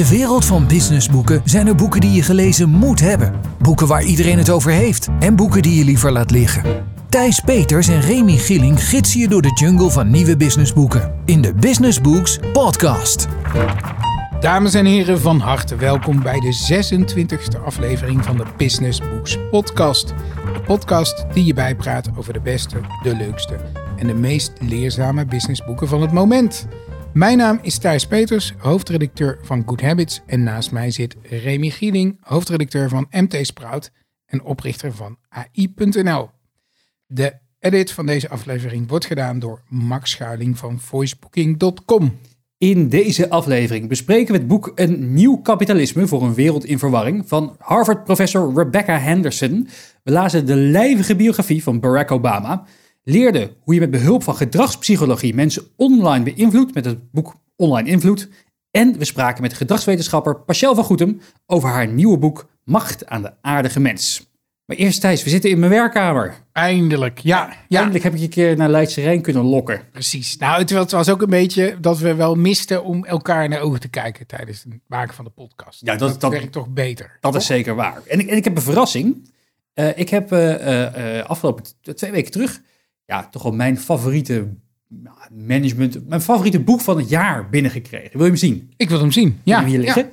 de 0.00 0.08
wereld 0.08 0.44
van 0.44 0.66
businessboeken 0.66 1.42
zijn 1.44 1.66
er 1.66 1.74
boeken 1.74 2.00
die 2.00 2.12
je 2.12 2.22
gelezen 2.22 2.68
moet 2.68 3.00
hebben. 3.00 3.34
Boeken 3.58 3.86
waar 3.86 4.02
iedereen 4.02 4.38
het 4.38 4.50
over 4.50 4.70
heeft. 4.70 5.08
En 5.18 5.36
boeken 5.36 5.62
die 5.62 5.74
je 5.74 5.84
liever 5.84 6.12
laat 6.12 6.30
liggen. 6.30 6.62
Thijs 7.08 7.40
Peters 7.40 7.88
en 7.88 8.00
Remy 8.00 8.36
Gieling 8.36 8.84
gidsen 8.84 9.20
je 9.20 9.28
door 9.28 9.42
de 9.42 9.52
jungle 9.54 9.90
van 9.90 10.10
nieuwe 10.10 10.36
businessboeken. 10.36 11.14
In 11.24 11.40
de 11.40 11.54
Business 11.54 12.00
Books 12.00 12.38
podcast. 12.52 13.28
Dames 14.40 14.74
en 14.74 14.84
heren, 14.84 15.20
van 15.20 15.40
harte 15.40 15.76
welkom 15.76 16.22
bij 16.22 16.40
de 16.40 16.82
26e 16.84 17.64
aflevering 17.64 18.24
van 18.24 18.36
de 18.36 18.44
Business 18.56 19.00
Books 19.00 19.38
podcast. 19.50 20.08
De 20.54 20.60
podcast 20.60 21.26
die 21.32 21.44
je 21.44 21.54
bijpraat 21.54 22.10
over 22.16 22.32
de 22.32 22.40
beste, 22.40 22.80
de 23.02 23.16
leukste 23.16 23.56
en 23.96 24.06
de 24.06 24.14
meest 24.14 24.52
leerzame 24.60 25.24
businessboeken 25.24 25.88
van 25.88 26.00
het 26.00 26.12
moment. 26.12 26.66
Mijn 27.12 27.38
naam 27.38 27.58
is 27.62 27.78
Thijs 27.78 28.06
Peters, 28.06 28.54
hoofdredacteur 28.58 29.38
van 29.42 29.62
Good 29.66 29.80
Habits. 29.80 30.20
En 30.26 30.42
naast 30.42 30.72
mij 30.72 30.90
zit 30.90 31.16
Remy 31.22 31.70
Gieling, 31.70 32.18
hoofdredacteur 32.20 32.88
van 32.88 33.06
MT 33.10 33.46
Sprout 33.46 33.90
en 34.26 34.42
oprichter 34.42 34.92
van 34.92 35.16
AI.nl. 35.28 36.30
De 37.06 37.32
edit 37.58 37.92
van 37.92 38.06
deze 38.06 38.28
aflevering 38.28 38.88
wordt 38.88 39.06
gedaan 39.06 39.38
door 39.38 39.62
Max 39.68 40.10
Schuiling 40.10 40.58
van 40.58 40.80
voicebooking.com. 40.80 42.18
In 42.58 42.88
deze 42.88 43.30
aflevering 43.30 43.88
bespreken 43.88 44.32
we 44.32 44.38
het 44.38 44.48
boek 44.48 44.72
Een 44.74 45.12
nieuw 45.12 45.36
kapitalisme 45.36 46.06
voor 46.06 46.22
een 46.22 46.34
wereld 46.34 46.64
in 46.64 46.78
verwarring 46.78 47.28
van 47.28 47.56
Harvard-professor 47.58 48.54
Rebecca 48.54 48.98
Henderson. 48.98 49.68
We 50.02 50.12
lazen 50.12 50.46
de 50.46 50.56
lijvige 50.56 51.16
biografie 51.16 51.62
van 51.62 51.80
Barack 51.80 52.10
Obama, 52.10 52.64
leerden 53.02 53.50
hoe 53.60 53.74
je 53.74 53.80
met 53.80 53.90
behulp 53.90 54.22
van 54.22 54.36
gedragspsychologie 54.36 55.34
mensen 55.34 55.62
online 55.76 56.24
beïnvloedt 56.24 56.74
met 56.74 56.84
het 56.84 57.10
boek 57.10 57.34
Online 57.56 57.88
Invloed. 57.88 58.28
En 58.70 58.98
we 58.98 59.04
spraken 59.04 59.42
met 59.42 59.52
gedragswetenschapper 59.52 60.36
Pachel 60.40 60.74
van 60.74 60.84
Goetem 60.84 61.20
over 61.46 61.68
haar 61.68 61.88
nieuwe 61.88 62.18
boek 62.18 62.48
Macht 62.64 63.06
aan 63.06 63.22
de 63.22 63.32
aardige 63.40 63.80
mens. 63.80 64.28
Maar 64.64 64.76
eerst 64.76 65.00
Thijs, 65.00 65.22
we 65.24 65.30
zitten 65.30 65.50
in 65.50 65.58
mijn 65.58 65.70
werkkamer. 65.70 66.34
Eindelijk, 66.52 67.18
ja. 67.18 67.56
ja. 67.68 67.76
Eindelijk 67.78 68.04
heb 68.04 68.12
ik 68.12 68.18
je 68.18 68.24
een 68.24 68.30
keer 68.30 68.56
naar 68.56 68.68
Leidse 68.68 69.00
Rijn 69.00 69.22
kunnen 69.22 69.42
lokken. 69.44 69.80
Precies. 69.92 70.36
Nou, 70.36 70.58
het, 70.60 70.70
het 70.70 70.90
was 70.90 71.08
ook 71.08 71.22
een 71.22 71.30
beetje 71.30 71.76
dat 71.80 71.98
we 71.98 72.14
wel 72.14 72.34
misten 72.34 72.84
om 72.84 73.04
elkaar 73.04 73.48
de 73.50 73.58
ogen 73.58 73.80
te 73.80 73.88
kijken 73.88 74.26
tijdens 74.26 74.62
het 74.62 74.72
maken 74.86 75.14
van 75.14 75.24
de 75.24 75.30
podcast. 75.30 75.80
Ja, 75.84 75.96
dat- 75.96 76.20
dat- 76.20 76.30
werkt 76.32 76.52
toch 76.52 76.68
beter. 76.68 77.16
Dat 77.20 77.34
is 77.34 77.46
zeker 77.46 77.74
waar. 77.74 78.02
En 78.06 78.18
ik, 78.20 78.28
en 78.28 78.36
ik 78.36 78.44
heb 78.44 78.56
een 78.56 78.62
verrassing. 78.62 79.30
Eh, 79.74 79.98
ik 79.98 80.08
heb 80.08 80.32
eh, 80.32 81.24
afgelopen 81.24 81.64
twee 81.94 82.10
weken 82.10 82.30
terug, 82.32 82.60
ja, 83.10 83.28
toch 83.30 83.42
wel 83.42 83.52
mijn 83.52 83.78
favoriete 83.78 84.48
management, 85.30 86.08
mijn 86.08 86.20
favoriete 86.20 86.60
boek 86.60 86.80
van 86.80 86.98
het 86.98 87.08
jaar 87.08 87.48
binnengekregen. 87.48 88.10
Wil 88.12 88.20
je 88.20 88.26
hem 88.26 88.36
zien? 88.36 88.72
Ik 88.76 88.88
wil 88.88 89.00
hem 89.00 89.12
zien. 89.12 89.40
Ja, 89.42 89.58
hem 89.58 89.68
hier 89.68 89.78
ja. 89.78 89.84
liggen? 89.84 90.10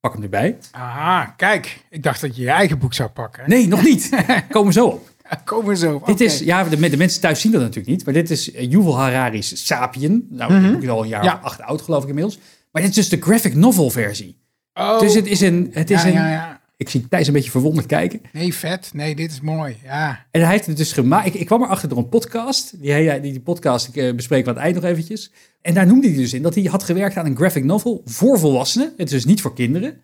Pak 0.00 0.12
hem 0.12 0.22
erbij. 0.22 0.58
Ah, 0.70 1.28
kijk. 1.36 1.84
Ik 1.90 2.02
dacht 2.02 2.20
dat 2.20 2.36
je 2.36 2.42
je 2.42 2.50
eigen 2.50 2.78
boek 2.78 2.94
zou 2.94 3.08
pakken. 3.08 3.48
Nee, 3.48 3.68
nog 3.68 3.82
niet. 3.82 4.10
Komen 4.50 4.66
we 4.66 4.72
zo 4.72 4.86
op. 4.86 5.10
Kom 5.44 5.64
maar 5.64 5.76
zo. 5.76 6.02
Dit 6.06 6.20
is, 6.20 6.38
ja, 6.38 6.64
de, 6.64 6.90
de 6.90 6.96
mensen 6.96 7.20
thuis 7.20 7.40
zien 7.40 7.52
dat 7.52 7.60
natuurlijk 7.60 7.88
niet, 7.88 8.04
maar 8.04 8.14
dit 8.14 8.30
is 8.30 8.52
eh, 8.52 8.70
Yuval 8.70 8.98
Harari's 8.98 9.66
Sapien. 9.66 10.26
Nou, 10.30 10.62
dat 10.62 10.72
boek 10.72 10.82
is 10.82 10.88
al 10.88 11.02
een 11.02 11.08
jaar 11.08 11.24
Ja. 11.24 11.34
of 11.34 11.42
acht 11.42 11.60
oud, 11.60 11.82
geloof 11.82 12.02
ik 12.02 12.08
inmiddels. 12.08 12.38
Maar 12.70 12.82
dit 12.82 12.90
is 12.90 12.96
dus 12.96 13.08
de 13.08 13.26
graphic 13.26 13.54
novel 13.54 13.90
versie. 13.90 14.42
Oh, 14.74 14.98
Dus 15.00 15.14
het 15.14 15.26
is 15.26 15.40
een, 15.40 15.70
het 15.72 15.90
is 15.90 16.02
ja, 16.02 16.08
een, 16.08 16.14
ja, 16.14 16.30
ja. 16.30 16.53
Ik 16.76 16.88
zie 16.88 17.08
Thijs 17.08 17.26
een 17.26 17.32
beetje 17.32 17.50
verwonderd 17.50 17.86
kijken. 17.86 18.20
Nee, 18.32 18.54
vet. 18.54 18.90
Nee, 18.94 19.14
dit 19.14 19.30
is 19.30 19.40
mooi. 19.40 19.76
Ja. 19.84 20.26
En 20.30 20.40
hij 20.42 20.50
heeft 20.50 20.66
het 20.66 20.76
dus 20.76 20.92
gemaakt. 20.92 21.26
Ik, 21.26 21.34
ik 21.34 21.46
kwam 21.46 21.62
erachter 21.62 21.88
door 21.88 21.98
een 21.98 22.08
podcast. 22.08 22.80
Die, 22.82 23.20
die, 23.20 23.32
die 23.32 23.40
podcast 23.40 23.88
ik, 23.88 23.96
eh, 23.96 24.14
bespreken 24.14 24.44
we 24.44 24.50
aan 24.50 24.56
het 24.56 24.64
eind 24.64 24.82
nog 24.82 24.90
eventjes. 24.92 25.32
En 25.62 25.74
daar 25.74 25.86
noemde 25.86 26.08
hij 26.08 26.16
dus 26.16 26.32
in 26.32 26.42
dat 26.42 26.54
hij 26.54 26.64
had 26.64 26.82
gewerkt 26.82 27.16
aan 27.16 27.26
een 27.26 27.36
graphic 27.36 27.64
novel 27.64 28.02
voor 28.04 28.38
volwassenen. 28.38 28.88
Het 28.96 29.06
is 29.06 29.10
dus 29.12 29.24
niet 29.24 29.40
voor 29.40 29.54
kinderen. 29.54 30.00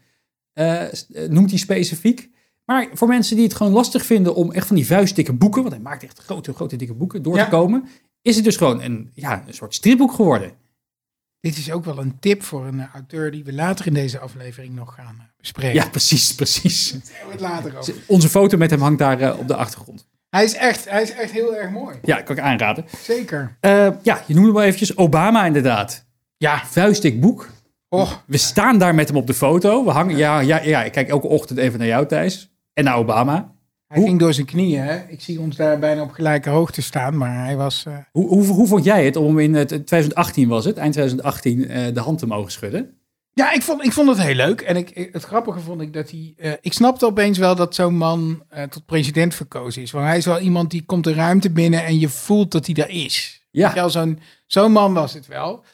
eh, 0.52 0.82
eh, 0.82 0.90
noemt 1.28 1.50
hij 1.50 1.58
specifiek. 1.58 2.30
Maar 2.64 2.88
voor 2.92 3.08
mensen 3.08 3.36
die 3.36 3.44
het 3.44 3.54
gewoon 3.54 3.72
lastig 3.72 4.04
vinden 4.06 4.34
om 4.34 4.52
echt 4.52 4.66
van 4.66 4.76
die 4.76 4.86
vuistdikke 4.86 5.32
boeken, 5.32 5.60
want 5.62 5.74
hij 5.74 5.82
maakt 5.82 6.02
echt 6.02 6.18
grote, 6.18 6.52
grote 6.52 6.76
dikke 6.76 6.94
boeken, 6.94 7.22
door 7.22 7.36
Ja. 7.36 7.44
te 7.44 7.50
komen, 7.50 7.84
is 8.22 8.34
het 8.36 8.44
dus 8.44 8.56
gewoon 8.56 8.82
een, 8.82 9.10
ja, 9.14 9.44
een 9.46 9.54
soort 9.54 9.74
stripboek 9.74 10.12
geworden. 10.12 10.52
Dit 11.40 11.56
is 11.56 11.72
ook 11.72 11.84
wel 11.84 11.98
een 11.98 12.18
tip 12.18 12.42
voor 12.42 12.66
een 12.66 12.80
eh, 12.80 12.86
auteur 12.94 13.30
die 13.30 13.44
we 13.44 13.52
later 13.52 13.86
in 13.86 13.94
deze 13.94 14.18
aflevering 14.18 14.74
nog 14.74 14.94
gaan 14.94 15.16
eh, 15.18 15.24
bespreken. 15.36 15.74
Ja, 15.74 15.88
precies, 15.88 16.34
precies. 16.34 16.90
Het 17.30 17.40
later 17.40 17.78
over. 17.78 17.94
Onze 18.06 18.28
foto 18.28 18.56
met 18.56 18.70
hem 18.70 18.80
hangt 18.80 18.98
daar 18.98 19.20
eh, 19.20 19.38
op 19.38 19.48
de 19.48 19.56
achtergrond. 19.56 20.08
Hij 20.30 20.44
is 20.44 20.54
echt, 20.54 20.90
hij 20.90 21.02
is 21.02 21.10
echt 21.12 21.30
heel 21.32 21.56
erg 21.56 21.70
mooi. 21.70 21.96
Ja, 22.02 22.22
kan 22.22 22.36
ik 22.36 22.42
aanraden. 22.42 22.84
Zeker. 23.02 23.56
Ja, 24.02 24.22
je 24.26 24.34
noemde 24.34 24.52
wel 24.52 24.62
eventjes 24.62 24.96
Obama 24.96 25.46
inderdaad. 25.46 26.06
Ja. 26.36 26.62
Vuistdik 26.66 27.20
boek. 27.20 27.48
Oh, 27.88 28.12
We 28.26 28.36
staan 28.36 28.78
daar 28.78 28.94
met 28.94 29.08
hem 29.08 29.16
op 29.16 29.26
de 29.26 29.34
foto. 29.34 29.84
We 29.84 29.90
hangen, 29.90 30.16
ja, 30.16 30.40
ja, 30.40 30.60
ja, 30.62 30.84
ik 30.84 30.92
kijk 30.92 31.08
elke 31.08 31.26
ochtend 31.26 31.58
even 31.58 31.78
naar 31.78 31.88
jou, 31.88 32.06
Thijs. 32.06 32.50
En 32.72 32.84
naar 32.84 32.96
Obama. 32.96 33.52
Hij 33.90 33.98
Hoe- 33.98 34.06
ging 34.08 34.18
door 34.20 34.34
zijn 34.34 34.46
knieën. 34.46 34.82
Hè? 34.82 34.98
Ik 35.08 35.20
zie 35.20 35.40
ons 35.40 35.56
daar 35.56 35.78
bijna 35.78 36.02
op 36.02 36.10
gelijke 36.10 36.50
hoogte 36.50 36.82
staan, 36.82 37.16
maar 37.16 37.44
hij 37.44 37.56
was... 37.56 37.84
eh, 37.86 37.96
Hoe, 38.12 38.28
hoe, 38.28 38.46
hoe 38.46 38.66
vond 38.66 38.84
jij 38.84 39.04
het 39.04 39.16
om 39.16 39.38
in 39.38 39.54
het 39.54 39.68
2018 39.68 40.48
was 40.48 40.64
het, 40.64 40.76
eind 40.76 40.92
2018, 40.92 41.68
eh, 41.68 41.94
de 41.94 42.00
hand 42.00 42.18
te 42.18 42.26
mogen 42.26 42.52
schudden? 42.52 42.94
Ja, 43.32 43.52
ik 43.52 43.62
vond, 43.62 43.84
ik 43.84 43.92
vond 43.92 44.08
het 44.08 44.20
heel 44.22 44.34
leuk. 44.34 44.60
En 44.60 44.76
ik, 44.76 45.08
het 45.12 45.24
grappige 45.24 45.58
vond 45.60 45.80
ik 45.80 45.92
dat 45.92 46.10
hij... 46.10 46.34
eh, 46.36 46.52
ik 46.60 46.72
snapte 46.72 47.06
opeens 47.06 47.38
wel 47.38 47.54
dat 47.54 47.74
zo'n 47.74 47.96
man 47.96 48.42
tot 48.68 48.86
president 48.86 49.34
verkozen 49.34 49.82
is. 49.82 49.90
Want 49.90 50.06
hij 50.06 50.16
is 50.16 50.24
wel 50.24 50.38
iemand 50.40 50.70
die 50.70 50.82
komt 50.84 51.04
de 51.04 51.14
ruimte 51.14 51.50
binnen 51.50 51.84
en 51.84 51.98
je 51.98 52.08
voelt 52.08 52.52
dat 52.52 52.66
hij 52.66 52.74
daar 52.74 52.90
is. 52.90 53.46
Ja. 53.50 53.88
Zo'n 53.88 54.18
zo'n 54.46 54.72
man 54.72 54.94
was 54.94 55.12
het 55.14 55.26
wel. 55.26 55.64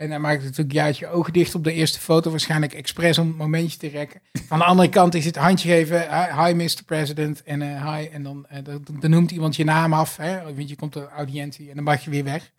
En 0.00 0.10
hij 0.10 0.18
maakte 0.18 0.44
natuurlijk 0.44 0.72
juist 0.72 0.98
je 0.98 1.08
ogen 1.08 1.32
dicht 1.32 1.54
op 1.54 1.64
de 1.64 1.72
eerste 1.72 2.00
foto. 2.00 2.30
Waarschijnlijk 2.30 2.72
expres 2.72 3.18
om 3.18 3.28
een 3.28 3.36
momentje 3.36 3.78
te 3.78 3.88
rekken. 3.88 4.20
Van 4.46 4.58
de 4.58 4.64
andere 4.64 4.88
kant 4.88 5.14
is 5.14 5.24
het 5.24 5.36
handje 5.36 5.68
geven. 5.68 6.00
Hi, 6.00 6.44
hi 6.44 6.54
Mr. 6.54 6.84
President. 6.86 7.42
En 7.42 7.62
eh, 7.62 7.94
hi. 7.94 8.06
En 8.06 8.22
dan, 8.22 8.46
eh, 8.48 8.58
dan, 8.64 8.84
dan 9.00 9.10
noemt 9.10 9.30
iemand 9.30 9.56
je 9.56 9.64
naam 9.64 9.92
af. 9.92 10.16
Hè? 10.16 10.42
Want 10.54 10.68
je 10.68 10.76
komt 10.76 10.92
de 10.92 11.08
audiëntie 11.08 11.68
en 11.68 11.74
dan 11.74 11.84
mag 11.84 12.04
je 12.04 12.10
weer 12.10 12.24
weg. 12.24 12.52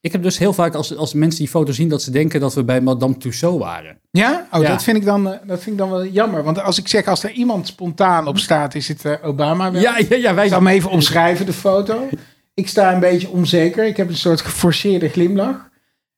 Ik 0.00 0.12
heb 0.12 0.22
dus 0.22 0.38
heel 0.38 0.52
vaak 0.52 0.74
als, 0.74 0.96
als 0.96 1.14
mensen 1.14 1.38
die 1.38 1.48
foto 1.48 1.72
zien 1.72 1.88
dat 1.88 2.02
ze 2.02 2.10
denken 2.10 2.40
dat 2.40 2.54
we 2.54 2.64
bij 2.64 2.80
Madame 2.80 3.16
Tussauds 3.16 3.58
waren. 3.58 3.98
Ja? 4.10 4.48
Oh, 4.52 4.62
Ja. 4.62 4.68
Dat, 4.68 4.82
vind 4.82 4.96
ik 4.96 5.04
dan, 5.04 5.32
eh, 5.32 5.38
dat 5.46 5.62
vind 5.62 5.70
ik 5.70 5.78
dan 5.78 5.90
wel 5.90 6.06
jammer. 6.06 6.42
Want 6.42 6.62
als 6.62 6.78
ik 6.78 6.88
zeg, 6.88 7.06
als 7.06 7.22
er 7.24 7.30
iemand 7.30 7.66
spontaan 7.66 8.26
op 8.26 8.38
staat, 8.38 8.74
is 8.74 8.88
het 8.88 9.22
Obama. 9.22 9.72
wel. 9.72 9.82
Ja, 9.82 9.98
ja, 10.08 10.16
ja 10.16 10.34
wij 10.34 10.44
Ik 10.44 10.50
zal 10.50 10.58
hem 10.58 10.68
even 10.68 10.90
omschrijven, 10.90 11.46
de 11.46 11.52
foto. 11.52 12.08
Ik 12.54 12.68
sta 12.68 12.92
een 12.92 13.00
beetje 13.00 13.28
onzeker. 13.28 13.86
Ik 13.86 13.96
heb 13.96 14.08
een 14.08 14.16
soort 14.16 14.40
geforceerde 14.40 15.08
glimlach. 15.08 15.70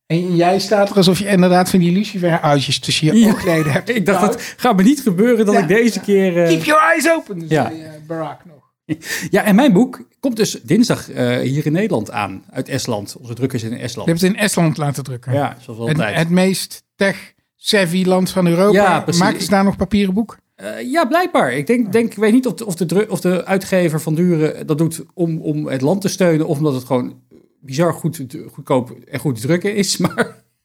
En 0.06 0.36
jij 0.36 0.58
staat 0.58 0.90
er 0.90 0.96
alsof 0.96 1.18
je 1.18 1.26
inderdaad 1.28 1.70
van 1.70 1.78
die 1.78 1.92
lucifer-uitjes 1.92 2.78
tussen 2.78 3.06
je 3.06 3.18
Ja. 3.18 3.28
oogleden 3.30 3.72
hebt. 3.72 3.88
Ik 3.96 4.06
dacht, 4.06 4.32
het 4.34 4.54
gaat 4.56 4.76
me 4.76 4.82
niet 4.82 5.00
gebeuren 5.00 5.46
dat 5.46 5.54
Ja, 5.54 5.60
ik 5.60 5.68
deze 5.68 6.00
keer... 6.00 6.42
eh, 6.42 6.48
Keep 6.48 6.64
your 6.64 6.82
eyes 6.82 7.10
open, 7.10 7.38
dus 7.38 7.48
Ja. 7.50 7.68
zei 7.68 7.82
eh, 7.82 7.90
Barack 8.06 8.40
nog. 8.44 8.62
Ja, 9.30 9.44
en 9.44 9.54
mijn 9.54 9.72
boek 9.72 10.06
komt 10.20 10.36
dus 10.36 10.60
dinsdag 10.62 11.10
eh, 11.10 11.38
hier 11.38 11.66
in 11.66 11.72
Nederland 11.72 12.10
aan, 12.10 12.44
uit 12.50 12.68
Estland. 12.68 13.16
Onze 13.20 13.34
drukkers 13.34 13.62
in 13.62 13.72
Estland. 13.78 14.06
Je 14.08 14.12
hebt 14.14 14.24
het 14.24 14.34
in 14.34 14.38
Estland 14.38 14.76
laten 14.76 15.04
drukken. 15.04 15.32
Ja, 15.32 15.56
zoals 15.60 15.78
het, 15.80 15.88
altijd. 15.88 16.16
het 16.16 16.30
meest 16.30 16.82
tech-savvy 16.96 18.04
land 18.04 18.30
van 18.30 18.46
Europa. 18.46 19.04
Ja. 19.06 19.18
Maken 19.18 19.42
ze 19.42 19.50
daar 19.50 19.64
nog 19.64 19.76
papieren 19.76 20.14
boek? 20.14 20.36
Ja, 20.84 21.04
blijkbaar. 21.04 21.52
Ik 21.52 21.66
denk, 21.66 21.92
denk, 21.92 22.10
ik 22.10 22.18
weet 22.18 22.32
niet 22.32 22.46
of 22.46 22.54
de, 22.54 22.66
of, 22.66 22.74
de 22.74 23.06
of 23.08 23.20
de 23.20 23.44
uitgever 23.44 24.00
van 24.00 24.14
Duren 24.14 24.66
dat 24.66 24.78
doet 24.78 25.02
om, 25.14 25.40
om 25.40 25.66
het 25.68 25.80
land 25.80 26.00
te 26.00 26.08
steunen. 26.08 26.46
Of 26.46 26.56
omdat 26.56 26.74
het 26.74 26.84
gewoon 26.84 27.22
bizar 27.64 27.92
goed, 27.92 28.24
goedkoop 28.52 28.90
en 28.90 29.18
goed 29.20 29.34
te 29.34 29.40
drukken 29.46 29.74
is. 29.74 29.96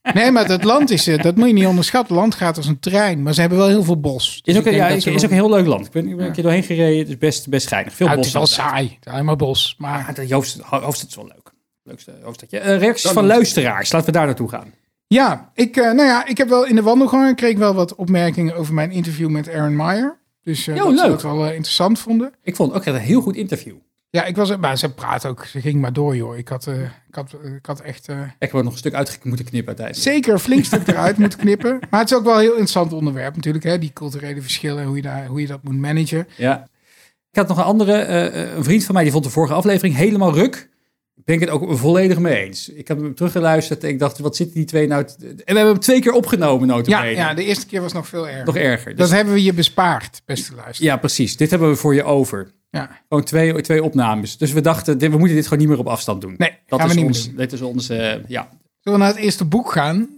Maar 0.02 0.12
Nee, 0.14 0.30
maar 0.30 0.46
dat 0.48 0.64
land 0.64 0.90
is, 0.90 1.06
eh, 1.06 1.22
dat 1.22 1.36
moet 1.36 1.46
je 1.46 1.52
niet 1.52 1.66
onderschatten. 1.66 2.12
Het 2.14 2.20
land 2.22 2.34
gaat 2.34 2.56
als 2.56 2.66
een 2.66 2.78
trein, 2.78 3.22
maar 3.22 3.34
ze 3.34 3.40
hebben 3.40 3.58
wel 3.58 3.68
heel 3.68 3.82
veel 3.84 4.00
bos. 4.00 4.40
Dus 4.42 4.54
is 4.54 4.58
ook, 4.58 4.64
denk 4.64 4.76
ja, 4.76 4.88
is, 4.88 5.04
wel- 5.04 5.14
ook 5.14 5.22
een 5.22 5.30
heel 5.30 5.50
leuk 5.50 5.66
land. 5.66 5.86
Ik 5.86 5.92
ben, 5.92 6.08
ik 6.08 6.16
ben 6.16 6.26
een 6.26 6.32
keer 6.32 6.42
doorheen 6.42 6.62
gereden. 6.62 6.98
Het 6.98 7.08
is 7.08 7.18
best, 7.18 7.48
best 7.48 7.66
schijnig. 7.66 7.92
Veel 7.94 8.06
Ja, 8.06 8.12
het 8.12 8.20
bos. 8.20 8.28
is 8.28 8.34
wel 8.34 8.46
saai. 8.46 8.96
Het 9.00 9.12
alleen 9.12 9.24
maar 9.24 9.36
bos. 9.36 9.74
Maar 9.78 10.02
Maar 10.04 10.14
de 10.26 10.34
hoofdstad, 10.34 10.66
hoofdstad 10.82 11.08
is 11.08 11.16
wel 11.16 11.24
leuk. 11.26 11.52
Leukste 11.82 12.12
hoofdstadje. 12.22 12.58
Eh, 12.58 12.78
reacties 12.78 13.10
van 13.10 13.26
luisteraars. 13.26 13.92
Laten 13.92 14.06
we 14.12 14.12
daar 14.18 14.26
naartoe 14.26 14.48
gaan. 14.48 14.72
ja, 15.06 15.50
ik, 15.54 15.76
eh, 15.76 15.84
nou 15.84 16.02
ja, 16.08 16.26
ik 16.26 16.38
heb 16.38 16.48
wel 16.48 16.66
in 16.66 16.74
de 16.74 16.82
wandelgangen 16.82 17.34
kreeg 17.34 17.50
ik 17.50 17.58
wel 17.58 17.74
wat 17.74 17.94
opmerkingen 17.94 18.54
over 18.56 18.74
mijn 18.74 18.90
interview 18.90 19.28
met 19.28 19.48
Aaron 19.48 19.76
Meyer. 19.76 20.18
Dus 20.42 20.66
eh, 20.66 20.76
Jo, 20.76 20.84
dat 20.90 20.98
ze 20.98 21.02
leuk. 21.08 21.20
dat 21.20 21.22
wel 21.22 21.44
interessant 21.50 21.98
vonden. 21.98 22.32
Ik 22.42 22.56
vond 22.56 22.72
het 22.72 22.80
ook 22.80 22.86
echt 22.86 22.96
een 22.96 23.02
heel 23.02 23.20
goed 23.20 23.36
interview. 23.36 23.74
Ja, 24.10 24.24
ik 24.24 24.36
was, 24.36 24.56
maar 24.56 24.78
ze 24.78 24.94
praat 24.94 25.26
ook, 25.26 25.44
ze 25.44 25.60
ging 25.60 25.80
maar 25.80 25.92
door, 25.92 26.16
joh. 26.16 26.36
Ik 26.36 26.48
had, 26.48 26.66
eh, 26.66 26.80
ik 26.82 27.14
had, 27.14 27.32
ik 27.56 27.66
had 27.66 27.80
echt 27.80 28.08
eh, 28.08 28.20
Ik 28.20 28.26
heb 28.38 28.52
er 28.52 28.62
nog 28.64 28.72
een 28.72 28.78
stuk 28.78 28.94
uit 28.94 29.18
moeten 29.24 29.44
knippen 29.44 29.76
uiteindelijk. 29.76 30.08
zeker 30.16 30.38
flink 30.38 30.64
stuk 30.64 30.86
eruit 30.88 31.16
moeten 31.16 31.38
knippen. 31.38 31.78
Maar 31.90 32.00
het 32.00 32.10
is 32.10 32.16
ook 32.16 32.24
wel 32.24 32.34
een 32.34 32.40
heel 32.40 32.50
interessant 32.50 32.92
onderwerp 32.92 33.34
natuurlijk, 33.36 33.64
hè? 33.64 33.78
die 33.78 33.92
culturele 33.92 34.40
verschillen 34.42 34.78
en 34.80 34.86
hoe 34.86 34.96
je, 34.96 35.02
daar, 35.02 35.26
hoe 35.26 35.40
je 35.40 35.46
dat 35.46 35.62
moet 35.62 35.76
managen. 35.78 36.28
Ja. 36.36 36.68
Ik 37.30 37.38
had 37.38 37.48
nog 37.48 37.56
een 37.58 37.64
andere, 37.64 37.92
eh, 37.92 38.54
een 38.56 38.64
vriend 38.64 38.84
van 38.84 38.94
mij, 38.94 39.02
die 39.02 39.12
vond 39.12 39.24
de 39.24 39.30
vorige 39.30 39.54
aflevering 39.54 39.96
helemaal 39.96 40.34
ruk. 40.34 40.68
Ik 41.16 41.24
ben 41.24 41.40
het 41.40 41.50
ook 41.50 41.76
volledig 41.78 42.18
mee 42.18 42.36
eens. 42.44 42.68
Ik 42.68 42.88
heb 42.88 42.98
hem 43.00 43.14
teruggeluisterd 43.14 43.84
en 43.84 43.88
ik 43.88 43.98
dacht, 43.98 44.18
wat 44.18 44.36
zitten 44.36 44.54
die 44.56 44.64
twee 44.64 44.86
nou... 44.86 45.04
En 45.04 45.16
we 45.36 45.42
hebben 45.44 45.64
hem 45.66 45.78
twee 45.78 46.00
keer 46.00 46.12
opgenomen, 46.12 46.68
Ja, 46.68 46.74
notabene. 46.74 47.10
ja, 47.10 47.34
de 47.34 47.44
eerste 47.44 47.66
keer 47.66 47.80
was 47.80 47.92
nog 47.92 48.08
veel 48.08 48.28
erger. 48.28 48.44
Nog 48.44 48.56
erger. 48.56 48.88
Dat 48.90 48.98
Dus, 49.06 49.10
hebben 49.16 49.34
we 49.34 49.42
je 49.42 49.52
bespaard, 49.54 50.22
beste 50.24 50.54
luisteraar. 50.54 50.92
ja, 50.92 50.96
precies. 50.98 51.36
Dit 51.36 51.50
hebben 51.50 51.68
we 51.68 51.76
voor 51.76 51.94
je 51.94 52.02
over. 52.04 52.52
Ja. 52.70 52.90
Gewoon 53.08 53.24
twee, 53.24 53.60
twee 53.60 53.82
opnames. 53.82 54.36
Dus 54.38 54.52
we 54.52 54.60
dachten, 54.60 54.98
dit- 54.98 55.10
we 55.10 55.18
moeten 55.18 55.36
dit 55.36 55.44
gewoon 55.44 55.58
niet 55.58 55.68
meer 55.68 55.78
op 55.78 55.86
afstand 55.88 56.20
doen. 56.20 56.34
Nee, 56.38 56.58
dat 56.66 56.80
gaan 56.80 56.88
is 56.88 56.94
we 56.94 57.00
niet 57.00 57.08
ons, 57.08 57.34
Dit 57.34 57.52
is 57.52 57.60
ons, 57.60 57.88
eh, 57.88 58.26
ja. 58.28 58.48
Zullen 58.80 58.98
we 58.98 59.04
naar 59.04 59.14
het 59.14 59.24
eerste 59.24 59.44
boek 59.44 59.72
gaan? 59.72 60.08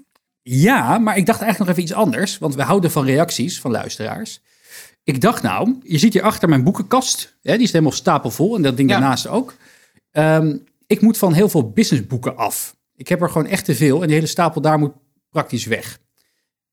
Ja, 0.43 0.99
maar 0.99 1.17
ik 1.17 1.27
dacht 1.27 1.41
eigenlijk 1.41 1.59
nog 1.59 1.69
even 1.69 1.83
iets 1.83 2.07
anders. 2.07 2.39
Want 2.39 2.55
we 2.55 2.63
houden 2.63 2.91
van 2.91 3.05
reacties 3.05 3.61
van 3.61 3.71
luisteraars. 3.71 4.41
Ik 5.05 5.21
dacht 5.21 5.43
nou, 5.43 5.77
je 5.83 5.99
ziet 5.99 6.13
hier 6.13 6.23
achter 6.23 6.49
mijn 6.49 6.65
boekenkast. 6.65 7.37
Hè, 7.43 7.53
die 7.55 7.63
is 7.63 7.73
helemaal 7.73 7.93
stapelvol. 7.93 8.57
En 8.57 8.63
dat 8.63 8.77
ding 8.77 8.91
Ja. 8.91 8.99
daarnaast 8.99 9.27
ook. 9.27 9.55
Ehm, 10.11 10.57
ik 10.87 11.01
moet 11.01 11.19
van 11.19 11.33
heel 11.33 11.49
veel 11.49 11.71
businessboeken 11.71 12.37
af. 12.37 12.77
Ik 12.97 13.09
heb 13.09 13.23
er 13.23 13.31
gewoon 13.31 13.47
echt 13.47 13.65
te 13.65 13.75
veel. 13.75 14.01
En 14.01 14.07
die 14.07 14.15
hele 14.17 14.27
stapel 14.29 14.61
daar 14.61 14.79
moet 14.79 14.93
praktisch 15.31 15.67
weg. 15.67 15.99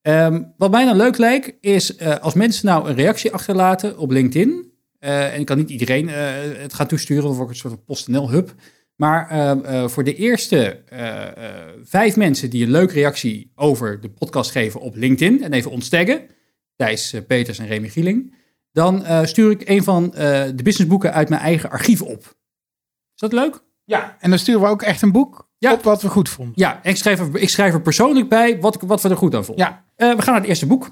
Ehm, 0.02 0.44
wat 0.58 0.72
mij 0.72 0.86
dan 0.86 0.96
leuk 0.96 1.18
leek, 1.18 1.56
is 1.62 1.96
eh, 1.96 2.18
als 2.18 2.34
mensen 2.34 2.66
nou 2.66 2.90
een 2.90 2.96
reactie 2.96 3.34
achterlaten 3.34 3.98
op 3.98 4.12
LinkedIn. 4.12 4.69
Eh, 5.00 5.34
en 5.34 5.40
ik 5.40 5.46
kan 5.46 5.58
niet 5.58 5.70
iedereen 5.70 6.10
eh, 6.10 6.16
het 6.62 6.74
gaan 6.74 6.88
toesturen, 6.88 7.30
of 7.30 7.40
ook 7.40 7.50
een 7.50 7.56
soort 7.56 7.74
van 7.74 7.84
PostNL-hub. 7.84 8.54
Maar 8.96 9.30
eh, 9.30 9.88
voor 9.88 10.04
de 10.04 10.16
eerste 10.16 10.84
vijf 11.84 12.16
mensen 12.16 12.50
die 12.50 12.64
een 12.66 12.72
leuke 12.72 12.94
reactie 12.94 13.52
over 13.56 14.02
de 14.02 14.10
podcast 14.10 14.52
geven 14.52 14.80
op 14.82 14.96
LinkedIn. 14.96 15.44
En 15.44 15.54
even 15.54 15.72
ons 15.72 15.90
taggen, 15.90 16.22
Thijs 16.76 17.16
Peters 17.28 17.60
en 17.60 17.68
Remy 17.68 17.90
Gieling. 17.90 18.36
Dan 18.72 19.28
stuur 19.28 19.52
ik 19.52 19.70
een 19.70 19.84
van 19.84 20.10
de 20.56 20.64
businessboeken 20.64 21.14
uit 21.14 21.30
mijn 21.30 21.42
eigen 21.42 21.70
archief 21.70 22.02
op. 22.02 22.20
Is 23.16 23.30
dat 23.30 23.34
leuk? 23.34 23.64
Ja. 23.86 24.18
En 24.20 24.30
dan 24.30 24.40
sturen 24.40 24.62
we 24.62 24.68
ook 24.68 24.82
echt 24.82 25.02
een 25.02 25.12
boek 25.12 25.50
Ja. 25.58 25.74
op 25.74 25.84
wat 25.84 26.02
we 26.02 26.10
goed 26.10 26.30
vonden. 26.30 26.54
Ja, 26.56 26.80
ik 26.84 26.96
schrijf 26.96 27.20
er, 27.20 27.38
ik 27.38 27.50
schrijf 27.50 27.74
er 27.74 27.82
persoonlijk 27.82 28.30
bij 28.30 28.60
wat, 28.60 28.78
wat 28.82 29.02
we 29.02 29.10
er 29.10 29.18
goed 29.18 29.36
aan 29.36 29.46
vonden. 29.46 29.66
Ja. 29.66 29.86
We 30.16 30.22
gaan 30.22 30.34
naar 30.34 30.42
het 30.42 30.50
eerste 30.50 30.68
boek. 30.68 30.90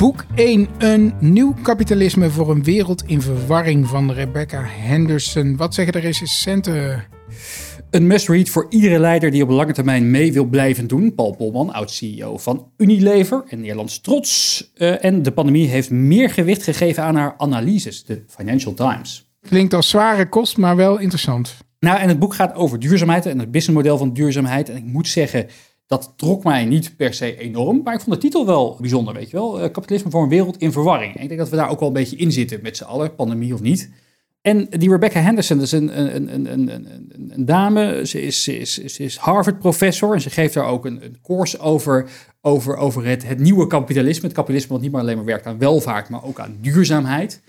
Boek 0.00 0.24
1, 0.34 0.68
Een 0.78 1.12
nieuw 1.18 1.54
kapitalisme 1.62 2.30
voor 2.30 2.50
een 2.50 2.62
wereld 2.62 3.02
in 3.06 3.22
verwarring 3.22 3.86
van 3.86 4.12
Rebecca 4.12 4.62
Henderson. 4.64 5.56
Wat 5.56 5.74
zeggen 5.74 5.92
de 5.92 5.98
recensenten? 5.98 7.04
Een 7.90 8.06
must-read 8.06 8.48
voor 8.48 8.66
iedere 8.70 8.98
leider 8.98 9.30
die 9.30 9.42
op 9.42 9.48
lange 9.48 9.72
termijn 9.72 10.10
mee 10.10 10.32
wil 10.32 10.44
blijven 10.44 10.86
doen. 10.86 11.14
Paul 11.14 11.36
Polman, 11.36 11.72
oud-CEO 11.72 12.38
van 12.38 12.70
Unilever 12.76 13.44
en 13.48 13.60
Nederlands 13.60 14.00
trots. 14.00 14.70
Eh, 14.74 15.04
en 15.04 15.22
de 15.22 15.32
pandemie 15.32 15.68
heeft 15.68 15.90
meer 15.90 16.30
gewicht 16.30 16.62
gegeven 16.62 17.02
aan 17.02 17.16
haar 17.16 17.34
analyses, 17.36 18.04
de 18.04 18.22
Financial 18.26 18.74
Times. 18.74 19.30
Klinkt 19.48 19.74
als 19.74 19.88
zware 19.88 20.28
kost, 20.28 20.56
maar 20.56 20.76
wel 20.76 20.98
interessant. 20.98 21.56
Nou, 21.80 21.98
en 21.98 22.08
het 22.08 22.18
boek 22.18 22.34
gaat 22.34 22.54
over 22.54 22.78
duurzaamheid 22.78 23.26
en 23.26 23.38
het 23.38 23.50
businessmodel 23.50 23.98
van 23.98 24.12
duurzaamheid. 24.12 24.68
En 24.68 24.76
ik 24.76 24.84
moet 24.84 25.08
zeggen, 25.08 25.46
dat 25.90 26.12
trok 26.16 26.44
mij 26.44 26.64
niet 26.64 26.96
per 26.96 27.14
se 27.14 27.36
enorm. 27.36 27.80
Maar 27.84 27.94
ik 27.94 28.00
vond 28.00 28.14
de 28.14 28.22
titel 28.22 28.46
wel 28.46 28.76
bijzonder, 28.80 29.14
weet 29.14 29.30
je 29.30 29.36
wel. 29.36 29.60
Eh, 29.60 29.70
kapitalisme 29.70 30.10
voor 30.10 30.22
een 30.22 30.28
wereld 30.28 30.56
in 30.56 30.72
verwarring. 30.72 31.14
Ik 31.14 31.28
denk 31.28 31.40
dat 31.40 31.48
we 31.48 31.56
daar 31.56 31.70
ook 31.70 31.78
wel 31.78 31.88
een 31.88 31.94
beetje 31.94 32.16
in 32.16 32.32
zitten 32.32 32.58
met 32.62 32.76
z'n 32.76 32.84
allen, 32.84 33.14
pandemie 33.14 33.54
of 33.54 33.60
niet. 33.60 33.90
En 34.42 34.66
die 34.70 34.90
Rebecca 34.90 35.20
Henderson, 35.20 35.56
dat 35.56 35.66
is 35.66 35.72
een, 35.72 36.00
een, 36.00 36.34
een, 36.34 36.52
een, 36.52 36.86
een, 37.28 37.44
dame. 37.44 38.06
Ze 38.06 38.22
is, 38.22 38.42
ze 38.42 38.58
is, 38.58 38.74
ze 38.74 39.02
is 39.02 39.16
Harvard-professor 39.16 40.14
en 40.14 40.20
ze 40.20 40.30
geeft 40.30 40.54
daar 40.54 40.66
ook 40.66 40.84
een, 40.84 41.04
een 41.04 41.18
over, 41.58 42.10
over, 42.40 42.76
over 42.76 43.04
het, 43.04 43.26
het 43.26 43.38
nieuwe 43.38 43.66
kapitalisme. 43.66 44.24
Het 44.24 44.36
kapitalisme 44.36 44.72
wat 44.72 44.80
niet 44.80 44.92
maar 44.92 45.00
alleen 45.00 45.16
maar 45.16 45.24
werkt 45.24 45.46
aan 45.46 45.58
welvaart, 45.58 46.08
maar 46.08 46.24
ook 46.24 46.40
aan 46.40 46.58
duurzaamheid. 46.60 47.42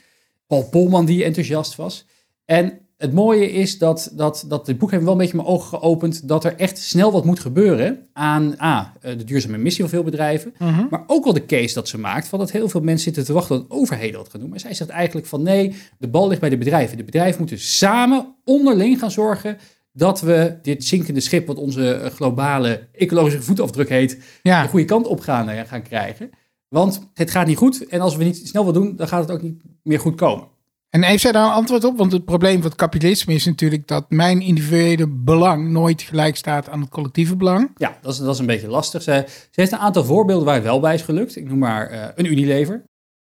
Paul 0.48 0.64
Polman 0.64 1.06
die 1.06 1.24
enthousiast 1.24 1.76
was. 1.76 2.06
En 2.46 2.80
het 3.02 3.14
mooie 3.14 3.52
is 3.52 3.78
dat, 3.78 4.12
dat, 4.14 4.46
dat 4.48 4.66
dit 4.66 4.78
boek 4.78 4.92
heeft 4.92 5.04
wel 5.04 5.12
een 5.12 5.18
beetje 5.18 5.36
mijn 5.36 5.48
ogen 5.48 5.68
geopend 5.68 6.28
dat 6.28 6.44
er 6.44 6.56
echt 6.56 6.78
snel 6.78 7.12
wat 7.12 7.26
moet 7.26 7.40
gebeuren 7.40 8.08
aan 8.14 8.56
A, 8.62 8.94
eh, 9.02 9.18
de 9.18 9.24
duurzame 9.24 9.58
missie 9.58 9.82
van 9.82 9.94
veel 9.94 10.04
bedrijven, 10.04 10.54
maar 10.90 11.04
ook 11.08 11.24
wel 11.24 11.34
de 11.34 11.46
case 11.46 11.74
dat 11.74 11.88
ze 11.88 11.98
maakt 11.98 12.28
van 12.28 12.40
dat 12.40 12.52
heel 12.52 12.70
veel 12.70 12.82
mensen 12.82 13.04
zitten 13.04 13.26
te 13.26 13.34
wachten 13.34 13.58
tot 13.58 13.72
overheden 13.72 14.20
dat 14.20 14.30
gaan 14.30 14.40
doen. 14.40 14.50
Maar 14.50 14.60
zij 14.60 14.74
zegt 14.74 14.90
eigenlijk 14.90 15.28
van 15.28 15.42
nee, 15.44 15.76
de 15.98 16.08
bal 16.08 16.28
ligt 16.28 16.42
bij 16.42 16.50
de 16.50 16.58
bedrijven. 16.58 16.98
De 16.98 17.04
bedrijven 17.04 17.40
moeten 17.40 17.60
samen 17.60 18.36
onderling 18.46 19.00
gaan 19.00 19.12
zorgen 19.12 19.58
dat 19.94 20.22
we 20.22 20.58
dit 20.62 20.84
zinkende 20.84 21.20
schip, 21.20 21.48
wat 21.48 21.58
onze 21.58 21.94
eh, 21.94 22.12
globale 22.12 22.88
ecologische 22.92 23.42
voetafdruk 23.42 23.90
heet, 23.90 24.18
Ja, 24.42 24.62
de 24.62 24.70
goede 24.70 24.86
kant 24.86 25.08
op 25.08 25.20
gaan, 25.20 25.50
eh, 25.50 25.68
gaan 25.68 25.82
krijgen. 25.82 26.30
Want 26.68 27.10
het 27.14 27.32
gaat 27.32 27.48
niet 27.48 27.58
goed 27.58 27.88
en 27.88 28.02
als 28.02 28.16
we 28.16 28.24
niet 28.24 28.48
snel 28.48 28.66
wat 28.66 28.74
doen, 28.74 28.96
dan 28.96 29.08
gaat 29.08 29.22
het 29.22 29.32
ook 29.32 29.42
niet 29.42 29.62
meer 29.84 30.00
goed 30.00 30.16
komen. 30.16 30.48
En 30.92 31.04
heeft 31.04 31.22
zij 31.22 31.32
daar 31.32 31.46
een 31.46 31.52
antwoord 31.52 31.84
op? 31.84 31.98
Want 31.98 32.12
het 32.12 32.26
probleem 32.26 32.62
van 32.62 32.70
het 32.70 32.80
kapitalisme 32.80 33.34
is 33.34 33.46
natuurlijk 33.46 33.88
dat 33.88 34.06
mijn 34.10 34.42
individuele 34.42 35.08
belang 35.08 35.70
nooit 35.70 36.02
gelijk 36.02 36.36
staat 36.36 36.70
aan 36.70 36.82
het 36.82 36.90
collectieve 36.90 37.36
belang. 37.36 37.72
Ja, 37.76 37.98
dat 38.02 38.14
is, 38.14 38.20
dat 38.20 38.34
is 38.34 38.40
een 38.40 38.46
beetje 38.46 38.68
lastig. 38.68 39.02
Ze, 39.02 39.24
ze 39.28 39.62
heeft 39.62 39.72
een 39.72 39.78
aantal 39.78 40.04
voorbeelden 40.04 40.46
waar 40.46 40.56
het 40.56 40.64
wel 40.64 40.80
bij 40.80 40.94
is 40.94 41.02
gelukt. 41.02 41.36
Ik 41.36 41.48
noem 41.48 41.58
maar 41.58 41.90
eh, 41.90 42.08
een 42.16 42.26
Unilever. 42.26 42.84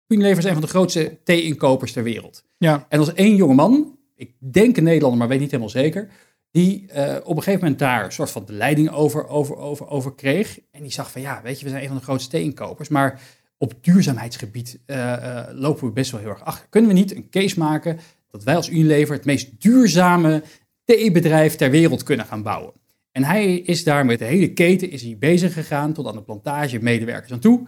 Unilever 0.07 0.39
is 0.39 0.45
een 0.45 0.53
van 0.53 0.63
de 0.63 0.69
grootste 0.69 1.19
thee-inkopers 1.25 1.93
ter 1.93 2.03
wereld. 2.03 2.45
Ja, 2.59 2.87
En 2.89 2.99
als 2.99 3.15
één 3.15 3.37
jonge 3.37 3.55
man, 3.55 3.99
ik 4.15 4.33
denk 4.39 4.77
een 4.77 4.85
Nederlander, 4.85 5.19
maar 5.19 5.29
weet 5.29 5.41
niet 5.41 5.51
helemaal 5.51 5.71
zeker, 5.71 6.09
die 6.51 6.87
eh, 6.89 7.17
op 7.23 7.37
een 7.37 7.43
gegeven 7.43 7.61
moment 7.61 7.79
daar 7.79 8.05
een 8.05 8.13
soort 8.13 8.31
van 8.31 8.45
de 8.45 8.53
leiding 8.53 8.91
over, 8.91 9.29
over, 9.29 9.57
over, 9.57 9.89
over 9.89 10.15
kreeg. 10.15 10.61
En 10.71 10.83
die 10.83 10.93
zag 10.93 11.11
van, 11.11 11.21
ja, 11.21 11.41
weet 11.43 11.59
je, 11.59 11.65
we 11.65 11.71
zijn 11.71 11.83
een 11.83 11.89
van 11.89 11.97
de 11.97 12.03
grootste 12.03 12.31
thee-inkopers, 12.31 12.89
maar 12.89 13.21
op 13.59 13.75
duurzaamheidsgebied 13.81 14.79
eh, 14.87 15.13
eh, 15.13 15.49
lopen 15.53 15.87
we 15.87 15.93
best 15.93 16.11
wel 16.11 16.21
heel 16.21 16.31
erg 16.31 16.45
achter. 16.45 16.67
Kunnen 16.71 16.91
we 16.91 16.97
niet 16.97 17.15
een 17.15 17.31
case 17.31 17.59
maken 17.59 17.99
dat 18.31 18.45
wij 18.45 18.57
als 18.57 18.71
Unilever 18.71 19.15
het 19.15 19.25
meest 19.25 19.61
duurzame 19.63 20.43
theebedrijf 20.85 21.57
ter 21.57 21.71
wereld 21.71 22.03
kunnen 22.03 22.27
gaan 22.27 22.43
bouwen? 22.43 22.73
En 23.13 23.25
hij 23.25 23.55
is 23.55 23.85
daar 23.85 24.07
met 24.07 24.19
de 24.19 24.25
hele 24.25 24.53
keten 24.53 24.91
is 24.91 25.03
hij 25.03 25.17
bezig 25.19 25.53
gegaan 25.53 25.93
tot 25.93 26.07
aan 26.07 26.15
de 26.15 26.23
plantage 26.23 26.79
medewerkers 26.83 27.33
aan 27.33 27.39
toe. 27.39 27.67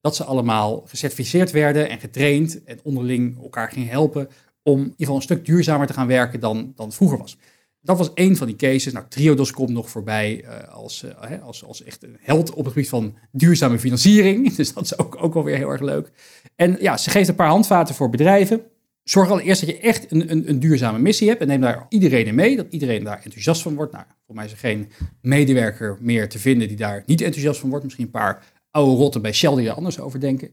Dat 0.00 0.16
ze 0.16 0.24
allemaal 0.24 0.82
gecertificeerd 0.86 1.50
werden 1.50 1.88
en 1.88 2.00
getraind 2.00 2.64
en 2.64 2.80
onderling 2.82 3.42
elkaar 3.42 3.70
gingen 3.70 3.88
helpen 3.88 4.28
om 4.62 4.78
in 4.78 4.82
ieder 4.82 4.96
geval 4.98 5.16
een 5.16 5.22
stuk 5.22 5.44
duurzamer 5.44 5.86
te 5.86 5.92
gaan 5.92 6.06
werken 6.06 6.40
dan, 6.40 6.72
dan 6.74 6.92
vroeger 6.92 7.18
was. 7.18 7.36
Dat 7.80 7.98
was 7.98 8.12
één 8.14 8.36
van 8.36 8.46
die 8.46 8.56
cases. 8.56 8.92
Nou, 8.92 9.06
Triodos 9.08 9.52
komt 9.52 9.70
nog 9.70 9.90
voorbij 9.90 10.44
eh, 10.44 10.74
als, 10.74 11.02
eh, 11.02 11.42
als, 11.42 11.64
als 11.64 11.82
echt 11.82 12.02
een 12.02 12.16
held 12.20 12.50
op 12.50 12.64
het 12.64 12.72
gebied 12.72 12.88
van 12.88 13.16
duurzame 13.32 13.78
financiering. 13.78 14.36
Dus 14.56 14.72
dat 14.72 14.84
is 14.84 14.98
ook, 14.98 15.22
ook 15.22 15.34
wel 15.34 15.44
weer 15.44 15.56
heel 15.56 15.70
erg 15.70 15.80
leuk. 15.80 16.10
En 16.56 16.76
ja, 16.80 16.96
ze 16.96 17.10
geeft 17.10 17.28
een 17.28 17.34
paar 17.34 17.48
handvaten 17.48 17.94
voor 17.94 18.10
bedrijven. 18.10 18.62
Zorg 19.04 19.30
allereerst 19.30 19.60
dat 19.66 19.70
je 19.70 19.78
echt 19.78 20.12
een, 20.12 20.30
een, 20.30 20.48
een 20.48 20.60
duurzame 20.60 20.98
missie 20.98 21.28
hebt 21.28 21.40
en 21.40 21.46
neem 21.46 21.60
daar 21.60 21.86
iedereen 21.88 22.26
in 22.26 22.34
mee, 22.34 22.56
dat 22.56 22.66
iedereen 22.70 23.04
daar 23.04 23.20
enthousiast 23.22 23.62
van 23.62 23.74
wordt. 23.74 23.92
Nou, 23.92 24.04
voor 24.26 24.34
mij 24.34 24.44
is 24.44 24.52
er 24.52 24.58
geen 24.58 24.90
medewerker 25.20 25.96
meer 26.00 26.28
te 26.28 26.38
vinden 26.38 26.68
die 26.68 26.76
daar 26.76 27.02
niet 27.06 27.20
enthousiast 27.20 27.60
van 27.60 27.68
wordt. 27.68 27.84
Misschien 27.84 28.04
een 28.04 28.10
paar 28.10 28.44
oude 28.70 28.96
rotten 28.96 29.22
bij 29.22 29.32
Shell 29.32 29.54
die 29.54 29.68
er 29.68 29.74
anders 29.74 30.00
over 30.00 30.20
denken. 30.20 30.50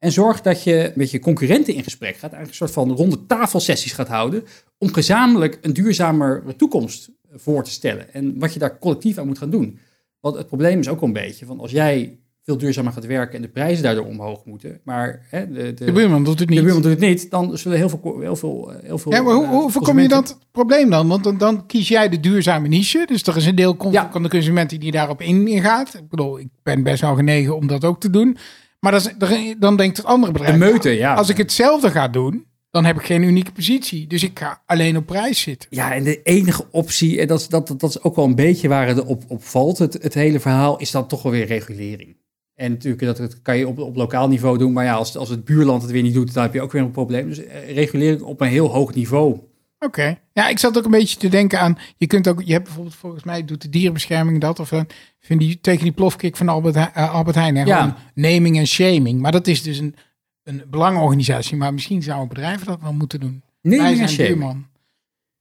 En 0.00 0.12
zorg 0.12 0.40
dat 0.40 0.62
je 0.64 0.92
met 0.94 1.10
je 1.10 1.18
concurrenten 1.18 1.74
in 1.74 1.82
gesprek 1.82 2.12
gaat, 2.16 2.32
eigenlijk 2.32 2.50
een 2.50 2.68
soort 2.68 2.70
van 2.88 2.96
ronde 2.96 3.26
tafelsessies 3.26 3.92
gaat 3.92 4.08
houden, 4.08 4.44
om 4.78 4.92
gezamenlijk 4.92 5.58
een 5.62 5.72
duurzamere 5.72 6.56
toekomst 6.56 7.10
voor 7.32 7.64
te 7.64 7.70
stellen. 7.70 8.12
En 8.14 8.38
wat 8.38 8.52
je 8.52 8.58
daar 8.58 8.78
collectief 8.78 9.18
aan 9.18 9.26
moet 9.26 9.38
gaan 9.38 9.50
doen. 9.50 9.78
Want 10.20 10.36
het 10.36 10.46
probleem 10.46 10.78
is 10.78 10.88
ook 10.88 11.02
een 11.02 11.12
beetje 11.12 11.46
van 11.46 11.60
als 11.60 11.70
jij 11.70 12.18
veel 12.42 12.58
duurzamer 12.58 12.92
gaat 12.92 13.06
werken 13.06 13.36
en 13.36 13.42
de 13.42 13.48
prijzen 13.48 13.82
daardoor 13.82 14.06
omhoog 14.06 14.44
moeten, 14.44 14.80
maar 14.84 15.26
hè, 15.28 15.52
de, 15.52 15.74
de, 15.74 15.84
de 15.84 15.92
buurman 15.92 16.24
doet 16.24 16.38
het 16.38 16.48
de 16.48 16.54
niet. 16.54 16.62
buurman 16.62 16.82
doet 16.82 16.90
het 16.90 17.00
niet, 17.00 17.30
dan 17.30 17.58
zullen 17.58 17.78
heel 17.78 17.88
veel, 17.88 18.20
heel 18.20 18.36
veel, 18.36 18.72
heel 18.82 18.98
veel 18.98 19.12
Ja, 19.12 19.22
maar 19.22 19.34
hoe, 19.34 19.44
eh, 19.44 19.50
hoe 19.50 19.70
voorkom 19.70 19.98
je 19.98 20.08
dat 20.08 20.38
probleem 20.52 20.90
dan? 20.90 21.08
Want 21.08 21.24
dan, 21.24 21.38
dan 21.38 21.66
kies 21.66 21.88
jij 21.88 22.08
de 22.08 22.20
duurzame 22.20 22.68
niche. 22.68 23.04
Dus 23.06 23.22
er 23.22 23.36
is 23.36 23.46
een 23.46 23.54
deel 23.54 23.76
Ja. 23.90 24.08
van 24.12 24.22
de 24.22 24.28
consument 24.28 24.80
die 24.80 24.90
daarop 24.92 25.20
ingaat. 25.22 25.94
Ik 25.94 26.08
bedoel, 26.08 26.38
ik 26.38 26.48
ben 26.62 26.82
best 26.82 27.00
wel 27.00 27.14
genegen 27.14 27.56
om 27.56 27.66
dat 27.66 27.84
ook 27.84 28.00
te 28.00 28.10
doen. 28.10 28.36
Maar 28.80 28.92
dat 28.92 29.14
is, 29.30 29.54
dan 29.58 29.76
denkt 29.76 29.96
het 29.96 30.06
andere 30.06 30.32
De 30.32 30.38
bedrijf... 30.38 30.58
meute, 30.58 30.90
ja. 30.90 31.14
Als 31.14 31.28
ik 31.28 31.36
hetzelfde 31.36 31.90
ga 31.90 32.08
doen, 32.08 32.44
dan 32.70 32.84
heb 32.84 32.96
ik 32.96 33.04
geen 33.04 33.22
unieke 33.22 33.52
positie. 33.52 34.06
Dus 34.06 34.22
ik 34.22 34.38
ga 34.38 34.62
alleen 34.66 34.96
op 34.96 35.06
prijs 35.06 35.40
zitten. 35.40 35.68
Ja, 35.72 35.94
en 35.94 36.04
de 36.04 36.22
enige 36.22 36.64
optie, 36.70 37.20
en 37.20 37.26
dat, 37.26 37.40
is- 37.40 37.48
dat, 37.48 37.74
dat 37.76 37.90
is 37.90 38.02
ook 38.02 38.16
wel 38.16 38.24
een 38.24 38.34
beetje 38.34 38.68
waar 38.68 38.86
het 38.86 39.04
op, 39.04 39.22
op 39.28 39.44
valt, 39.44 39.78
het, 39.78 39.92
het 40.02 40.14
hele 40.14 40.40
verhaal, 40.40 40.78
is 40.78 40.90
dan 40.90 41.06
toch 41.06 41.22
wel 41.22 41.32
weer 41.32 41.46
regulering. 41.46 42.16
En 42.54 42.70
natuurlijk, 42.70 43.02
dat, 43.02 43.16
dat 43.16 43.42
kan 43.42 43.56
je 43.56 43.68
op, 43.68 43.78
op 43.78 43.96
lokaal 43.96 44.28
niveau 44.28 44.58
doen, 44.58 44.72
maar 44.72 44.84
ja, 44.84 44.94
als, 44.94 45.16
als 45.16 45.28
het 45.28 45.44
buurland 45.44 45.82
het 45.82 45.90
weer 45.90 46.02
niet 46.02 46.14
doet, 46.14 46.34
dan 46.34 46.42
heb 46.42 46.54
je 46.54 46.60
ook 46.60 46.72
weer 46.72 46.82
een 46.82 46.90
probleem. 46.90 47.28
Dus 47.28 47.44
eh, 47.44 47.74
regulering 47.74 48.20
op 48.22 48.40
een 48.40 48.48
heel 48.48 48.68
hoog 48.68 48.94
niveau. 48.94 49.38
Oké. 49.80 50.18
Ja, 50.32 50.48
ik 50.48 50.58
zat 50.58 50.78
ook 50.78 50.84
een 50.84 50.90
beetje 50.90 51.16
te 51.16 51.28
denken 51.28 51.60
aan... 51.60 51.78
Je 51.96 52.06
kunt 52.06 52.28
ook... 52.28 52.42
Je 52.44 52.52
hebt 52.52 52.64
bijvoorbeeld, 52.64 52.94
volgens 52.94 53.24
mij 53.24 53.44
doet 53.44 53.62
de 53.62 53.68
dierenbescherming 53.68 54.40
dat. 54.40 54.58
Of 54.58 54.68
dan 54.68 54.86
vind 55.20 55.40
die, 55.40 55.60
tegen 55.60 55.82
die 55.82 55.92
plofkik 55.92 56.36
van 56.36 56.48
Albert, 56.48 56.76
eh, 56.76 57.14
Albert 57.14 57.36
Heijn. 57.36 57.56
Hè, 57.56 57.64
Ja. 57.64 57.96
Naming 58.14 58.58
en 58.58 58.66
shaming. 58.66 59.20
Maar 59.20 59.32
dat 59.32 59.46
is 59.46 59.62
dus 59.62 59.78
een, 59.78 59.94
een 60.42 60.62
belangenorganisatie. 60.70 61.56
Maar 61.56 61.72
misschien 61.72 62.02
zouden 62.02 62.28
bedrijven 62.28 62.66
dat 62.66 62.80
wel 62.80 62.92
moeten 62.92 63.20
doen. 63.20 63.42
Naming 63.62 64.00
en 64.00 64.08
shaming. 64.08 64.66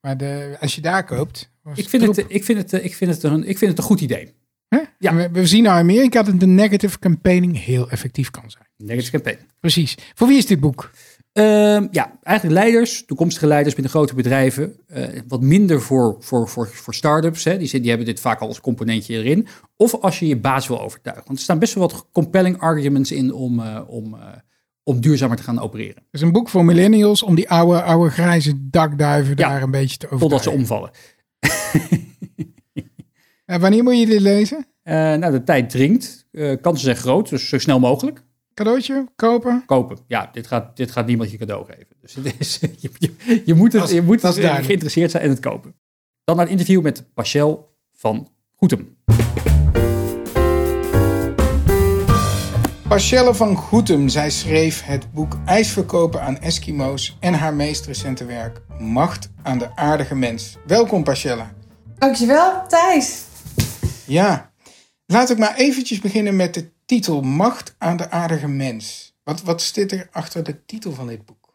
Maar 0.01 0.17
de, 0.17 0.57
als 0.59 0.75
je 0.75 0.81
daar 0.81 1.05
koopt... 1.05 1.51
Ik 1.73 1.89
vind, 1.89 2.03
het, 2.03 2.25
ik, 2.27 2.43
vind 2.43 2.57
het, 2.57 2.83
ik, 2.83 2.95
vind 2.95 3.11
het 3.11 3.23
een, 3.23 3.49
ik 3.49 3.57
vind 3.57 3.71
het 3.71 3.79
een 3.79 3.85
goed 3.85 4.01
idee. 4.01 4.33
Hè? 4.67 4.79
ja. 4.99 5.15
We, 5.15 5.29
we 5.31 5.47
zien 5.47 5.63
nou 5.63 5.75
in 5.75 5.81
Amerika 5.81 6.23
dat 6.23 6.39
de 6.39 6.47
negative 6.47 6.99
campaigning 6.99 7.63
heel 7.63 7.89
effectief 7.89 8.31
kan 8.31 8.51
zijn. 8.51 8.63
Negative 8.77 9.11
campaign. 9.11 9.39
Precies. 9.59 9.97
Voor 10.13 10.27
wie 10.27 10.37
is 10.37 10.45
dit 10.45 10.59
boek? 10.59 10.91
Ehm, 11.33 11.87
ja, 11.91 12.19
eigenlijk 12.23 12.59
leiders, 12.59 13.05
toekomstige 13.05 13.47
leiders 13.47 13.73
binnen 13.75 13.93
grote 13.93 14.15
bedrijven. 14.15 14.75
eh, 14.87 15.07
wat 15.27 15.41
minder 15.41 15.81
voor, 15.81 16.15
voor, 16.19 16.47
voor, 16.49 16.67
voor 16.67 16.93
start-ups. 16.93 17.43
Hè. 17.43 17.57
Die, 17.57 17.79
die 17.79 17.89
hebben 17.89 18.07
dit 18.07 18.19
vaak 18.19 18.39
al 18.39 18.47
als 18.47 18.61
componentje 18.61 19.13
erin. 19.13 19.47
Of 19.77 19.95
als 19.95 20.19
je 20.19 20.27
je 20.27 20.37
baas 20.37 20.67
wil 20.67 20.81
overtuigen. 20.81 21.25
Want 21.25 21.37
er 21.37 21.43
staan 21.43 21.59
best 21.59 21.73
wel 21.73 21.87
wat 21.87 22.07
compelling 22.11 22.59
arguments 22.59 23.11
in 23.11 23.33
om, 23.33 23.59
eh, 23.59 23.81
om, 23.87 24.13
eh, 24.13 24.21
om 24.83 25.01
duurzamer 25.01 25.37
te 25.37 25.43
gaan 25.43 25.59
opereren. 25.59 25.95
Het 25.95 26.05
is 26.11 26.21
een 26.21 26.31
boek 26.31 26.49
voor 26.49 26.65
millennials 26.65 27.23
om 27.23 27.35
die 27.35 27.49
oude, 27.49 27.81
oude 27.81 28.09
grijze 28.09 28.69
dakduiven 28.69 29.33
Ja. 29.37 29.49
daar 29.49 29.61
een 29.61 29.71
beetje 29.71 29.97
te 29.97 30.07
Totdat 30.07 30.43
ze 30.43 30.49
overtuigen. 30.51 30.61
omvallen. 30.61 30.91
En 33.45 33.59
wanneer 33.59 33.83
moet 33.83 33.99
je 33.99 34.05
dit 34.05 34.21
lezen? 34.21 34.65
Nou, 34.83 35.31
de 35.31 35.43
tijd 35.43 35.69
dringt. 35.69 36.27
Kansen 36.61 36.83
zijn 36.85 36.95
groot, 36.95 37.29
dus 37.29 37.49
zo 37.49 37.57
snel 37.59 37.79
mogelijk. 37.79 38.23
Cadeautje? 38.59 39.05
Kopen? 39.15 39.63
Kopen. 39.65 39.97
Ja, 40.07 40.29
dit 40.31 40.47
gaat, 40.47 40.77
dit 40.77 40.91
gaat 40.91 41.05
niemand 41.05 41.31
je 41.31 41.37
cadeau 41.37 41.65
geven. 41.65 41.87
Dus 42.01 42.15
het 42.15 42.35
is, 42.39 42.59
je, 42.83 42.91
je, 42.97 43.41
je 43.45 43.53
moet, 43.53 43.73
het, 43.73 43.89
je 43.89 44.01
moet 44.01 44.21
het, 44.21 44.35
geïnteresseerd 44.35 45.11
zijn 45.11 45.23
en 45.23 45.29
het 45.29 45.39
kopen. 45.39 45.75
Dan 46.23 46.35
naar 46.35 46.45
het 46.45 46.53
interview 46.53 46.81
met 46.81 47.13
Pachel 47.13 47.75
van 47.91 48.31
Goetem. 48.55 48.97
Pachelle 52.87 53.33
van 53.33 53.55
Goetem, 53.55 54.09
zij 54.09 54.29
schreef 54.29 54.83
het 54.83 55.11
boek 55.11 55.37
IJsverkopen 55.45 56.21
aan 56.21 56.39
Eskimo's 56.39 57.17
en 57.19 57.33
haar 57.33 57.53
meest 57.53 57.85
recente 57.85 58.25
werk 58.25 58.61
Macht 58.79 59.29
aan 59.43 59.57
de 59.57 59.75
aardige 59.75 60.15
mens. 60.15 60.57
Welkom 60.65 61.03
Pachelle. 61.03 61.45
Dankjewel 61.97 62.67
Thijs. 62.67 63.23
Ja, 64.05 64.51
laat 65.05 65.29
ik 65.29 65.37
maar 65.37 65.55
eventjes 65.55 65.99
beginnen 65.99 66.35
met 66.35 66.53
de 66.53 66.77
titel 66.89 67.21
Macht 67.21 67.75
aan 67.77 67.97
de 67.97 68.09
aardige 68.09 68.47
mens. 68.47 69.15
Wat, 69.23 69.41
wat 69.41 69.61
zit 69.61 69.91
er 69.91 70.07
achter 70.11 70.43
de 70.43 70.65
titel 70.65 70.91
van 70.91 71.07
dit 71.07 71.25
boek? 71.25 71.53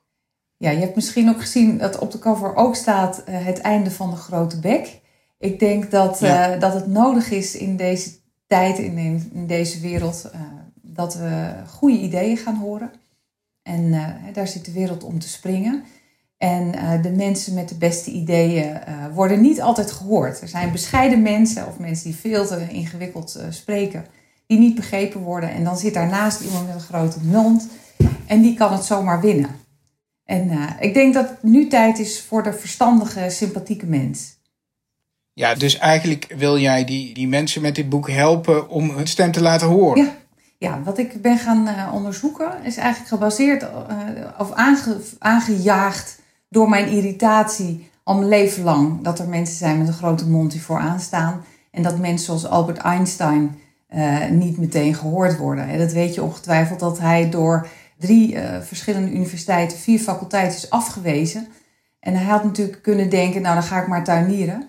Ja, 0.56 0.70
je 0.70 0.78
hebt 0.78 0.94
misschien 0.94 1.28
ook 1.28 1.40
gezien 1.40 1.78
dat 1.78 1.98
op 1.98 2.10
de 2.10 2.18
cover 2.18 2.54
ook 2.54 2.76
staat 2.76 3.22
uh, 3.28 3.44
het 3.44 3.58
einde 3.58 3.90
van 3.90 4.10
de 4.10 4.16
grote 4.16 4.60
bek. 4.60 5.00
Ik 5.38 5.58
denk 5.58 5.90
dat, 5.90 6.22
uh, 6.22 6.60
dat 6.60 6.74
het 6.74 6.86
nodig 6.86 7.30
is 7.30 7.56
in 7.56 7.76
deze 7.76 8.10
tijd, 8.46 8.78
in, 8.78 9.30
in 9.32 9.46
deze 9.46 9.80
wereld, 9.80 10.30
uh, 10.34 10.40
dat 10.82 11.14
we 11.14 11.52
goede 11.68 11.98
ideeën 11.98 12.36
gaan 12.36 12.56
horen. 12.56 12.92
En 13.62 13.90
daar 14.32 14.48
zit 14.48 14.64
de 14.64 14.72
wereld 14.72 15.04
om 15.04 15.18
te 15.18 15.28
springen. 15.28 15.84
En 16.36 16.70
de 17.02 17.10
mensen 17.10 17.54
met 17.54 17.68
de 17.68 17.78
beste 17.78 18.10
ideeën 18.10 18.80
worden 19.14 19.40
niet 19.40 19.60
altijd 19.60 19.92
gehoord. 19.92 20.40
Er 20.40 20.48
zijn 20.48 20.72
bescheiden 20.72 21.22
mensen 21.22 21.66
of 21.66 21.78
mensen 21.78 22.04
die 22.04 22.20
veel 22.20 22.46
te 22.46 22.68
ingewikkeld 22.68 23.38
spreken, 23.48 24.04
die 24.46 24.58
niet 24.58 24.74
begrepen 24.74 25.20
worden. 25.20 25.50
En 25.50 25.64
dan 25.64 25.76
zit 25.76 25.94
daarnaast 25.94 26.40
iemand 26.40 26.66
met 26.66 26.74
een 26.74 26.80
grote 26.80 27.18
mond 27.24 27.68
en 28.26 28.42
die 28.42 28.54
kan 28.54 28.72
het 28.72 28.84
zomaar 28.84 29.20
winnen. 29.20 29.50
En 30.24 30.76
ik 30.80 30.94
denk 30.94 31.14
dat 31.14 31.28
het 31.28 31.42
nu 31.42 31.68
tijd 31.68 31.98
is 31.98 32.22
voor 32.22 32.42
de 32.42 32.52
verstandige, 32.52 33.30
sympathieke 33.30 33.86
mens. 33.86 34.34
Ja, 35.32 35.54
dus 35.54 35.78
eigenlijk 35.78 36.34
wil 36.36 36.58
jij 36.58 36.84
die, 36.84 37.14
die 37.14 37.28
mensen 37.28 37.62
met 37.62 37.74
dit 37.74 37.88
boek 37.88 38.10
helpen 38.10 38.68
om 38.68 38.90
hun 38.90 39.06
stem 39.06 39.32
te 39.32 39.42
laten 39.42 39.66
horen. 39.66 40.04
Ja, 40.04 40.12
ja, 40.58 40.82
wat 40.82 40.98
ik 40.98 41.22
ben 41.22 41.38
gaan 41.38 41.68
uh, 41.68 41.90
onderzoeken 41.94 42.64
is 42.64 42.76
eigenlijk 42.76 43.08
gebaseerd 43.08 43.62
uh, 43.62 43.68
of 44.38 44.52
aange, 44.52 44.96
aangejaagd 45.18 46.20
door 46.48 46.68
mijn 46.68 46.88
irritatie 46.88 47.90
al 48.02 48.14
mijn 48.14 48.28
leven 48.28 48.64
lang. 48.64 49.02
Dat 49.02 49.18
er 49.18 49.28
mensen 49.28 49.56
zijn 49.56 49.78
met 49.78 49.88
een 49.88 49.94
grote 49.94 50.28
mond 50.28 50.50
die 50.50 50.62
vooraan 50.62 51.00
staan. 51.00 51.44
En 51.70 51.82
dat 51.82 51.98
mensen 51.98 52.26
zoals 52.26 52.46
Albert 52.46 52.78
Einstein 52.78 53.58
uh, 53.90 54.28
niet 54.28 54.58
meteen 54.58 54.94
gehoord 54.94 55.36
worden. 55.36 55.68
En 55.68 55.78
dat 55.78 55.92
weet 55.92 56.14
je 56.14 56.22
ongetwijfeld 56.22 56.80
dat 56.80 56.98
hij 56.98 57.30
door 57.30 57.68
drie 57.98 58.38
verschillende 58.60 59.10
universiteiten, 59.10 59.78
vier 59.78 59.98
faculteiten 59.98 60.56
is 60.56 60.70
afgewezen. 60.70 61.48
En 62.00 62.14
hij 62.14 62.24
had 62.24 62.44
natuurlijk 62.44 62.82
kunnen 62.82 63.10
denken, 63.10 63.42
nou 63.42 63.54
dan 63.54 63.64
ga 63.64 63.80
ik 63.80 63.88
maar 63.88 64.04
tuinieren. 64.04 64.68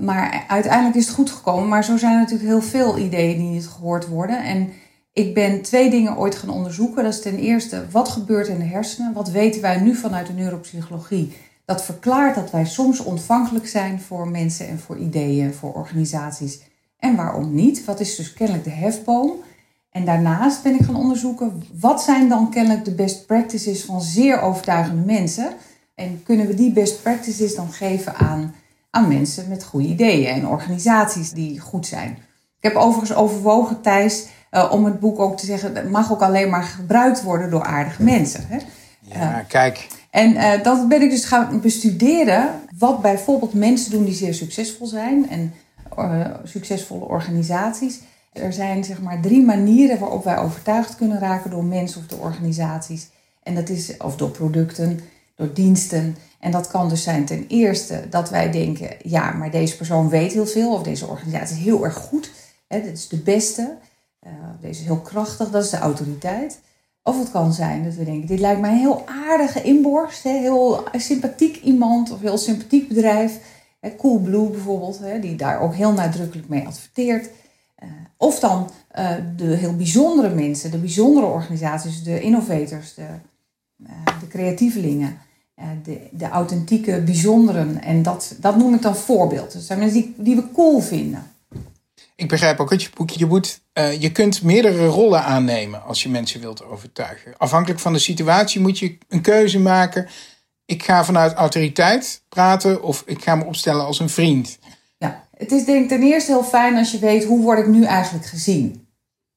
maar 0.00 0.44
uiteindelijk 0.48 0.96
is 0.96 1.06
het 1.06 1.14
goed 1.14 1.30
gekomen. 1.30 1.68
Maar 1.68 1.84
zo 1.84 1.96
zijn 1.96 2.12
er 2.12 2.18
natuurlijk 2.18 2.48
heel 2.48 2.62
veel 2.62 2.98
ideeën 2.98 3.38
die 3.38 3.48
niet 3.48 3.66
gehoord 3.66 4.08
worden. 4.08 4.44
En 4.44 4.72
ik 5.18 5.34
ben 5.34 5.62
twee 5.62 5.90
dingen 5.90 6.16
ooit 6.16 6.34
gaan 6.34 6.50
onderzoeken. 6.50 7.04
Dat 7.04 7.12
is 7.12 7.22
ten 7.22 7.38
eerste, 7.38 7.84
wat 7.90 8.08
gebeurt 8.08 8.46
in 8.46 8.58
de 8.58 8.64
hersenen? 8.64 9.12
Wat 9.12 9.30
weten 9.30 9.60
wij 9.60 9.80
nu 9.80 9.94
vanuit 9.94 10.26
de 10.26 10.32
neuropsychologie? 10.32 11.36
Dat 11.64 11.84
verklaart 11.84 12.34
dat 12.34 12.50
wij 12.50 12.64
soms 12.64 13.00
ontvankelijk 13.00 13.66
zijn 13.66 14.00
voor 14.00 14.28
mensen 14.28 14.68
en 14.68 14.78
voor 14.78 14.96
ideeën, 14.96 15.54
voor 15.54 15.72
organisaties. 15.72 16.60
En 16.98 17.16
waarom 17.16 17.54
niet? 17.54 17.84
Wat 17.84 18.00
is 18.00 18.16
dus 18.16 18.32
kennelijk 18.32 18.64
de 18.64 18.70
hefboom? 18.70 19.32
En 19.90 20.04
daarnaast 20.04 20.62
ben 20.62 20.74
ik 20.74 20.84
gaan 20.84 20.96
onderzoeken, 20.96 21.62
wat 21.80 22.02
zijn 22.02 22.28
dan 22.28 22.50
kennelijk 22.50 22.84
de 22.84 22.94
best 22.94 23.26
practices 23.26 23.84
van 23.84 24.00
zeer 24.00 24.40
overtuigende 24.40 25.04
mensen? 25.04 25.52
En 25.94 26.22
kunnen 26.24 26.46
we 26.46 26.54
die 26.54 26.72
best 26.72 27.02
practices 27.02 27.54
dan 27.54 27.72
geven 27.72 28.14
aan, 28.14 28.54
aan 28.90 29.08
mensen 29.08 29.48
met 29.48 29.64
goede 29.64 29.88
ideeën 29.88 30.26
en 30.26 30.48
organisaties 30.48 31.30
die 31.30 31.60
goed 31.60 31.86
zijn? 31.86 32.10
Ik 32.60 32.64
heb 32.64 32.74
overigens 32.74 33.18
overwogen, 33.18 33.80
Thijs, 33.80 34.26
uh, 34.50 34.68
om 34.72 34.84
het 34.84 35.00
boek 35.00 35.18
ook 35.18 35.36
te 35.36 35.46
zeggen, 35.46 35.74
het 35.74 35.90
mag 35.90 36.12
ook 36.12 36.22
alleen 36.22 36.50
maar 36.50 36.62
gebruikt 36.62 37.22
worden 37.22 37.50
door 37.50 37.64
aardige 37.64 38.02
mensen. 38.02 38.44
Hè? 38.48 38.58
Ja, 39.00 39.38
uh, 39.38 39.44
kijk. 39.48 39.86
En 40.10 40.32
uh, 40.32 40.62
dat 40.62 40.88
ben 40.88 41.02
ik 41.02 41.10
dus 41.10 41.24
gaan 41.24 41.60
bestuderen, 41.60 42.50
wat 42.78 43.02
bijvoorbeeld 43.02 43.54
mensen 43.54 43.90
doen 43.90 44.04
die 44.04 44.14
zeer 44.14 44.34
succesvol 44.34 44.86
zijn 44.86 45.30
en 45.30 45.54
succesvolle 46.44 47.04
organisaties. 47.04 48.00
Er 48.32 48.52
zijn 48.52 48.84
zeg 48.84 49.00
maar 49.00 49.20
drie 49.20 49.44
manieren 49.44 49.98
waarop 49.98 50.24
wij 50.24 50.38
overtuigd 50.38 50.96
kunnen 50.96 51.18
raken 51.18 51.50
door 51.50 51.64
mensen 51.64 52.00
of 52.00 52.06
door 52.06 52.20
organisaties. 52.20 53.08
En 53.42 53.54
dat 53.54 53.68
is 53.68 53.96
of 53.96 54.16
door 54.16 54.30
producten, 54.30 55.00
door 55.34 55.52
diensten. 55.52 56.16
En 56.40 56.50
dat 56.50 56.66
kan 56.66 56.88
dus 56.88 57.02
zijn 57.02 57.24
ten 57.24 57.44
eerste 57.48 58.06
dat 58.10 58.30
wij 58.30 58.50
denken, 58.50 58.88
ja, 59.02 59.32
maar 59.32 59.50
deze 59.50 59.76
persoon 59.76 60.08
weet 60.08 60.32
heel 60.32 60.46
veel 60.46 60.72
of 60.72 60.82
deze 60.82 61.06
organisatie 61.06 61.56
is 61.56 61.62
heel 61.62 61.84
erg 61.84 61.94
goed. 61.94 62.30
Hè, 62.68 62.82
dit 62.82 62.98
is 62.98 63.08
de 63.08 63.16
beste. 63.18 63.76
Uh, 64.26 64.32
deze 64.60 64.80
is 64.80 64.86
heel 64.86 65.00
krachtig, 65.00 65.50
dat 65.50 65.64
is 65.64 65.70
de 65.70 65.78
autoriteit. 65.78 66.60
Of 67.02 67.18
het 67.18 67.30
kan 67.30 67.52
zijn 67.52 67.84
dat 67.84 67.94
we 67.94 68.04
denken, 68.04 68.26
dit 68.26 68.40
lijkt 68.40 68.60
mij 68.60 68.70
een 68.70 68.78
heel 68.78 69.04
aardige 69.28 69.62
inborst, 69.62 70.22
hè, 70.22 70.30
heel 70.30 70.84
sympathiek 70.92 71.56
iemand 71.62 72.10
of 72.10 72.20
heel 72.20 72.38
sympathiek 72.38 72.88
bedrijf. 72.88 73.38
Coolblue 73.96 74.50
bijvoorbeeld, 74.50 75.00
die 75.20 75.36
daar 75.36 75.60
ook 75.60 75.74
heel 75.74 75.92
nadrukkelijk 75.92 76.48
mee 76.48 76.66
adverteert. 76.66 77.30
Uh, 77.82 77.88
of 78.16 78.40
dan 78.40 78.70
uh, 78.98 79.10
de 79.36 79.44
heel 79.44 79.76
bijzondere 79.76 80.34
mensen, 80.34 80.70
de 80.70 80.78
bijzondere 80.78 81.26
organisaties, 81.26 82.02
de 82.02 82.20
innovators, 82.20 82.94
de, 82.94 83.06
de 84.20 84.28
creatievelingen, 84.28 85.18
de, 85.82 86.08
de 86.10 86.28
authentieke 86.28 87.00
bijzonderen. 87.00 87.82
En 87.82 88.02
dat, 88.02 88.36
dat 88.40 88.56
noem 88.56 88.74
ik 88.74 88.82
dan 88.82 88.96
voorbeeld. 88.96 89.52
Dat 89.52 89.62
zijn 89.62 89.78
mensen 89.78 90.00
die, 90.00 90.14
die 90.16 90.36
we 90.36 90.52
cool 90.52 90.80
vinden 90.80 91.22
ik 92.18 92.28
begrijp 92.28 92.60
ook 92.60 92.70
dat 92.70 92.82
je 92.82 92.90
boek, 92.94 93.10
je, 93.10 93.26
moet, 93.26 93.60
je 93.98 94.12
kunt 94.12 94.42
meerdere 94.42 94.86
rollen 94.86 95.24
aannemen 95.24 95.84
als 95.84 96.02
je 96.02 96.08
mensen 96.08 96.40
wilt 96.40 96.64
overtuigen. 96.64 97.34
Afhankelijk 97.36 97.80
van 97.80 97.92
de 97.92 97.98
situatie 97.98 98.60
moet 98.60 98.78
je 98.78 98.98
een 99.08 99.20
keuze 99.20 99.58
maken. 99.58 100.08
Ik 100.68 100.82
ga 100.82 101.04
vanuit 101.04 101.32
autoriteit 101.32 102.22
praten 102.28 102.82
of 102.82 103.02
ik 103.06 103.22
ga 103.22 103.34
me 103.34 103.44
opstellen 103.44 103.84
als 103.84 104.00
een 104.00 104.08
vriend. 104.08 104.58
Ja, 104.98 105.24
het 105.36 105.52
is 105.52 105.64
denk 105.64 105.82
ik 105.82 105.88
ten 105.88 106.02
eerste 106.02 106.32
heel 106.32 106.44
fijn 106.44 106.76
als 106.76 106.92
je 106.92 106.98
weet 106.98 107.24
hoe 107.24 107.42
word 107.42 107.58
ik 107.58 107.66
nu 107.66 107.84
eigenlijk 107.84 108.26
gezien. 108.26 108.86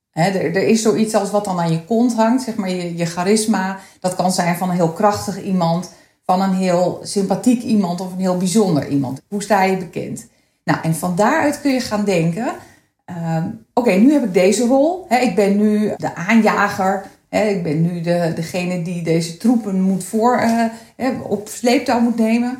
He, 0.09 0.29
er, 0.29 0.55
er, 0.55 0.67
is 0.67 0.81
zoiets 0.81 1.13
als 1.13 1.31
wat 1.31 1.45
dan 1.45 1.59
aan 1.59 1.71
je 1.71 1.85
kont 1.85 2.15
hangt, 2.15 2.43
zeg 2.43 2.55
maar 2.55 2.69
je, 2.69 2.97
je 2.97 3.05
charisma. 3.05 3.79
Dat 4.00 4.15
kan 4.15 4.31
zijn 4.31 4.57
van 4.57 4.69
een 4.69 4.75
heel 4.75 4.91
krachtig 4.91 5.41
iemand, 5.43 5.91
van 6.25 6.41
een 6.41 6.53
heel 6.53 7.00
sympathiek 7.03 7.61
iemand 7.61 8.01
of 8.01 8.11
een 8.11 8.19
heel 8.19 8.38
bijzonder 8.38 8.88
iemand. 8.88 9.21
Hoe 9.29 9.43
sta 9.43 9.63
je 9.63 9.77
bekend? 9.77 10.27
Nou, 10.63 10.79
en 10.81 10.95
van 10.95 11.15
daaruit 11.15 11.61
kun 11.61 11.73
je 11.73 11.79
gaan 11.79 12.05
denken, 12.05 12.53
Um, 13.17 13.65
Oké, 13.73 13.91
nu 13.91 14.13
heb 14.13 14.23
ik 14.23 14.33
deze 14.33 14.65
rol. 14.65 15.05
ik 15.09 15.35
ben 15.35 15.57
nu 15.57 15.93
de 15.97 16.15
aanjager. 16.15 17.05
Ik 17.39 17.63
ben 17.63 17.81
nu 17.81 18.01
de, 18.01 18.31
degene 18.35 18.81
die 18.81 19.03
deze 19.03 19.38
troepen 19.38 19.81
moet 19.81 20.03
voor, 20.03 20.41
uh, 20.41 21.21
op 21.23 21.47
sleeptouw 21.47 22.00
moet 22.00 22.17
nemen. 22.17 22.59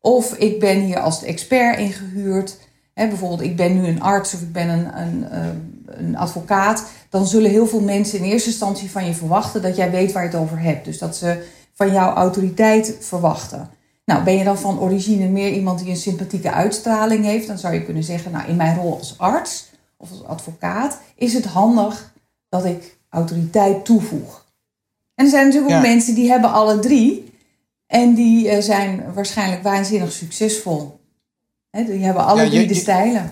Of 0.00 0.34
ik 0.34 0.60
ben 0.60 0.80
hier 0.80 0.98
als 0.98 1.22
expert 1.22 1.78
ingehuurd. 1.78 2.58
bijvoorbeeld, 2.94 3.40
ik 3.40 3.56
ben 3.56 3.80
nu 3.80 3.86
een 3.86 4.02
arts 4.02 4.34
of 4.34 4.40
ik 4.40 4.52
ben 4.52 4.68
een, 4.68 5.00
een, 5.00 5.26
een 5.86 6.16
advocaat. 6.16 6.84
Dan 7.08 7.26
zullen 7.26 7.50
heel 7.50 7.66
veel 7.66 7.80
mensen 7.80 8.18
in 8.18 8.24
eerste 8.24 8.48
instantie 8.48 8.90
van 8.90 9.06
je 9.06 9.14
verwachten 9.14 9.62
dat 9.62 9.76
jij 9.76 9.90
weet 9.90 10.12
waar 10.12 10.22
je 10.22 10.28
het 10.28 10.38
over 10.38 10.60
hebt. 10.60 10.84
Dus 10.84 10.98
dat 10.98 11.16
ze 11.16 11.44
van 11.72 11.92
jouw 11.92 12.14
autoriteit 12.14 12.96
verwachten. 13.00 13.70
Nou, 14.04 14.24
ben 14.24 14.38
je 14.38 14.44
dan 14.44 14.58
van 14.58 14.80
origine 14.80 15.28
meer 15.28 15.52
iemand 15.52 15.78
die 15.78 15.88
een 15.88 15.96
sympathieke 15.96 16.50
uitstraling 16.50 17.24
heeft, 17.24 17.46
dan 17.46 17.58
zou 17.58 17.74
je 17.74 17.84
kunnen 17.84 18.02
zeggen, 18.04 18.32
nou, 18.32 18.48
in 18.48 18.56
mijn 18.56 18.76
rol 18.76 18.98
als 18.98 19.18
arts 19.18 19.70
of 19.96 20.10
als 20.10 20.24
advocaat, 20.24 20.98
is 21.16 21.34
het 21.34 21.44
handig 21.44 22.12
dat 22.48 22.64
ik 22.64 22.96
autoriteit 23.12 23.84
toevoeg. 23.84 24.44
En 25.14 25.24
er 25.24 25.30
zijn 25.30 25.46
natuurlijk 25.46 25.74
ook 25.74 25.82
mensen 25.82 26.14
die 26.14 26.30
hebben 26.30 26.52
alle 26.52 26.78
drie. 26.78 27.32
En 27.86 28.14
die 28.14 28.46
uh, 28.46 28.58
zijn 28.58 29.12
waarschijnlijk 29.14 29.62
waanzinnig 29.62 30.12
succesvol. 30.12 31.00
He, 31.70 31.84
die 31.84 32.04
hebben 32.04 32.24
alle 32.24 32.42
ja, 32.42 32.48
drie 32.48 32.66
de 32.66 32.74
stijlen. 32.74 33.30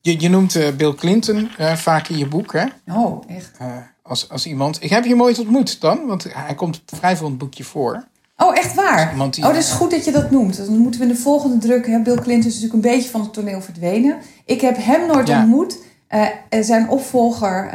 Je, 0.00 0.20
je 0.20 0.28
noemt 0.28 0.54
uh, 0.54 0.70
Bill 0.76 0.94
Clinton 0.94 1.50
uh, 1.60 1.76
vaak 1.76 2.08
in 2.08 2.18
je 2.18 2.28
boek, 2.28 2.52
hè? 2.52 2.66
Oh, 2.86 3.24
echt? 3.28 3.58
als, 4.02 4.28
als 4.28 4.46
iemand. 4.46 4.82
Ik 4.82 4.90
heb 4.90 5.04
je 5.04 5.16
nooit 5.16 5.38
ontmoet 5.38 5.80
dan, 5.80 6.06
want 6.06 6.26
hij 6.32 6.54
komt 6.54 6.82
vrij 6.86 7.16
veel 7.16 7.26
in 7.26 7.32
het 7.32 7.40
boekje 7.40 7.64
voor. 7.64 8.04
Oh, 8.36 8.56
echt 8.56 8.74
waar? 8.74 9.30
Die, 9.30 9.44
oh, 9.44 9.50
dat 9.50 9.62
is 9.62 9.70
goed 9.70 9.90
dat 9.90 10.04
je 10.04 10.10
dat 10.10 10.30
noemt. 10.30 10.56
Dan 10.56 10.78
moeten 10.78 11.00
we 11.00 11.06
in 11.06 11.12
de 11.12 11.20
volgende 11.20 11.58
druk. 11.58 11.86
Hè, 11.86 12.02
Bill 12.02 12.16
Clinton 12.16 12.50
is 12.50 12.60
natuurlijk 12.60 12.74
een 12.74 12.92
beetje 12.92 13.10
van 13.10 13.20
het 13.20 13.32
toneel 13.32 13.60
verdwenen. 13.60 14.18
Ik 14.44 14.60
heb 14.60 14.76
hem 14.76 15.06
nooit 15.06 15.28
ontmoet. 15.28 15.78
Uh, 16.10 16.26
zijn 16.60 16.88
opvolger 16.88 17.70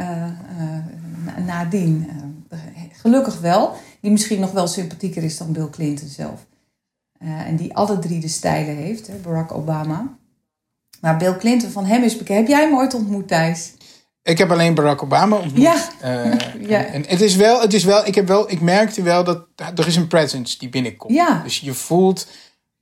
uh, 1.36 1.42
uh, 1.42 1.46
nadien, 1.46 2.10
gelukkig 2.92 3.40
wel, 3.40 3.74
die 4.00 4.10
misschien 4.10 4.40
nog 4.40 4.50
wel 4.52 4.66
sympathieker 4.66 5.22
is 5.22 5.38
dan 5.38 5.52
Bill 5.52 5.68
Clinton 5.70 6.08
zelf. 6.08 6.46
en 7.18 7.56
die 7.56 7.74
alle 7.76 7.98
drie 7.98 8.20
de 8.20 8.28
stijlen 8.28 8.76
heeft, 8.76 9.06
hè, 9.06 9.14
Barack 9.14 9.52
Obama. 9.52 10.16
Maar 11.00 11.16
Bill 11.16 11.36
Clinton, 11.36 11.70
van 11.70 11.84
hem 11.84 12.02
is 12.02 12.16
bekend. 12.16 12.38
Heb 12.38 12.48
jij 12.48 12.60
hem 12.68 12.76
ooit 12.76 12.94
ontmoet, 12.94 13.28
Thijs? 13.28 13.72
Ik 14.22 14.38
heb 14.38 14.50
alleen 14.50 14.74
Barack 14.74 15.02
Obama 15.02 15.36
ontmoet. 15.36 15.62
Ja. 15.62 15.74
Eh, 16.00 16.24
Ja. 16.68 16.84
En, 16.84 16.92
en 16.92 17.04
het 17.08 17.20
is 17.20 17.36
wel, 17.36 17.60
het 17.60 17.72
is 17.74 17.84
wel, 17.84 18.06
ik 18.06 18.14
heb 18.14 18.26
wel, 18.28 18.50
ik 18.50 18.60
merkte 18.60 19.02
wel 19.02 19.24
dat 19.24 19.46
er 19.74 19.86
is 19.86 19.96
een 19.96 20.06
presence 20.06 20.58
die 20.58 20.68
binnenkomt. 20.68 21.14
Ja. 21.14 21.40
Dus 21.42 21.60
je 21.60 21.74
voelt, 21.74 22.26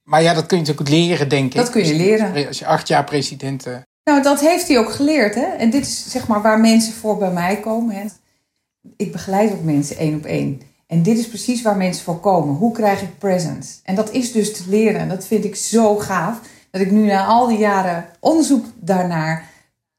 maar 0.02 0.22
ja, 0.22 0.34
dat 0.34 0.46
kun 0.46 0.56
je 0.58 0.62
natuurlijk 0.62 0.90
leren, 0.90 1.28
denk 1.28 1.44
ik. 1.46 1.54
Dat 1.54 1.70
kun 1.70 1.84
je 1.84 1.88
Als 1.92 1.96
leren. 2.02 2.46
Als 2.46 2.58
je 2.58 2.66
acht 2.66 2.88
jaar 2.88 3.04
president. 3.04 3.66
eh, 3.66 3.76
Nou, 4.04 4.22
dat 4.22 4.40
heeft 4.40 4.68
hij 4.68 4.78
ook 4.78 4.92
geleerd. 4.92 5.34
Hè? 5.34 5.44
En 5.58 5.70
dit 5.70 5.82
is 5.86 6.10
zeg 6.10 6.26
maar 6.26 6.42
waar 6.42 6.60
mensen 6.60 6.92
voor 6.92 7.18
bij 7.18 7.32
mij 7.32 7.60
komen. 7.60 7.94
Hè? 7.94 8.04
Ik 8.96 9.12
begeleid 9.12 9.52
ook 9.52 9.62
mensen 9.62 9.96
één 9.96 10.14
op 10.14 10.24
één. 10.24 10.60
En 10.86 11.02
dit 11.02 11.18
is 11.18 11.28
precies 11.28 11.62
waar 11.62 11.76
mensen 11.76 12.04
voor 12.04 12.20
komen. 12.20 12.54
Hoe 12.54 12.72
krijg 12.72 13.02
ik 13.02 13.18
presence? 13.18 13.78
En 13.82 13.94
dat 13.94 14.10
is 14.10 14.32
dus 14.32 14.56
te 14.56 14.62
leren. 14.68 15.00
En 15.00 15.08
dat 15.08 15.26
vind 15.26 15.44
ik 15.44 15.56
zo 15.56 15.96
gaaf. 15.96 16.40
Dat 16.70 16.80
ik 16.80 16.90
nu 16.90 17.06
na 17.06 17.24
al 17.24 17.46
die 17.46 17.58
jaren 17.58 18.06
onderzoek 18.20 18.64
daarnaar 18.74 19.50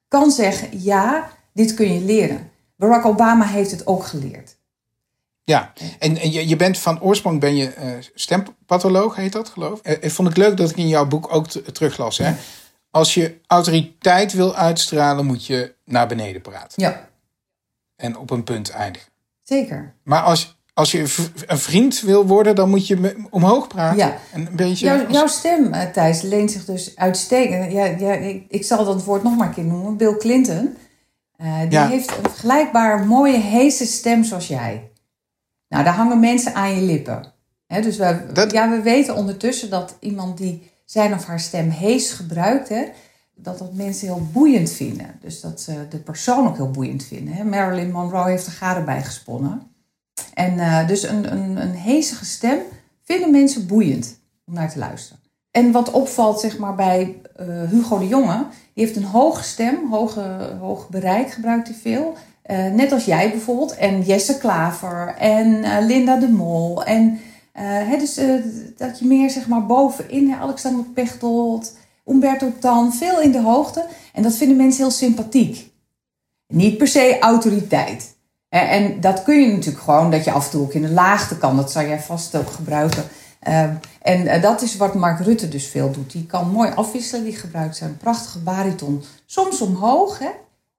kan 0.07 0.31
zeggen: 0.31 0.69
ja, 0.71 1.29
dit 1.53 1.73
kun 1.73 1.93
je 1.93 1.99
leren. 1.99 2.51
Barack 2.75 3.05
Obama 3.05 3.45
heeft 3.45 3.71
het 3.71 3.87
ook 3.87 4.03
geleerd. 4.03 4.55
Ja, 5.43 5.73
en, 5.99 6.17
en 6.17 6.31
je, 6.31 6.47
je 6.47 6.55
bent 6.55 6.77
van 6.77 7.01
oorsprong 7.01 7.39
ben 7.39 7.55
je 7.55 7.69
eh, 7.69 7.91
stempatholoog, 8.13 9.15
heet 9.15 9.31
dat 9.31 9.49
geloof 9.49 9.79
ik. 9.79 9.85
Eh, 9.85 10.09
vond 10.09 10.29
ik 10.29 10.37
leuk 10.37 10.57
dat 10.57 10.69
ik 10.69 10.77
in 10.77 10.87
jouw 10.87 11.07
boek 11.07 11.33
ook 11.35 11.47
teruglas. 11.47 12.17
Hè? 12.17 12.33
Als 12.91 13.13
je 13.13 13.37
autoriteit 13.47 14.33
wil 14.33 14.55
uitstralen, 14.55 15.25
moet 15.25 15.45
je 15.45 15.73
naar 15.85 16.07
beneden 16.07 16.41
praten. 16.41 16.83
Ja, 16.83 17.09
En 17.95 18.17
op 18.17 18.29
een 18.31 18.43
punt 18.43 18.69
eindigen. 18.69 19.09
zeker. 19.43 19.93
Maar 20.03 20.21
als, 20.21 20.57
als 20.73 20.91
je 20.91 20.99
een 21.47 21.57
vriend 21.57 22.01
wil 22.01 22.27
worden, 22.27 22.55
dan 22.55 22.69
moet 22.69 22.87
je 22.87 23.25
omhoog 23.29 23.67
praten. 23.67 23.97
Ja. 23.97 24.17
En 24.33 24.47
een 24.47 24.55
beetje. 24.55 25.05
Jouw, 25.09 25.27
stem, 25.27 25.73
eh, 25.73 25.89
Thijs, 25.91 26.21
leent 26.21 26.51
zich 26.51 26.65
dus 26.65 26.95
uitstekend. 26.95 27.71
Ja, 27.71 27.85
ja, 27.85 28.13
ik, 28.13 28.45
ik 28.49 28.63
zal 28.65 28.85
dat 28.85 29.03
woord 29.03 29.23
nog 29.23 29.35
maar 29.37 29.47
een 29.47 29.53
keer 29.53 29.63
noemen. 29.63 29.97
Bill 29.97 30.17
Clinton. 30.17 30.77
Eh, 31.37 31.59
die 31.59 31.69
Ja. 31.71 31.87
heeft 31.87 32.09
een 32.17 32.23
vergelijkbaar 32.29 33.05
mooie, 33.05 33.37
heese 33.37 33.85
stem 33.85 34.23
zoals 34.23 34.47
jij. 34.47 34.91
Nou, 35.69 35.83
daar 35.83 35.93
hangen 35.93 36.19
mensen 36.19 36.53
aan 36.55 36.75
je 36.75 36.81
lippen. 36.81 37.33
Hè, 37.67 37.81
dus 37.81 37.97
we, 37.97 38.25
Dat- 38.33 38.51
ja, 38.51 38.69
we 38.69 38.81
weten 38.81 39.15
ondertussen 39.15 39.69
dat 39.69 39.97
iemand 39.99 40.37
die 40.37 40.71
zijn 40.85 41.13
of 41.13 41.25
haar 41.25 41.39
stem 41.39 41.69
hees 41.69 42.11
gebruikt... 42.11 42.69
Hè, 42.69 42.83
dat 43.35 43.57
dat 43.57 43.73
mensen 43.73 44.07
heel 44.07 44.27
boeiend 44.31 44.71
vinden. 44.71 45.17
Dus 45.21 45.41
dat 45.41 45.61
ze 45.61 45.87
de 45.89 45.97
persoon 45.97 46.47
ook 46.47 46.55
heel 46.55 46.71
boeiend 46.71 47.03
vinden. 47.03 47.49
Marilyn 47.49 47.91
Monroe 47.91 48.29
heeft 48.29 48.45
er 48.45 48.51
garen 48.51 48.85
bij 48.85 49.03
gesponnen. 49.03 49.61
En 50.33 50.59
eh, 50.59 50.87
dus 50.87 51.03
een, 51.03 51.31
een, 51.31 51.61
een 51.61 51.73
heesige 51.73 52.25
stem 52.25 52.57
vinden 53.03 53.31
mensen 53.31 53.67
boeiend 53.67 54.19
om 54.45 54.53
naar 54.53 54.71
te 54.71 54.79
luisteren. 54.79 55.19
En 55.51 55.71
wat 55.71 55.91
opvalt 55.91 56.39
zeg 56.39 56.57
maar, 56.57 56.75
bij 56.75 57.15
eh, 57.35 57.47
Hugo 57.69 57.99
de 57.99 58.07
Jonge, 58.07 58.45
die 58.73 58.85
heeft 58.85 58.95
een 58.95 59.03
hoge 59.03 59.43
stem, 59.43 59.91
hoge, 59.91 60.55
hoog 60.59 60.89
bereik 60.89 61.31
gebruikt 61.31 61.67
hij 61.67 61.77
veel. 61.77 62.13
Eh, 62.41 62.71
net 62.71 62.91
als 62.91 63.05
jij 63.05 63.29
bijvoorbeeld, 63.29 63.75
en 63.75 64.01
Jesse 64.01 64.37
Klaver 64.37 65.15
en 65.17 65.59
Linda 65.85 66.15
de 66.15 66.29
Mol. 66.29 66.83
En 66.83 67.19
hè, 67.61 67.97
dus, 67.97 68.19
dat 68.77 68.99
je 68.99 69.05
meer 69.05 69.29
zeg 69.29 69.47
maar, 69.47 69.65
bovenin, 69.65 70.33
Alexander 70.33 70.85
Pechtold, 70.85 71.73
Umberto 72.05 72.51
Tan, 72.59 72.93
veel 72.93 73.21
in 73.21 73.31
de 73.31 73.41
hoogte. 73.41 73.85
En 74.13 74.23
dat 74.23 74.35
vinden 74.35 74.57
mensen 74.57 74.83
heel 74.83 74.91
sympathiek. 74.91 75.71
Niet 76.47 76.77
per 76.77 76.87
se 76.87 77.17
autoriteit. 77.19 78.15
En 78.49 78.99
dat 78.99 79.23
kun 79.23 79.41
je 79.41 79.51
natuurlijk 79.51 79.83
gewoon, 79.83 80.11
dat 80.11 80.23
je 80.23 80.31
af 80.31 80.45
en 80.45 80.51
toe 80.51 80.61
ook 80.61 80.73
in 80.73 80.81
de 80.81 80.91
laagte 80.91 81.37
kan. 81.37 81.55
Dat 81.55 81.71
zou 81.71 81.87
jij 81.87 81.99
vast 81.99 82.35
ook 82.35 82.49
gebruiken. 82.49 83.03
Eh, 83.39 83.63
en 84.01 84.27
eh, 84.27 84.41
dat 84.41 84.61
is 84.61 84.77
wat 84.77 84.93
Mark 84.93 85.19
Rutte 85.19 85.47
dus 85.47 85.67
veel 85.67 85.91
doet. 85.91 86.11
Die 86.11 86.25
kan 86.25 86.51
mooi 86.51 86.71
afwisselen. 86.75 87.23
Die 87.23 87.35
gebruikt 87.35 87.75
zijn 87.75 87.97
prachtige 87.97 88.39
bariton. 88.39 89.03
Soms 89.25 89.61
omhoog. 89.61 90.19
Hè. 90.19 90.29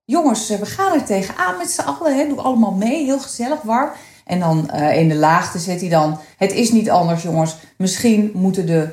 Jongens, 0.04 0.50
eh, 0.50 0.58
we 0.58 0.66
gaan 0.66 0.92
er 0.92 1.04
tegenaan 1.04 1.56
met 1.58 1.70
z'n 1.70 1.80
allen. 1.80 2.16
Hè. 2.16 2.28
Doe 2.28 2.40
allemaal 2.40 2.72
mee. 2.72 3.04
Heel 3.04 3.20
gezellig, 3.20 3.62
warm. 3.62 3.90
En 4.24 4.40
dan 4.40 4.70
eh, 4.70 4.98
in 4.98 5.08
de 5.08 5.14
laagte 5.14 5.58
zet 5.58 5.80
hij 5.80 5.88
dan... 5.88 6.18
Het 6.36 6.52
is 6.52 6.72
niet 6.72 6.90
anders, 6.90 7.22
jongens. 7.22 7.56
Misschien 7.76 8.30
moeten 8.34 8.66
de 8.66 8.88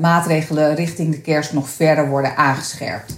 maatregelen 0.00 0.74
richting 0.74 1.10
de 1.14 1.20
kerst 1.20 1.52
nog 1.52 1.68
verder 1.68 2.08
worden 2.08 2.36
aangescherpt. 2.36 3.12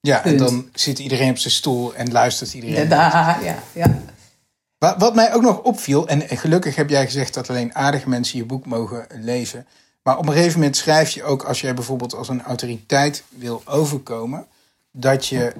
ja, 0.00 0.24
en 0.24 0.36
dan 0.36 0.68
zit 0.72 0.98
iedereen 0.98 1.30
op 1.30 1.38
zijn 1.38 1.52
stoel 1.52 1.94
en 1.94 2.12
luistert 2.12 2.54
iedereen. 2.54 2.88
Ja, 2.88 3.38
ja, 3.42 3.58
ja. 3.72 4.02
Wat, 4.78 4.94
wat 4.98 5.14
mij 5.14 5.34
ook 5.34 5.42
nog 5.42 5.62
opviel, 5.62 6.08
en 6.08 6.28
gelukkig 6.28 6.76
heb 6.76 6.90
jij 6.90 7.04
gezegd 7.04 7.34
dat 7.34 7.50
alleen 7.50 7.74
aardige 7.74 8.08
mensen 8.08 8.38
je 8.38 8.44
boek 8.44 8.66
mogen 8.66 9.06
lezen. 9.20 9.66
Maar 10.02 10.18
op 10.18 10.26
een 10.26 10.32
gegeven 10.32 10.58
moment 10.58 10.76
schrijf 10.76 11.10
je 11.10 11.24
ook, 11.24 11.42
als 11.42 11.60
jij 11.60 11.74
bijvoorbeeld 11.74 12.14
als 12.14 12.28
een 12.28 12.42
autoriteit 12.42 13.24
wil 13.28 13.62
overkomen, 13.64 14.46
dat 14.92 15.26
je 15.26 15.52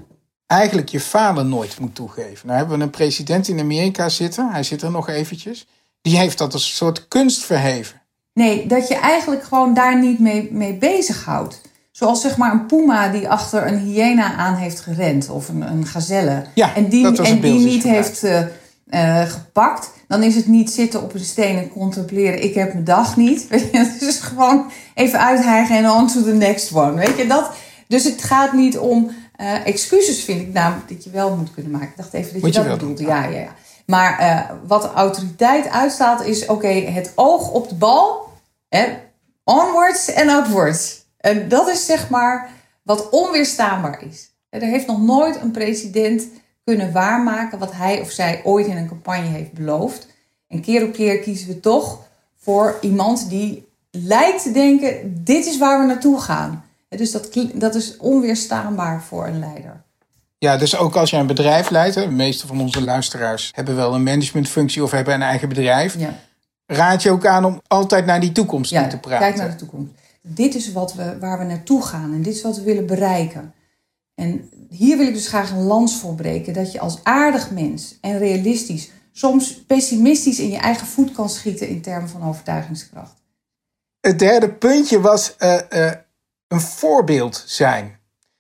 eigenlijk 0.47 0.89
je 0.89 1.01
falen 1.01 1.49
nooit 1.49 1.81
moet 1.81 1.95
toegeven. 1.95 2.47
Nou 2.47 2.59
hebben 2.59 2.79
we 2.79 2.85
een 2.85 2.91
president 2.91 3.49
in 3.49 3.61
Amerika 3.61 4.09
zitten, 4.09 4.53
hij 4.53 4.63
zit 4.63 4.83
er 4.83 4.91
nog 4.91 5.09
eventjes. 5.09 5.67
Die 6.01 6.19
heeft 6.19 6.39
dat 6.39 6.53
als 6.53 6.65
een 6.65 6.77
soort 6.77 7.09
kunst 7.09 7.45
verheven. 7.45 8.03
Nee, 8.35 8.67
dat 8.67 8.89
je 8.89 8.95
eigenlijk 8.95 9.45
gewoon 9.45 9.75
daar 9.75 9.99
niet 9.99 10.19
mee, 10.19 10.49
mee 10.53 10.75
bezighoudt. 10.75 11.61
Zoals 11.91 12.21
zeg 12.21 12.37
maar 12.37 12.53
een 12.53 12.67
puma 12.67 13.09
die 13.09 13.29
achter 13.29 13.67
een 13.67 13.79
hyena 13.79 14.35
aan 14.35 14.55
heeft 14.55 14.81
gerend. 14.81 15.29
Of 15.29 15.49
een, 15.49 15.61
een 15.61 15.87
gazelle. 15.87 16.45
Ja, 16.55 16.75
en 16.75 16.89
die, 16.89 17.23
en 17.23 17.41
die 17.41 17.59
niet 17.59 17.83
heeft 17.83 18.23
eh, 18.23 18.41
eh, 18.89 19.29
gepakt. 19.31 19.91
Dan 20.09 20.23
is 20.23 20.35
het 20.35 20.47
niet 20.47 20.71
zitten 20.71 21.03
op 21.03 21.15
een 21.15 21.21
steen 21.21 21.59
en 21.59 21.69
contempleren. 21.69 22.43
Ik 22.43 22.55
heb 22.55 22.73
mijn 22.73 22.85
dag 22.85 23.17
niet. 23.17 23.47
Weet 23.49 23.69
je, 23.73 23.79
Het 23.79 24.03
is 24.03 24.19
gewoon 24.19 24.71
even 24.95 25.19
uithijgen 25.19 25.77
en 25.77 25.91
on 25.91 26.07
to 26.07 26.23
the 26.23 26.35
next 26.35 26.73
one. 26.73 26.95
Weet 26.95 27.17
je, 27.17 27.27
dat, 27.27 27.51
dus 27.89 28.05
het 28.05 28.23
gaat 28.23 28.53
niet 28.53 28.79
om 28.79 29.11
eh, 29.37 29.67
excuses, 29.67 30.25
vind 30.25 30.41
ik 30.41 30.53
namelijk 30.53 30.89
dat 30.89 31.05
je 31.05 31.11
wel 31.11 31.37
moet 31.37 31.55
kunnen 31.55 31.73
maken. 31.73 31.89
Ik 31.89 31.97
dacht 31.97 32.13
even 32.13 32.33
dat 32.33 32.43
Moet 32.43 32.55
je 32.55 32.65
dat 32.65 32.81
doen, 32.81 32.97
Ja, 32.99 33.25
ja, 33.25 33.39
ja. 33.39 33.55
Maar 33.87 34.51
wat 34.67 34.83
de 34.83 34.93
autoriteit 34.93 35.69
uitstaat 35.69 36.25
is, 36.25 36.47
oké, 36.47 36.69
het 36.69 37.13
oog 37.15 37.51
op 37.51 37.69
de 37.69 37.75
bal. 37.75 38.24
Hè, 38.77 38.87
onwards 39.45 40.13
en 40.13 40.29
upwards. 40.29 41.05
En 41.17 41.49
dat 41.49 41.69
is 41.69 41.87
zeg 41.87 42.09
maar 42.09 42.51
wat 42.83 43.11
onweerstaanbaar 43.11 44.05
is. 44.11 44.31
Er 44.49 44.61
heeft 44.61 44.87
nog 44.87 45.03
nooit 45.03 45.41
een 45.41 45.51
president 45.51 46.23
kunnen 46.65 46.93
waarmaken 46.93 47.59
wat 47.59 47.73
hij 47.73 48.01
of 48.01 48.11
zij 48.11 48.41
ooit 48.45 48.67
in 48.67 48.77
een 48.77 48.89
campagne 48.89 49.27
heeft 49.27 49.53
beloofd. 49.53 50.07
En 50.49 50.61
keer 50.61 50.85
op 50.85 50.93
keer 50.93 51.19
kiezen 51.19 51.49
we 51.49 51.61
toch 51.61 51.99
voor 52.37 52.79
iemand 52.81 53.29
die 53.29 53.69
lijkt 53.91 54.43
te 54.43 54.53
denken: 54.53 55.21
dit 55.25 55.47
is 55.47 55.59
waar 55.59 55.81
we 55.81 55.87
naartoe 55.87 56.21
gaan. 56.21 56.65
Dus 56.89 57.11
dat, 57.11 57.39
dat 57.55 57.75
is 57.75 57.97
onweerstaanbaar 57.97 59.03
voor 59.03 59.27
een 59.27 59.39
leider. 59.39 59.83
Ja, 60.39 60.57
dus 60.57 60.77
ook 60.77 60.97
als 60.97 61.11
jij 61.11 61.21
een 61.21 61.27
bedrijf 61.27 61.71
leidt, 61.71 61.95
hè, 61.95 62.03
de 62.03 62.11
meeste 62.11 62.47
van 62.47 62.61
onze 62.61 62.83
luisteraars 62.83 63.51
hebben 63.55 63.77
wel 63.77 63.95
een 63.95 64.03
managementfunctie 64.03 64.83
of 64.83 64.91
hebben 64.91 65.15
een 65.15 65.23
eigen 65.23 65.49
bedrijf. 65.49 65.99
Ja. 65.99 66.15
Raad 66.67 67.03
je 67.03 67.11
ook 67.11 67.27
aan 67.27 67.45
om 67.45 67.61
altijd 67.67 68.07
naar 68.07 68.21
die 68.21 68.33
toekomst 68.33 68.71
Ja, 68.71 68.81
toe 68.81 68.91
te 68.91 68.99
praten. 68.99 69.27
kijk 69.27 69.37
naar 69.37 69.51
de 69.51 69.57
toekomst. 69.57 69.93
Dit 70.21 70.55
is 70.55 70.73
wat 70.73 70.95
we, 70.95 71.19
waar 71.19 71.39
we 71.39 71.45
naartoe 71.45 71.83
gaan 71.83 72.13
en 72.13 72.23
dit 72.23 72.35
is 72.35 72.43
wat 72.43 72.57
we 72.57 72.63
willen 72.63 72.87
bereiken. 72.87 73.55
En 74.15 74.49
hier 74.71 74.97
wil 74.99 75.07
ik 75.07 75.15
dus 75.15 75.29
graag 75.29 75.51
een 75.51 75.63
lans 75.63 75.97
voor 75.99 76.15
breken. 76.15 76.53
Dat 76.53 76.73
je 76.73 76.81
als 76.81 76.99
aardig 77.03 77.51
mens 77.51 77.99
en 78.01 78.19
realistisch, 78.19 78.91
soms 79.13 79.65
pessimistisch 79.67 80.39
in 80.39 80.51
je 80.51 80.57
eigen 80.57 80.87
voet 80.87 81.13
kan 81.13 81.29
schieten 81.29 81.69
in 81.69 81.83
termen 81.83 82.09
van 82.09 82.29
overtuigingskracht. 82.29 83.23
Het 84.01 84.19
derde 84.19 84.49
puntje 84.53 85.01
was 85.01 85.37
eh, 85.37 85.87
eh, 85.89 85.93
een 86.49 86.61
voorbeeld 86.61 87.43
zijn. 87.47 87.99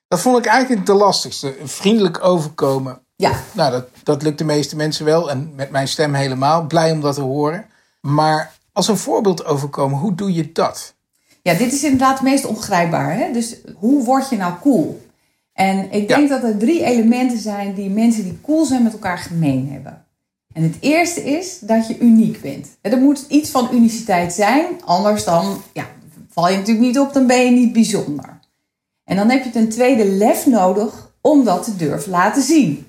Dat 0.08 0.20
vond 0.20 0.38
ik 0.38 0.46
eigenlijk 0.46 0.87
de 0.87 0.94
lastigste. 0.94 1.54
Vriendelijk 1.64 2.24
overkomen. 2.24 2.98
Ja, 3.16 3.32
Nou, 3.52 3.70
dat, 3.70 3.88
dat 4.02 4.22
lukt 4.22 4.38
de 4.38 4.44
meeste 4.44 4.76
mensen 4.76 5.04
wel. 5.04 5.30
En 5.30 5.52
met 5.54 5.70
mijn 5.70 5.88
stem 5.88 6.14
helemaal. 6.14 6.66
Blij 6.66 6.90
om 6.92 7.00
dat 7.00 7.14
te 7.14 7.20
horen. 7.20 7.66
Maar 8.07 8.59
als 8.73 8.88
een 8.88 8.97
voorbeeld 8.97 9.45
overkomen, 9.45 9.99
hoe 9.99 10.14
doe 10.14 10.33
je 10.33 10.53
dat? 10.53 10.95
Ja, 11.43 11.55
dit 11.55 11.73
is 11.73 11.83
inderdaad 11.83 12.12
het 12.12 12.23
meest 12.23 12.45
ongrijpbaar. 12.45 13.17
Hè? 13.17 13.33
Dus 13.33 13.57
hoe 13.75 14.05
word 14.05 14.29
je 14.29 14.37
nou 14.37 14.55
cool? 14.61 15.07
En 15.53 15.93
ik 15.93 16.09
denk 16.09 16.29
dat 16.29 16.43
er 16.43 16.59
drie 16.59 16.85
elementen 16.85 17.38
zijn 17.38 17.75
die 17.75 17.90
mensen 17.90 18.25
die 18.25 18.40
cool 18.43 18.64
zijn 18.64 18.83
met 18.83 18.93
elkaar 18.93 19.19
gemeen 19.19 19.69
hebben. 19.73 20.05
En 20.53 20.62
het 20.62 20.77
eerste 20.81 21.25
is 21.25 21.59
dat 21.59 21.87
je 21.87 21.99
uniek 21.99 22.40
bent. 22.40 22.69
En 22.81 22.93
Er 22.93 22.99
moet 22.99 23.25
iets 23.29 23.51
van 23.51 23.69
uniciteit 23.73 24.33
zijn, 24.33 24.67
anders 24.85 25.25
dan 25.25 25.62
ja, 25.73 25.87
val 26.29 26.49
je 26.49 26.57
natuurlijk 26.57 26.87
niet 26.87 26.99
op, 26.99 27.12
dan 27.12 27.27
ben 27.27 27.45
je 27.45 27.51
niet 27.51 27.73
bijzonder. 27.73 28.38
En 29.05 29.17
dan 29.17 29.31
heb 29.31 29.45
je 29.45 29.51
ten 29.51 29.69
tweede 29.69 30.05
lef 30.05 30.47
nodig 30.47 31.14
om 31.21 31.45
dat 31.45 31.64
te 31.64 31.77
durven 31.77 32.11
laten 32.11 32.43
zien. 32.43 32.87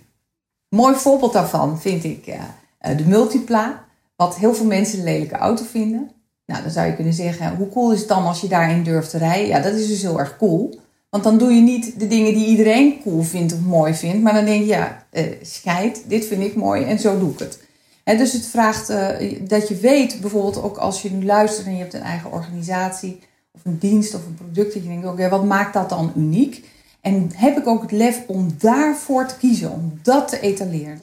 Mooi 0.69 0.95
voorbeeld 0.95 1.33
daarvan 1.33 1.81
vind 1.81 2.03
ik 2.03 2.27
eh, 2.27 2.39
eh, 2.77 2.97
de 2.97 3.05
Multipla, 3.05 3.85
wat 4.15 4.35
heel 4.35 4.53
veel 4.53 4.65
mensen 4.65 4.97
een 4.97 5.03
lelijke 5.03 5.35
auto 5.35 5.63
vinden. 5.63 6.11
Nou, 6.45 6.61
dan 6.61 6.71
zou 6.71 6.87
je 6.87 6.95
kunnen 6.95 7.13
zeggen, 7.13 7.55
hoe 7.55 7.69
cool 7.69 7.91
is 7.91 7.99
het 7.99 8.07
dan 8.07 8.25
als 8.25 8.41
je 8.41 8.47
daarin 8.47 8.83
durft 8.83 9.09
te 9.09 9.17
rijden? 9.17 9.47
Ja, 9.47 9.59
dat 9.59 9.73
is 9.73 9.87
dus 9.87 10.01
heel 10.01 10.19
erg 10.19 10.37
cool. 10.37 10.79
Want 11.09 11.23
dan 11.23 11.37
doe 11.37 11.51
je 11.51 11.61
niet 11.61 11.99
de 11.99 12.07
dingen 12.07 12.33
die 12.33 12.45
iedereen 12.45 13.01
cool 13.01 13.21
vindt 13.21 13.53
of 13.53 13.59
mooi 13.59 13.93
vindt. 13.93 14.23
Maar 14.23 14.33
dan 14.33 14.45
denk 14.45 14.61
je, 14.61 14.67
ja, 14.67 15.05
eh, 15.09 15.25
scheid, 15.41 16.03
dit 16.07 16.25
vind 16.25 16.43
ik 16.43 16.55
mooi 16.55 16.83
en 16.83 16.99
zo 16.99 17.19
doe 17.19 17.31
ik 17.31 17.39
het. 17.39 17.59
En 18.03 18.17
dus 18.17 18.33
het 18.33 18.45
vraagt 18.45 18.89
eh, 18.89 19.39
dat 19.41 19.67
je 19.67 19.75
weet, 19.75 20.21
bijvoorbeeld 20.21 20.63
ook 20.63 20.77
als 20.77 21.01
je 21.01 21.11
nu 21.11 21.25
luistert 21.25 21.67
en 21.67 21.73
je 21.73 21.79
hebt 21.79 21.93
een 21.93 22.01
eigen 22.01 22.31
organisatie 22.31 23.19
of 23.51 23.61
een 23.63 23.77
dienst 23.77 24.15
of 24.15 24.25
een 24.25 24.35
product, 24.35 24.73
dat 24.73 24.83
je 24.83 24.89
denkt, 24.89 25.07
oké, 25.07 25.29
wat 25.29 25.45
maakt 25.45 25.73
dat 25.73 25.89
dan 25.89 26.11
uniek? 26.15 26.65
En 27.01 27.31
heb 27.35 27.57
ik 27.57 27.67
ook 27.67 27.81
het 27.81 27.91
lef 27.91 28.23
om 28.27 28.55
daarvoor 28.57 29.25
te 29.25 29.37
kiezen, 29.37 29.71
om 29.71 29.99
dat 30.03 30.27
te 30.27 30.39
etaleren? 30.39 31.01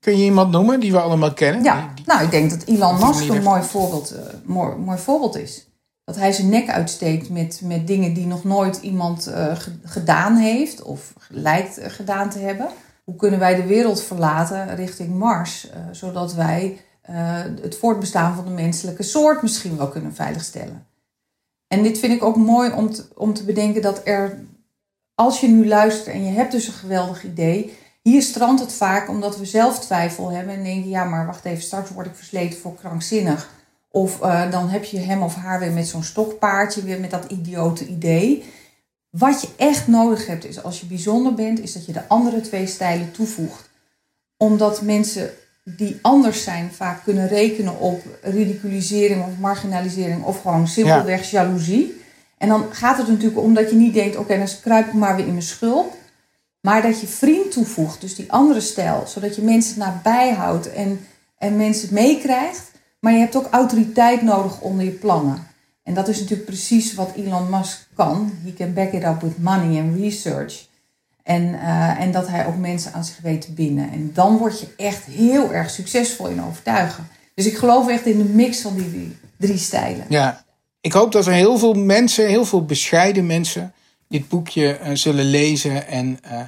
Kun 0.00 0.16
je 0.18 0.24
iemand 0.24 0.50
noemen 0.50 0.80
die 0.80 0.92
we 0.92 1.00
allemaal 1.00 1.32
kennen? 1.32 1.62
Ja, 1.64 1.80
Die- 1.86 1.94
die- 1.94 2.04
nou, 2.06 2.22
ik 2.24 2.30
denk 2.30 2.50
dat 2.50 2.64
Elon 2.64 2.94
Musk 2.94 3.20
een 3.36 3.42
mooi 3.42 3.62
voorbeeld, 3.62 4.10
eh, 4.10 4.22
mooi, 4.44 4.76
mooi 4.76 4.98
voorbeeld 4.98 5.36
is. 5.36 5.66
Dat 6.04 6.16
hij 6.16 6.32
zijn 6.32 6.48
nek 6.48 6.68
uitsteekt 6.68 7.30
met, 7.30 7.60
met 7.64 7.86
dingen 7.86 8.14
die 8.14 8.26
nog 8.26 8.44
nooit 8.44 8.76
iemand 8.76 9.26
eh, 9.26 9.56
ge- 9.56 9.78
gedaan 9.82 10.36
heeft 10.36 10.82
of 10.82 11.12
lijkt 11.28 11.78
eh, 11.78 11.90
gedaan 11.90 12.30
te 12.30 12.38
hebben. 12.38 12.68
Hoe 13.04 13.16
kunnen 13.16 13.38
wij 13.38 13.54
de 13.54 13.66
wereld 13.66 14.02
verlaten 14.02 14.74
richting 14.76 15.14
Mars, 15.14 15.70
zodat 15.92 16.34
wij 16.34 16.80
het 17.60 17.76
voortbestaan 17.78 18.34
van 18.34 18.44
de 18.44 18.50
menselijke 18.50 19.02
soort 19.02 19.42
misschien 19.42 19.76
wel 19.76 19.88
kunnen 19.88 20.14
veiligstellen? 20.14 20.86
En 21.66 21.82
dit 21.82 21.98
vind 21.98 22.12
ik 22.12 22.22
ook 22.24 22.36
mooi 22.36 22.70
om 22.72 22.92
te, 22.92 23.04
om 23.14 23.34
te 23.34 23.44
bedenken 23.44 23.82
dat 23.82 24.00
er, 24.04 24.38
als 25.14 25.40
je 25.40 25.48
nu 25.48 25.68
luistert 25.68 26.14
en 26.14 26.24
je 26.24 26.30
hebt 26.30 26.52
dus 26.52 26.66
een 26.66 26.72
geweldig 26.72 27.24
idee, 27.24 27.76
hier 28.02 28.22
strandt 28.22 28.60
het 28.60 28.72
vaak 28.72 29.08
omdat 29.08 29.38
we 29.38 29.44
zelf 29.44 29.80
twijfel 29.80 30.30
hebben 30.30 30.54
en 30.54 30.64
denken, 30.64 30.88
ja, 30.88 31.04
maar 31.04 31.26
wacht 31.26 31.44
even, 31.44 31.62
straks 31.62 31.90
word 31.90 32.06
ik 32.06 32.14
versleten 32.14 32.60
voor 32.60 32.74
krankzinnig. 32.74 33.50
Of 33.90 34.20
eh, 34.20 34.50
dan 34.50 34.68
heb 34.68 34.84
je 34.84 34.98
hem 34.98 35.22
of 35.22 35.34
haar 35.34 35.58
weer 35.58 35.72
met 35.72 35.88
zo'n 35.88 36.02
stokpaardje, 36.02 36.82
weer 36.82 37.00
met 37.00 37.10
dat 37.10 37.24
idiote 37.30 37.86
idee. 37.86 38.44
Wat 39.10 39.40
je 39.40 39.48
echt 39.56 39.86
nodig 39.86 40.26
hebt 40.26 40.44
is, 40.44 40.62
als 40.62 40.80
je 40.80 40.86
bijzonder 40.86 41.34
bent, 41.34 41.60
is 41.60 41.72
dat 41.72 41.86
je 41.86 41.92
de 41.92 42.08
andere 42.08 42.40
twee 42.40 42.66
stijlen 42.66 43.12
toevoegt. 43.12 43.70
Omdat 44.36 44.82
mensen 44.82 45.30
die 45.64 45.98
anders 46.02 46.42
zijn 46.42 46.72
vaak 46.72 47.04
kunnen 47.04 47.28
rekenen 47.28 47.80
op 47.80 48.02
ridiculisering 48.22 49.24
of 49.24 49.38
marginalisering 49.38 50.24
of 50.24 50.40
gewoon 50.40 50.68
simpelweg 50.68 51.30
jaloezie. 51.30 52.02
En 52.38 52.48
dan 52.48 52.66
gaat 52.70 52.98
het 52.98 53.08
natuurlijk 53.08 53.38
om 53.38 53.54
dat 53.54 53.70
je 53.70 53.76
niet 53.76 53.94
denkt, 53.94 54.16
oké, 54.16 54.38
dan 54.38 54.48
kruip 54.62 54.86
ik 54.86 54.92
maar 54.92 55.16
weer 55.16 55.26
in 55.26 55.32
mijn 55.32 55.42
schulp. 55.42 55.96
Maar 56.68 56.82
dat 56.82 57.00
je 57.00 57.06
vriend 57.06 57.52
toevoegt, 57.52 58.00
dus 58.00 58.14
die 58.14 58.32
andere 58.32 58.60
stijl, 58.60 59.04
zodat 59.06 59.36
je 59.36 59.42
mensen 59.42 59.78
nabij 59.78 60.32
houdt 60.32 60.72
en, 60.72 61.06
en 61.38 61.56
mensen 61.56 61.94
meekrijgt. 61.94 62.70
Maar 63.00 63.12
je 63.12 63.18
hebt 63.18 63.36
ook 63.36 63.48
autoriteit 63.50 64.22
nodig 64.22 64.60
onder 64.60 64.84
je 64.84 64.90
plannen. 64.90 65.46
En 65.82 65.94
dat 65.94 66.08
is 66.08 66.20
natuurlijk 66.20 66.48
precies 66.48 66.94
wat 66.94 67.12
Elon 67.16 67.50
Musk 67.50 67.88
kan. 67.94 68.32
He 68.44 68.52
can 68.52 68.74
back 68.74 68.92
it 68.92 69.04
up 69.04 69.20
with 69.20 69.38
money 69.38 69.80
and 69.80 70.00
research. 70.00 70.66
En, 71.22 71.60
eh, 71.60 72.00
en 72.00 72.12
dat 72.12 72.28
hij 72.28 72.46
ook 72.46 72.56
mensen 72.56 72.92
aan 72.92 73.04
zich 73.04 73.18
weet 73.22 73.40
te 73.40 73.52
binden. 73.52 73.90
En 73.90 74.10
dan 74.14 74.36
word 74.36 74.60
je 74.60 74.68
echt 74.76 75.04
heel 75.04 75.52
erg 75.52 75.70
succesvol 75.70 76.28
in 76.28 76.42
overtuigen. 76.42 77.08
Dus 77.34 77.46
ik 77.46 77.56
geloof 77.56 77.88
echt 77.88 78.06
in 78.06 78.18
de 78.18 78.24
mix 78.24 78.60
van 78.60 78.76
die 78.76 79.16
drie, 79.36 79.58
stijlen. 79.58 80.04
Ja, 80.08 80.44
ik 80.80 80.92
hoop 80.92 81.12
dat 81.12 81.26
er 81.26 81.32
heel 81.32 81.58
veel 81.58 81.74
mensen, 81.74 82.26
heel 82.26 82.44
veel 82.44 82.64
bescheiden 82.64 83.26
mensen, 83.26 83.72
dit 84.08 84.28
boekje 84.28 84.76
eh, 84.76 84.94
zullen 84.94 85.24
lezen 85.24 85.86
en 85.86 86.18
eh 86.22 86.40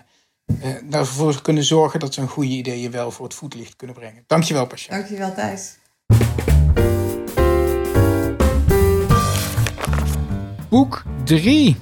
eh, 0.60 0.98
ervoor 0.98 1.42
kunnen 1.42 1.64
zorgen 1.64 2.00
dat 2.00 2.14
ze 2.14 2.20
een 2.20 2.28
goede 2.28 2.50
ideeën 2.50 2.90
wel 2.90 3.10
voor 3.10 3.24
het 3.24 3.34
voetlicht 3.34 3.76
kunnen 3.76 3.96
brengen. 3.96 4.24
Dankjewel, 4.26 4.66
Pasha. 4.66 4.94
Dankjewel 4.94 5.34
Thijs. 5.34 5.78
Boek 10.68 11.02
3 11.24 11.76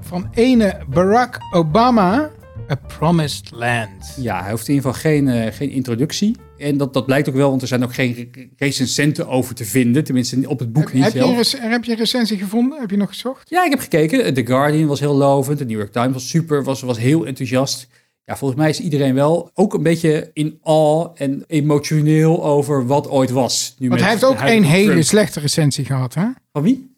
van 0.00 0.28
ene 0.34 0.78
Barack 0.88 1.38
Obama, 1.50 2.30
A 2.70 2.74
Promised 2.74 3.50
Land. 3.50 4.14
Ja, 4.16 4.42
hij 4.42 4.50
hoeft 4.50 4.68
in 4.68 4.74
ieder 4.74 4.94
geval 4.94 5.10
geen, 5.10 5.28
eh, 5.28 5.52
geen 5.52 5.70
introductie. 5.70 6.36
En 6.62 6.76
dat, 6.76 6.92
dat 6.94 7.06
blijkt 7.06 7.28
ook 7.28 7.34
wel, 7.34 7.48
want 7.50 7.62
er 7.62 7.68
zijn 7.68 7.82
ook 7.84 7.94
geen 7.94 8.14
re- 8.14 8.48
recensenten 8.56 9.28
over 9.28 9.54
te 9.54 9.64
vinden. 9.64 10.04
Tenminste, 10.04 10.48
op 10.48 10.58
het 10.58 10.72
boek 10.72 10.84
Heb, 10.84 10.92
niet 10.92 11.02
heb, 11.04 11.12
je 11.12 11.18
zelf. 11.18 11.30
een 11.30 11.60
rec- 11.60 11.70
heb 11.72 11.84
je 11.84 11.90
een 11.92 11.98
recensie 11.98 12.38
gevonden? 12.38 12.80
Heb 12.80 12.90
je 12.90 12.96
nog 12.96 13.08
gezocht? 13.08 13.50
Ja, 13.50 13.64
ik 13.64 13.70
heb 13.70 13.80
gekeken. 13.80 14.34
The 14.34 14.46
Guardian 14.46 14.86
was 14.86 15.00
heel 15.00 15.14
lovend. 15.14 15.58
De 15.58 15.64
New 15.64 15.76
York 15.78 15.92
Times 15.92 16.12
was 16.12 16.28
super, 16.28 16.64
was, 16.64 16.80
was 16.80 16.98
heel 16.98 17.26
enthousiast. 17.26 17.88
Ja, 18.24 18.36
volgens 18.36 18.60
mij 18.60 18.70
is 18.70 18.80
iedereen 18.80 19.14
wel 19.14 19.50
ook 19.54 19.74
een 19.74 19.82
beetje 19.82 20.30
in 20.32 20.58
awe 20.62 21.10
en 21.14 21.44
emotioneel 21.46 22.44
over 22.44 22.86
wat 22.86 23.08
ooit 23.10 23.30
was. 23.30 23.74
Nu 23.78 23.88
Want 23.88 24.00
hij 24.00 24.10
heeft 24.10 24.24
ook 24.24 24.40
een 24.40 24.62
hele 24.64 24.90
Trump. 24.90 25.02
slechte 25.04 25.40
recensie 25.40 25.84
gehad, 25.84 26.14
hè? 26.14 26.26
Van 26.52 26.62
wie? 26.62 26.90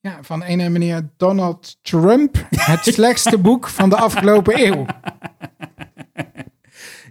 Ja, 0.00 0.18
van 0.22 0.42
ene 0.42 0.68
meneer 0.68 1.08
Donald 1.16 1.76
Trump. 1.82 2.46
Het 2.50 2.84
slechtste 2.94 3.38
boek 3.38 3.68
van 3.68 3.88
de 3.88 3.96
afgelopen 3.96 4.66
eeuw. 4.66 4.86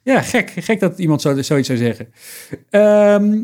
Ja, 0.03 0.21
gek. 0.21 0.51
Gek 0.55 0.79
dat 0.79 0.99
iemand 0.99 1.21
zo, 1.21 1.41
zoiets 1.41 1.67
zou 1.67 1.79
zeggen. 1.79 2.13
Ehm, 2.69 3.41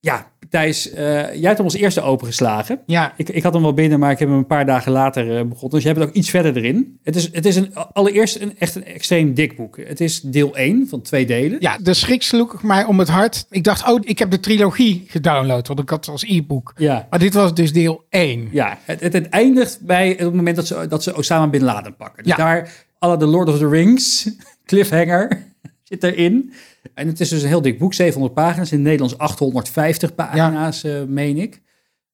ja, 0.00 0.28
Thijs, 0.50 0.90
eh, 0.90 1.04
jij 1.34 1.40
hebt 1.42 1.56
hem 1.56 1.64
als 1.64 1.74
eerste 1.74 2.00
opengeslagen. 2.00 2.80
Ja, 2.86 3.12
Ik, 3.16 3.28
ik 3.28 3.42
had 3.42 3.52
hem 3.52 3.62
wel 3.62 3.74
binnen, 3.74 3.98
maar 3.98 4.10
ik 4.10 4.18
heb 4.18 4.28
hem 4.28 4.36
een 4.36 4.46
paar 4.46 4.66
dagen 4.66 4.92
later 4.92 5.22
eh, 5.38 5.44
begonnen. 5.44 5.70
Dus 5.70 5.82
je 5.82 5.88
hebt 5.88 6.00
het 6.00 6.08
ook 6.08 6.14
iets 6.14 6.30
verder 6.30 6.56
erin. 6.56 6.98
Het 7.02 7.16
is, 7.16 7.28
het 7.32 7.46
is 7.46 7.56
een, 7.56 7.74
allereerst 7.74 8.40
een, 8.40 8.58
echt 8.58 8.74
een 8.74 8.84
extreem 8.84 9.34
dik 9.34 9.56
boek. 9.56 9.76
Het 9.76 10.00
is 10.00 10.20
deel 10.20 10.56
1 10.56 10.86
van 10.88 11.02
twee 11.02 11.26
delen. 11.26 11.60
ja, 11.60 11.78
de 11.78 11.94
schrik 11.94 12.22
sloeg 12.22 12.62
mij 12.62 12.84
om 12.84 12.98
het 12.98 13.08
hart. 13.08 13.46
Ik 13.50 13.64
dacht, 13.64 13.88
oh, 13.88 13.98
ik 14.02 14.18
heb 14.18 14.30
de 14.30 14.40
trilogie 14.40 15.04
gedownload, 15.06 15.66
want 15.68 15.80
ik 15.80 15.88
had 15.88 15.98
het 15.98 16.08
als 16.08 16.22
e-book. 16.24 16.72
Ja, 16.76 17.06
Maar 17.10 17.18
dit 17.18 17.34
was 17.34 17.54
dus 17.54 17.72
deel 17.72 18.04
1. 18.08 18.48
ja 18.52 18.78
het, 18.84 19.00
het, 19.00 19.12
het 19.12 19.28
eindigt 19.28 19.80
bij 19.80 20.14
het 20.18 20.34
moment 20.34 20.56
dat 20.56 20.66
ze, 20.66 20.86
dat 20.88 21.02
ze 21.02 21.16
Osama 21.16 21.46
Bin 21.48 21.62
Laden 21.64 21.96
pakken. 21.96 22.22
Dus 22.22 22.32
Ja. 22.36 22.38
daar, 22.38 22.86
alle 22.98 23.16
The 23.16 23.26
Lord 23.26 23.48
of 23.48 23.58
the 23.58 23.68
Rings, 23.68 24.30
cliffhanger, 24.70 25.48
zit 25.90 26.02
erin. 26.02 26.52
En 26.94 27.06
het 27.06 27.20
is 27.20 27.28
dus 27.28 27.42
een 27.42 27.48
heel 27.48 27.62
dik 27.62 27.78
boek, 27.78 27.94
700 27.94 28.34
pagina's. 28.34 28.70
In 28.70 28.76
het 28.76 28.86
Nederlands 28.86 29.18
850 29.18 30.14
pagina's, 30.14 30.84
eh, 30.84 31.02
meen 31.02 31.36
ik. 31.36 31.60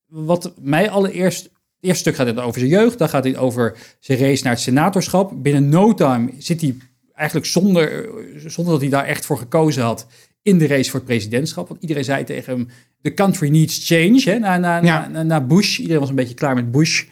Wat 0.07 0.53
mij 0.61 0.91
allereerst... 0.91 1.43
Het 1.45 1.85
eerste 1.95 2.11
stuk 2.11 2.15
gaat 2.15 2.27
het 2.37 2.45
over 2.45 2.61
zijn 2.61 2.71
jeugd. 2.73 2.99
Dan 2.99 3.09
gaat 3.09 3.25
het 3.25 3.37
over 3.37 3.77
zijn 4.01 4.19
race 4.19 4.43
naar 4.43 4.53
het 4.53 4.62
senatorschap. 4.62 5.33
Binnen 5.35 5.69
no 5.69 5.95
time 5.95 6.31
zit 6.39 6.61
hij 6.61 6.77
eigenlijk 7.12 7.47
zonder, 7.47 8.05
eh, 8.05 8.43
zonder 8.47 8.73
dat 8.73 8.83
hij 8.83 8.91
daar 8.91 9.05
echt 9.05 9.27
voor 9.27 9.39
gekozen 9.39 9.83
had... 9.83 10.07
in 10.43 10.59
de 10.59 10.67
race 10.67 10.91
voor 10.91 10.99
het 11.01 11.09
presidentschap. 11.09 11.69
Want 11.69 11.81
iedereen 11.81 12.05
zei 12.05 12.25
tegen 12.25 12.53
hem... 12.53 12.69
The 13.03 13.15
country 13.15 13.49
needs 13.49 13.87
change. 13.87 14.23
Hè? 14.25 14.39
Na, 14.39 14.59
na, 14.59 14.83
Ja. 14.83 15.09
na, 15.09 15.23
na 15.23 15.41
Bush. 15.41 15.79
Iedereen 15.79 16.01
was 16.01 16.09
een 16.09 16.15
beetje 16.15 16.35
klaar 16.35 16.55
met 16.55 16.71
Bush. 16.71 17.05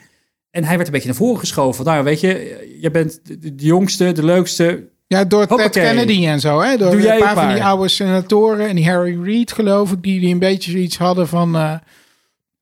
En 0.50 0.64
hij 0.64 0.74
werd 0.74 0.86
een 0.86 0.92
beetje 0.92 1.08
naar 1.08 1.16
voren 1.16 1.38
geschoven. 1.38 1.84
Van, 1.84 1.92
nou, 1.92 2.04
weet 2.04 2.20
je, 2.20 2.76
je 2.80 2.90
bent 2.90 3.20
de 3.24 3.64
jongste, 3.64 4.12
de 4.12 4.24
leukste. 4.24 4.88
Ja, 5.06 5.24
door 5.24 5.46
Ted. 5.46 5.70
Kennedy 5.70 6.26
en 6.26 6.40
zo. 6.40 6.60
Hè? 6.60 6.76
Door 6.76 6.90
Doe 6.90 7.12
een 7.12 7.18
paar, 7.18 7.34
van 7.34 7.52
die 7.52 7.64
oude 7.64 7.88
senatoren 7.88 8.68
en 8.68 8.76
die 8.76 8.88
Harry 8.88 9.22
Reid, 9.22 9.52
geloof 9.52 9.92
ik, 9.92 10.02
die, 10.02 10.20
die 10.20 10.32
een 10.32 10.38
beetje 10.38 10.70
zoiets 10.70 10.98
hadden 10.98 11.28
van. 11.28 11.56
eh, 11.56 11.74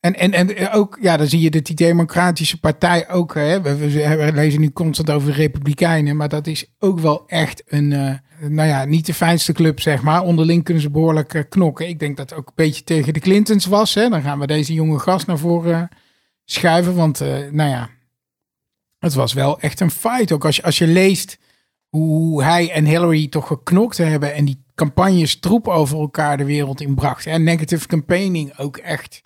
en, 0.01 0.15
en, 0.15 0.33
en 0.33 0.71
ook, 0.71 0.99
ja, 1.01 1.17
dan 1.17 1.27
zie 1.27 1.41
je 1.41 1.51
dat 1.51 1.65
die 1.67 1.77
Democratische 1.77 2.61
Partij 2.61 3.09
ook. 3.11 3.35
Hè, 3.35 3.61
we, 3.63 3.77
we, 3.77 4.31
lezen 4.35 4.61
nu 4.61 4.71
constant 4.71 5.11
over 5.11 5.29
de 5.29 5.35
Republikeinen, 5.35 6.17
maar 6.17 6.29
dat 6.29 6.47
is 6.47 6.67
ook 6.79 6.99
wel 6.99 7.25
echt 7.27 7.63
een. 7.67 7.93
eh, 7.93 8.15
nou 8.49 8.69
ja, 8.69 8.85
niet 8.85 9.07
de 9.07 9.15
fijnste 9.15 9.53
club, 9.53 9.81
zeg 9.81 10.03
maar. 10.03 10.23
Onderling 10.23 10.65
kunnen 10.65 10.83
ze 10.83 10.91
behoorlijk 10.91 11.35
eh, 11.35 11.43
knokken. 11.49 11.89
Ik 11.89 11.99
denk 11.99 12.17
dat 12.17 12.31
het 12.31 12.39
ook 12.39 12.47
een 12.47 12.53
beetje 12.57 12.85
tegen 12.85 13.13
de 13.13 13.21
Clintons 13.21 13.67
was. 13.67 13.95
Hè? 13.95 14.09
Dan 14.09 14.23
gaan 14.23 14.39
we 14.39 14.47
deze 14.47 14.73
jonge 14.73 14.99
gast 14.99 15.27
naar 15.27 15.39
voren 15.39 15.89
schuiven. 16.45 16.95
Want, 16.95 17.21
nou 17.51 17.71
ja, 17.71 17.89
het 18.99 19.15
was 19.15 19.33
wel 19.33 19.61
echt 19.61 19.81
een 19.81 19.91
fight. 19.91 20.33
Ook 20.33 20.45
als 20.45 20.57
je, 20.57 20.63
als 20.63 20.79
je 20.79 20.87
leest 20.87 21.39
hoe 21.97 22.43
hij 22.43 22.71
en 22.71 22.85
Hillary 22.85 23.29
toch 23.29 23.47
geknokt 23.47 23.97
hebben 23.97 24.35
en 24.35 24.45
die 24.45 24.65
campagnes 24.75 25.39
troep 25.39 25.69
over 25.69 25.99
elkaar 25.99 26.37
de 26.37 26.45
wereld 26.45 26.81
inbracht. 26.81 27.27
En 27.27 27.43
negative 27.43 27.87
campaigning 27.87 28.59
ook 28.59 28.77
echt. 28.77 29.21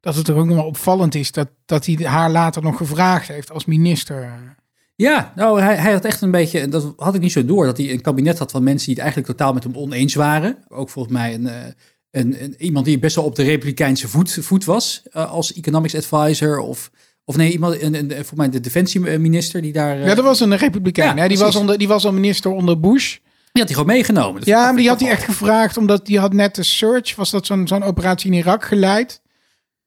Dat 0.00 0.14
het 0.14 0.28
er 0.28 0.36
ook 0.36 0.46
nog 0.46 0.56
wel 0.56 0.66
opvallend 0.66 1.14
is 1.14 1.32
dat, 1.32 1.48
dat 1.66 1.86
hij 1.86 1.94
haar 1.94 2.30
later 2.30 2.62
nog 2.62 2.76
gevraagd 2.76 3.28
heeft 3.28 3.50
als 3.50 3.64
minister. 3.64 4.56
Ja, 4.96 5.32
nou, 5.36 5.60
hij, 5.60 5.76
hij 5.76 5.92
had 5.92 6.04
echt 6.04 6.20
een 6.20 6.30
beetje, 6.30 6.68
dat 6.68 6.92
had 6.96 7.14
ik 7.14 7.20
niet 7.20 7.32
zo 7.32 7.44
door, 7.44 7.64
dat 7.64 7.76
hij 7.76 7.90
een 7.90 8.00
kabinet 8.00 8.38
had 8.38 8.50
van 8.50 8.62
mensen 8.62 8.86
die 8.86 8.94
het 8.94 9.04
eigenlijk 9.04 9.36
totaal 9.36 9.52
met 9.52 9.64
hem 9.64 9.76
oneens 9.76 10.14
waren. 10.14 10.64
Ook 10.68 10.88
volgens 10.88 11.14
mij 11.14 11.34
een, 11.34 11.46
eh, 11.46 11.66
een, 12.10 12.42
een, 12.42 12.54
iemand 12.58 12.84
die 12.84 12.98
best 12.98 13.16
wel 13.16 13.24
op 13.24 13.34
de 13.34 13.42
republikeinse 13.42 14.08
voet, 14.08 14.38
voet 14.40 14.64
was 14.64 15.02
eh, 15.10 15.30
als 15.30 15.52
economics 15.52 15.94
advisor. 15.94 16.58
Of, 16.58 16.90
of 17.28 17.36
nee, 17.36 17.52
iemand, 17.52 17.82
een, 17.82 17.94
een, 17.94 18.10
volgens 18.10 18.32
mij 18.34 18.48
de 18.50 18.60
defensieminister 18.60 19.62
die 19.62 19.72
daar... 19.72 20.00
eh, 20.00 20.06
Ja, 20.06 20.14
dat 20.14 20.24
was 20.24 20.40
een 20.40 20.56
republikein. 20.56 21.16
Ja, 21.16 21.22
hè? 21.22 21.28
Die, 21.28 21.38
was 21.38 21.56
onder, 21.56 21.78
die 21.78 21.88
was 21.88 22.04
al 22.04 22.12
minister 22.12 22.50
onder 22.50 22.80
Bush. 22.80 23.12
Die 23.52 23.62
had 23.62 23.68
hij 23.68 23.72
gewoon 23.78 23.86
meegenomen. 23.96 24.34
Dat 24.38 24.48
Ja, 24.48 24.64
maar 24.64 24.76
die 24.76 24.88
had 24.88 25.00
hij 25.00 25.10
echt 25.10 25.24
gevraagd 25.24 25.76
omdat 25.76 26.06
die 26.06 26.18
had 26.18 26.32
net 26.32 26.54
de 26.54 26.62
search, 26.62 27.16
was 27.16 27.30
dat 27.30 27.46
zo'n 27.46 27.66
zo'n 27.68 27.82
operatie 27.82 28.30
in 28.30 28.36
Irak 28.38 28.64
geleid. 28.64 29.20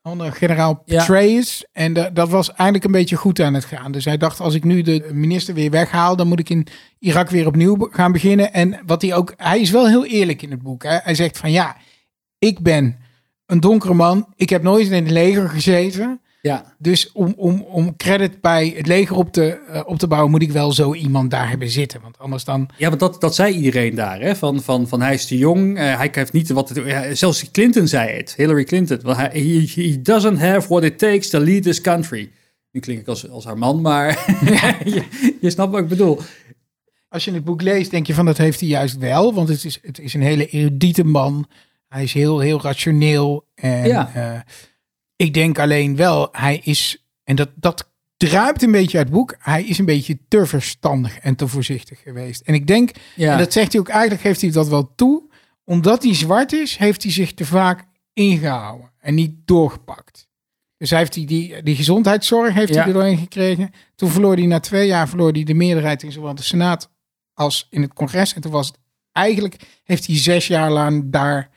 Onder 0.04 0.32
generaal 0.32 0.82
Ja. 0.86 0.98
Petraeus. 0.98 1.66
En 1.72 1.94
da- 1.94 2.10
dat 2.10 2.30
was 2.30 2.48
eigenlijk 2.50 2.84
een 2.84 2.92
beetje 2.92 3.16
goed 3.16 3.40
aan 3.40 3.54
het 3.54 3.66
gaan. 3.66 3.92
Dus 3.92 4.06
hij 4.06 4.18
dacht, 4.18 4.40
als 4.40 4.54
ik 4.54 4.64
nu 4.64 4.82
de 4.82 5.10
minister 5.14 5.54
weer 5.54 5.70
weghaal, 5.72 6.16
dan 6.16 6.28
moet 6.28 6.40
ik 6.40 6.50
in 6.50 6.68
Irak 7.00 7.30
weer 7.30 7.48
opnieuw 7.48 7.88
gaan 7.92 8.12
beginnen. 8.12 8.54
En 8.54 8.80
wat 8.86 9.02
hij 9.02 9.16
ook, 9.16 9.34
hij 9.38 9.60
is 9.60 9.70
wel 9.70 9.88
heel 9.88 10.06
eerlijk 10.06 10.42
in 10.42 10.52
het 10.52 10.62
boek. 10.62 10.84
Hè? 10.84 10.98
Hij 11.04 11.16
zegt 11.16 11.38
van 11.38 11.52
ja, 11.52 11.76
ik 12.40 12.60
ben 12.60 12.98
een 13.46 13.60
donkere 13.60 13.94
man. 13.94 14.34
Ik 14.36 14.50
heb 14.50 14.64
nooit 14.64 14.88
in 14.88 14.94
het 15.04 15.12
leger 15.12 15.50
gezeten. 15.50 16.22
Ja, 16.42 16.76
Dus 16.78 17.12
om, 17.12 17.34
om, 17.38 17.62
om 17.62 17.96
credit 17.96 18.42
bij 18.42 18.74
het 18.78 18.88
leger 18.88 19.16
op 19.16 19.32
te, 19.32 19.52
eh, 19.52 19.82
op 19.86 20.00
te 20.00 20.08
bouwen, 20.08 20.32
moet 20.32 20.42
ik 20.42 20.52
wel 20.52 20.72
zo 20.72 20.94
iemand 20.94 21.32
daar 21.32 21.50
hebben 21.50 21.70
zitten. 21.70 22.02
Want 22.02 22.20
anders 22.20 22.44
dan. 22.44 22.70
ja 22.78 22.88
want 22.88 23.00
dat, 23.00 23.22
dat 23.22 23.36
zei 23.36 23.56
iedereen 23.56 23.96
daar. 23.96 24.20
Hè? 24.22 24.36
Van, 24.36 24.62
van, 24.62 24.88
van 24.88 25.02
hij 25.02 25.14
is 25.14 25.26
te 25.26 25.38
jong, 25.38 25.78
eh, 25.78 25.98
hij 25.98 26.10
heeft 26.12 26.34
niet 26.34 26.50
wat... 26.50 26.70
Het, 26.70 27.18
zelfs 27.18 27.52
Clinton 27.52 27.88
zei 27.88 28.18
het, 28.18 28.34
Hillary 28.36 28.64
Clinton. 28.64 29.16
Hij, 29.16 29.30
he, 29.34 29.72
he 29.76 30.02
doesn't 30.02 30.40
have 30.40 30.68
what 30.68 30.84
it 30.84 30.98
takes 30.98 31.30
to 31.30 31.40
lead 31.40 31.64
this 31.64 31.82
country. 31.82 32.32
Nu 32.72 32.80
klink 32.80 33.00
ik 33.00 33.08
als, 33.08 33.30
als 33.30 33.46
haar 33.46 33.58
man, 33.58 33.82
maar 33.82 34.08
je, 34.86 35.04
je 35.42 35.50
snapt 35.50 35.72
wat 35.72 35.82
ik 35.82 35.88
bedoel. 35.88 36.20
Als 37.10 37.26
je 37.26 37.32
het 37.34 37.44
boek 37.44 37.62
leest, 37.62 37.92
denk 37.92 38.08
je 38.08 38.14
van 38.14 38.26
dat 38.26 38.38
heeft 38.38 38.60
hij 38.60 38.70
juist 38.70 38.98
wel. 38.98 39.34
Want 39.34 39.50
het 39.50 39.64
is, 39.66 39.80
het 39.82 40.00
is 40.00 40.14
een 40.14 40.22
hele 40.22 40.46
erudite 40.48 41.04
man. 41.04 41.48
Hij 41.88 42.04
is 42.04 42.14
heel, 42.14 42.40
heel 42.40 42.62
rationeel. 42.62 43.46
En 43.56 43.88
Ja. 43.88 44.12
eh, 44.14 44.40
ik 45.22 45.34
denk 45.34 45.60
alleen 45.60 45.96
wel, 45.96 46.30
hij 46.32 46.62
is. 46.64 47.06
En 47.24 47.36
dat, 47.36 47.50
dat 47.56 47.92
druipt 48.18 48.62
een 48.64 48.72
beetje 48.72 48.98
uit 48.98 49.08
het 49.08 49.16
boek. 49.16 49.36
Hij 49.40 49.64
is 49.64 49.78
een 49.78 49.86
beetje 49.86 50.18
te 50.28 50.46
verstandig 50.46 51.20
en 51.20 51.36
te 51.36 51.48
voorzichtig 51.48 52.00
geweest. 52.02 52.42
En 52.42 52.54
ik 52.54 52.68
denk, 52.68 52.92
Ja. 53.16 53.32
en 53.32 53.38
dat 53.38 53.54
zegt 53.54 53.72
hij 53.72 53.82
ook 53.82 53.90
eigenlijk, 53.90 54.22
geeft 54.22 54.42
hij 54.42 54.52
dat 54.52 54.68
wel 54.68 54.94
toe. 54.96 55.30
Omdat 55.64 56.04
hij 56.04 56.16
zwart 56.16 56.54
is, 56.54 56.78
heeft 56.78 57.04
hij 57.04 57.12
zich 57.12 57.34
te 57.34 57.46
vaak 57.46 57.84
ingehouden 58.14 58.92
en 59.00 59.16
niet 59.16 59.34
doorgepakt. 59.46 60.28
Dus 60.78 60.90
hij 60.90 61.00
heeft 61.00 61.14
die, 61.14 61.26
die, 61.26 61.64
die 61.64 61.76
gezondheidszorg 61.76 62.54
heeft 62.54 62.74
Ja. 62.74 62.78
hij 62.78 62.88
er 62.88 62.94
doorheen 62.94 63.18
gekregen. 63.18 63.72
Toen 63.96 64.10
verloor 64.10 64.36
hij 64.36 64.46
na 64.46 64.60
twee 64.60 64.88
jaar 64.88 65.10
verloor 65.10 65.32
hij 65.32 65.44
de 65.44 65.54
meerderheid 65.54 66.04
in 66.04 66.12
zowel 66.12 66.36
de 66.36 66.44
Senaat 66.44 66.90
als 67.34 67.68
in 67.70 67.82
het 67.82 67.94
congres. 67.94 68.34
En 68.34 68.42
toen 68.42 68.52
was 68.52 68.68
het 68.68 68.78
eigenlijk, 69.12 69.56
heeft 69.84 70.08
hij 70.08 70.18
zes 70.18 70.48
jaar 70.48 70.72
lang 70.72 71.04
daar 71.12 71.50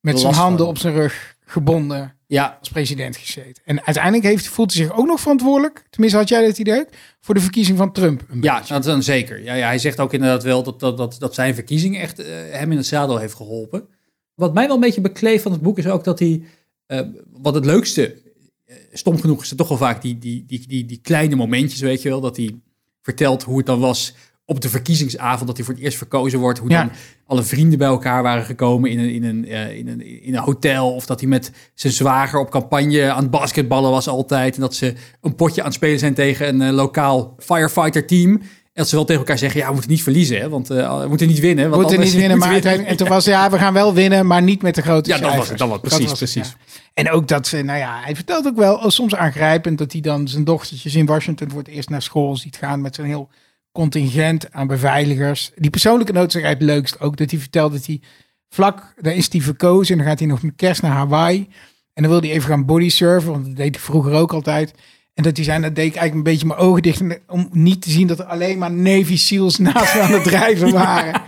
met 0.00 0.20
zijn 0.20 0.34
handen 0.34 0.66
op 0.66 0.78
zijn 0.78 0.94
rug 0.94 1.33
gebonden 1.44 2.16
ja, 2.26 2.56
als 2.60 2.68
president 2.68 3.16
gezeten. 3.16 3.62
En 3.64 3.84
uiteindelijk 3.84 4.24
heeft, 4.24 4.46
voelt 4.46 4.74
hij 4.74 4.84
zich 4.84 4.96
ook 4.96 5.06
nog 5.06 5.20
verantwoordelijk. 5.20 5.86
Tenminste, 5.90 6.18
had 6.18 6.28
jij 6.28 6.46
dat 6.46 6.58
idee? 6.58 6.84
Voor 7.20 7.34
de 7.34 7.40
verkiezing 7.40 7.78
van 7.78 7.92
Trump. 7.92 8.24
Een 8.28 8.42
ja 8.42 8.60
dat 8.60 8.82
dan 8.82 9.02
zeker. 9.02 9.42
Ja, 9.42 9.54
ja, 9.54 9.66
hij 9.66 9.78
zegt 9.78 10.00
ook 10.00 10.12
inderdaad 10.12 10.42
wel 10.42 10.62
dat, 10.62 10.80
dat, 10.80 10.96
dat, 10.96 11.16
dat 11.18 11.34
zijn 11.34 11.54
verkiezing 11.54 11.98
echt 11.98 12.18
eh, 12.18 12.26
hem 12.50 12.70
in 12.70 12.76
het 12.76 12.86
zadel 12.86 13.18
heeft 13.18 13.34
geholpen. 13.34 13.88
Wat 14.34 14.54
mij 14.54 14.66
wel 14.66 14.74
een 14.74 14.80
beetje 14.80 15.00
bekleeft 15.00 15.42
van 15.42 15.52
het 15.52 15.62
boek 15.62 15.78
is 15.78 15.86
ook 15.86 16.04
dat 16.04 16.18
hij... 16.18 16.42
eh, 16.86 17.00
wat 17.32 17.54
het 17.54 17.64
leukste, 17.64 18.22
eh, 18.64 18.76
stom 18.92 19.20
genoeg 19.20 19.42
is 19.42 19.48
het 19.48 19.58
toch 19.58 19.68
wel 19.68 19.78
vaak 19.78 20.02
die, 20.02 20.18
die, 20.18 20.44
die, 20.46 20.66
die, 20.66 20.84
die 20.86 21.00
kleine 21.00 21.36
momentjes, 21.36 21.80
weet 21.80 22.02
je 22.02 22.08
wel. 22.08 22.20
Dat 22.20 22.36
hij 22.36 22.60
vertelt 23.02 23.42
hoe 23.42 23.56
het 23.56 23.66
dan 23.66 23.80
was 23.80 24.14
op 24.46 24.60
de 24.60 24.68
verkiezingsavond 24.68 25.46
dat 25.46 25.56
hij 25.56 25.66
voor 25.66 25.74
het 25.74 25.82
eerst 25.82 25.96
verkozen 25.98 26.38
wordt. 26.38 26.58
Hoe 26.58 26.70
Ja. 26.70 26.80
dan 26.82 26.90
alle 27.26 27.42
vrienden 27.42 27.78
bij 27.78 27.88
elkaar 27.88 28.22
waren 28.22 28.44
gekomen 28.44 28.90
in 28.90 28.98
een, 28.98 29.10
in, 29.10 29.24
een, 29.24 29.48
eh, 29.48 29.76
in, 29.76 29.88
een, 29.88 30.22
in 30.22 30.34
een 30.34 30.42
hotel. 30.42 30.94
Of 30.94 31.06
dat 31.06 31.20
hij 31.20 31.28
met 31.28 31.50
zijn 31.74 31.92
zwager 31.92 32.40
op 32.40 32.50
campagne 32.50 33.10
aan 33.12 33.22
het 33.22 33.30
basketballen 33.30 33.90
was 33.90 34.08
altijd. 34.08 34.54
En 34.54 34.60
dat 34.60 34.74
ze 34.74 34.94
een 35.20 35.34
potje 35.34 35.60
aan 35.60 35.66
het 35.66 35.76
spelen 35.76 35.98
zijn 35.98 36.14
tegen 36.14 36.48
een 36.48 36.62
eh, 36.62 36.74
lokaal 36.74 37.34
firefighter 37.38 38.06
team. 38.06 38.30
En 38.32 38.80
dat 38.82 38.88
ze 38.88 38.94
wel 38.96 39.04
tegen 39.04 39.20
elkaar 39.20 39.38
zeggen, 39.38 39.60
ja, 39.60 39.66
we 39.66 39.72
moeten 39.72 39.90
niet 39.90 40.02
verliezen. 40.02 40.40
Hè, 40.40 40.48
want 40.48 40.70
eh, 40.70 41.00
we 41.00 41.08
moeten 41.08 41.26
niet 41.28 41.40
winnen. 41.40 41.64
We 41.64 41.70
Want 41.70 41.82
moeten 41.82 42.00
niet 42.00 42.14
winnen, 42.14 42.38
maar 42.38 42.46
we- 42.48 42.52
uiteindelijk... 42.52 42.90
En 42.92 42.96
toen 42.98 43.08
was 43.08 43.24
ja, 43.24 43.50
we 43.50 43.58
gaan 43.58 43.72
wel 43.72 43.94
winnen, 43.94 44.26
maar 44.26 44.42
niet 44.42 44.62
met 44.62 44.74
de 44.74 44.82
grote 44.82 45.10
Ja, 45.10 45.18
dat 45.18 45.34
was 45.36 45.48
het, 45.48 45.58
dat 45.58 45.68
was- 45.68 45.80
precies, 45.80 46.08
het, 46.08 46.18
precies. 46.18 46.48
ja. 46.48 46.54
En 46.94 47.10
ook 47.10 47.28
dat 47.28 47.46
ze, 47.46 47.62
nou 47.62 47.78
ja, 47.78 48.00
hij 48.04 48.14
vertelt 48.14 48.46
ook 48.46 48.56
wel, 48.56 48.90
soms 48.90 49.14
aangrijpend, 49.14 49.78
dat 49.78 49.92
hij 49.92 50.00
dan 50.00 50.28
zijn 50.28 50.44
dochtertjes 50.44 50.94
in 50.94 51.06
Washington 51.06 51.50
voor 51.50 51.58
het 51.58 51.68
eerst 51.68 51.88
naar 51.88 52.02
school 52.02 52.36
ziet 52.36 52.56
gaan 52.56 52.80
met 52.80 52.94
zo'n 52.94 53.04
heel 53.04 53.28
contingent 53.74 54.52
aan 54.52 54.66
beveiligers. 54.66 55.50
Die 55.54 55.70
persoonlijke 55.70 56.12
is 56.12 56.18
eigenlijk 56.18 56.60
het 56.60 56.62
leukst 56.62 57.00
ook, 57.00 57.16
dat 57.16 57.30
hij 57.30 57.40
vertelt 57.40 57.72
dat 57.72 57.86
hij 57.86 58.00
vlak, 58.48 58.94
daar 59.00 59.14
is 59.14 59.32
hij 59.32 59.40
verkozen 59.40 59.92
en 59.92 59.98
dan 59.98 60.06
gaat 60.06 60.18
hij 60.18 60.28
nog 60.28 60.42
met 60.42 60.52
kerst 60.56 60.82
naar 60.82 60.92
Hawaii. 60.92 61.48
En 61.92 62.02
dan 62.02 62.12
wil 62.12 62.20
hij 62.20 62.30
even 62.30 62.48
gaan 62.48 62.64
bodysurfen, 62.64 63.30
want 63.30 63.44
dat 63.44 63.56
deed 63.56 63.74
hij 63.74 63.84
vroeger 63.84 64.12
ook 64.12 64.32
altijd. 64.32 64.74
En 65.14 65.22
dat 65.22 65.36
hij 65.36 65.44
zei, 65.44 65.62
dat 65.62 65.74
deed 65.74 65.86
ik 65.86 65.94
eigenlijk 65.94 66.14
een 66.14 66.32
beetje 66.32 66.46
mijn 66.46 66.58
ogen 66.58 66.82
dicht 66.82 67.02
om 67.26 67.48
niet 67.52 67.82
te 67.82 67.90
zien 67.90 68.06
dat 68.06 68.18
er 68.18 68.24
alleen 68.24 68.58
maar 68.58 68.72
Navy 68.72 69.16
SEALs 69.16 69.58
naast 69.58 69.94
me 69.94 70.00
aan 70.00 70.12
het 70.12 70.24
drijven 70.24 70.72
waren. 70.82 71.22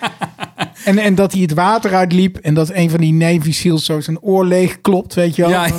En, 0.86 0.98
en 0.98 1.14
dat 1.14 1.32
hij 1.32 1.40
het 1.40 1.52
water 1.52 1.94
uitliep 1.94 2.36
en 2.36 2.54
dat 2.54 2.70
een 2.70 2.90
van 2.90 3.00
die 3.00 3.12
Navy 3.12 3.52
SEALs 3.52 3.84
zo 3.84 4.00
zijn 4.00 4.20
oor 4.20 4.44
leeg 4.44 4.80
klopt, 4.80 5.14
weet 5.14 5.36
je 5.36 5.42
wel. 5.42 5.50
Ja. 5.50 5.70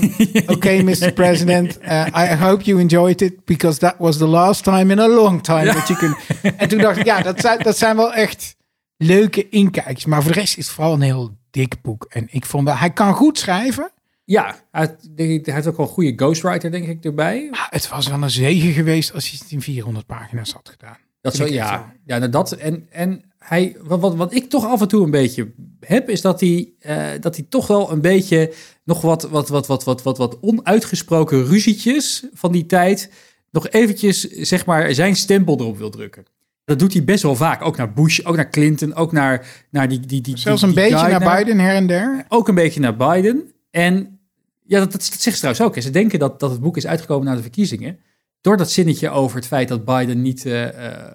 Oké, 0.47 0.81
Mr. 0.83 1.13
President, 1.13 1.81
uh, 1.81 2.05
I 2.15 2.35
hope 2.35 2.63
you 2.63 2.79
enjoyed 2.79 3.21
it 3.21 3.45
because 3.45 3.79
that 3.79 3.95
was 3.97 4.17
the 4.17 4.25
last 4.25 4.63
time 4.63 4.91
in 4.91 4.99
a 4.99 5.07
long 5.07 5.43
time 5.43 5.65
that 5.65 5.87
you 5.87 5.99
can... 5.99 6.17
En 6.57 6.67
toen 6.69 6.79
dacht 6.79 6.97
ik, 6.97 7.05
ja, 7.05 7.21
dat 7.21 7.39
zijn, 7.39 7.59
dat 7.59 7.77
zijn 7.77 7.95
wel 7.95 8.13
echt 8.13 8.55
leuke 8.97 9.49
inkijkjes. 9.49 10.05
Maar 10.05 10.23
voor 10.23 10.31
de 10.31 10.39
rest 10.39 10.57
is 10.57 10.65
het 10.65 10.75
vooral 10.75 10.93
een 10.93 11.01
heel 11.01 11.37
dik 11.51 11.81
boek. 11.81 12.05
En 12.09 12.27
ik 12.29 12.45
vond 12.45 12.67
dat 12.67 12.77
hij 12.77 12.91
kan 12.91 13.13
goed 13.13 13.37
schrijven. 13.37 13.91
Ja, 14.23 14.55
hij, 14.71 14.95
denk 15.15 15.29
ik, 15.29 15.45
hij 15.45 15.55
heeft 15.55 15.67
ook 15.67 15.77
wel 15.77 15.85
een 15.85 15.91
goede 15.91 16.13
ghostwriter, 16.15 16.71
denk 16.71 16.87
ik, 16.87 17.03
erbij. 17.03 17.47
Maar 17.51 17.67
het 17.69 17.89
was 17.89 18.07
wel 18.07 18.23
een 18.23 18.29
zegen 18.29 18.71
geweest 18.71 19.13
als 19.13 19.29
hij 19.29 19.39
het 19.41 19.51
in 19.51 19.61
400 19.61 20.05
pagina's 20.05 20.51
had 20.51 20.69
gedaan. 20.69 20.97
Dat 21.21 21.35
zo, 21.35 21.45
ja, 21.45 21.93
ja, 22.05 22.17
nou 22.17 22.29
dat. 22.31 22.51
En, 22.51 22.87
en 22.89 23.26
hij, 23.47 23.75
wat, 23.83 23.99
wat, 23.99 24.15
wat 24.15 24.33
ik 24.33 24.49
toch 24.49 24.65
af 24.65 24.81
en 24.81 24.87
toe 24.87 25.03
een 25.03 25.11
beetje 25.11 25.51
heb, 25.79 26.09
is 26.09 26.21
dat 26.21 26.39
hij, 26.39 26.69
eh, 26.79 27.05
dat 27.19 27.35
hij 27.35 27.45
toch 27.49 27.67
wel 27.67 27.91
een 27.91 28.01
beetje 28.01 28.53
nog 28.83 29.01
wat, 29.01 29.29
wat, 29.29 29.49
wat, 29.49 29.67
wat, 29.67 29.83
wat, 29.83 30.03
wat, 30.03 30.17
wat 30.17 30.37
onuitgesproken 30.41 31.45
ruzietjes 31.45 32.25
van 32.33 32.51
die 32.51 32.65
tijd, 32.65 33.11
nog 33.51 33.69
eventjes, 33.69 34.21
zeg 34.29 34.65
maar, 34.65 34.93
zijn 34.93 35.15
stempel 35.15 35.59
erop 35.59 35.77
wil 35.77 35.89
drukken. 35.89 36.25
Dat 36.65 36.79
doet 36.79 36.93
hij 36.93 37.03
best 37.03 37.23
wel 37.23 37.35
vaak. 37.35 37.61
Ook 37.61 37.77
naar 37.77 37.93
Bush, 37.93 38.19
ook 38.23 38.35
naar 38.35 38.49
Clinton, 38.49 38.93
ook 38.93 39.11
naar, 39.11 39.65
naar 39.69 39.87
die, 39.87 39.99
die, 39.99 40.21
die. 40.21 40.37
Zelfs 40.37 40.61
een 40.61 40.67
die 40.67 40.77
beetje 40.77 41.07
naar 41.07 41.37
Biden 41.37 41.59
her 41.59 41.75
en 41.75 41.87
der. 41.87 42.25
Ook 42.27 42.47
een 42.47 42.55
beetje 42.55 42.79
naar 42.79 42.95
Biden. 42.95 43.51
En 43.71 44.19
ja, 44.65 44.79
dat, 44.79 44.91
dat, 44.91 45.01
dat 45.11 45.21
zegt 45.21 45.37
ze 45.37 45.41
trouwens 45.41 45.65
ook. 45.65 45.75
hè. 45.75 45.81
Ze 45.81 45.89
denken 45.89 46.19
dat, 46.19 46.39
dat 46.39 46.51
het 46.51 46.61
boek 46.61 46.77
is 46.77 46.87
uitgekomen 46.87 47.25
na 47.25 47.35
de 47.35 47.41
verkiezingen. 47.41 47.99
Door 48.41 48.57
dat 48.57 48.71
zinnetje 48.71 49.09
over 49.09 49.37
het 49.37 49.47
feit 49.47 49.67
dat 49.67 49.85
Biden 49.85 50.21
niet 50.21 50.45
eh, 50.45 50.85
eh, 50.85 51.13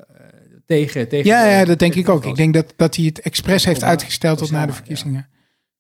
tegen, 0.73 1.09
tegen... 1.09 1.27
Ja, 1.27 1.47
ja, 1.47 1.65
dat 1.65 1.79
denk 1.79 1.95
ik 1.95 2.09
ook. 2.09 2.25
Ik 2.25 2.37
denk 2.37 2.55
dat, 2.55 2.73
dat 2.77 2.97
hij 2.97 3.05
het 3.05 3.21
expres 3.21 3.65
heeft 3.65 3.77
Obama- 3.77 3.93
uitgesteld 3.93 4.39
tot 4.39 4.51
na 4.51 4.67
de 4.67 4.73
verkiezingen. 4.73 5.29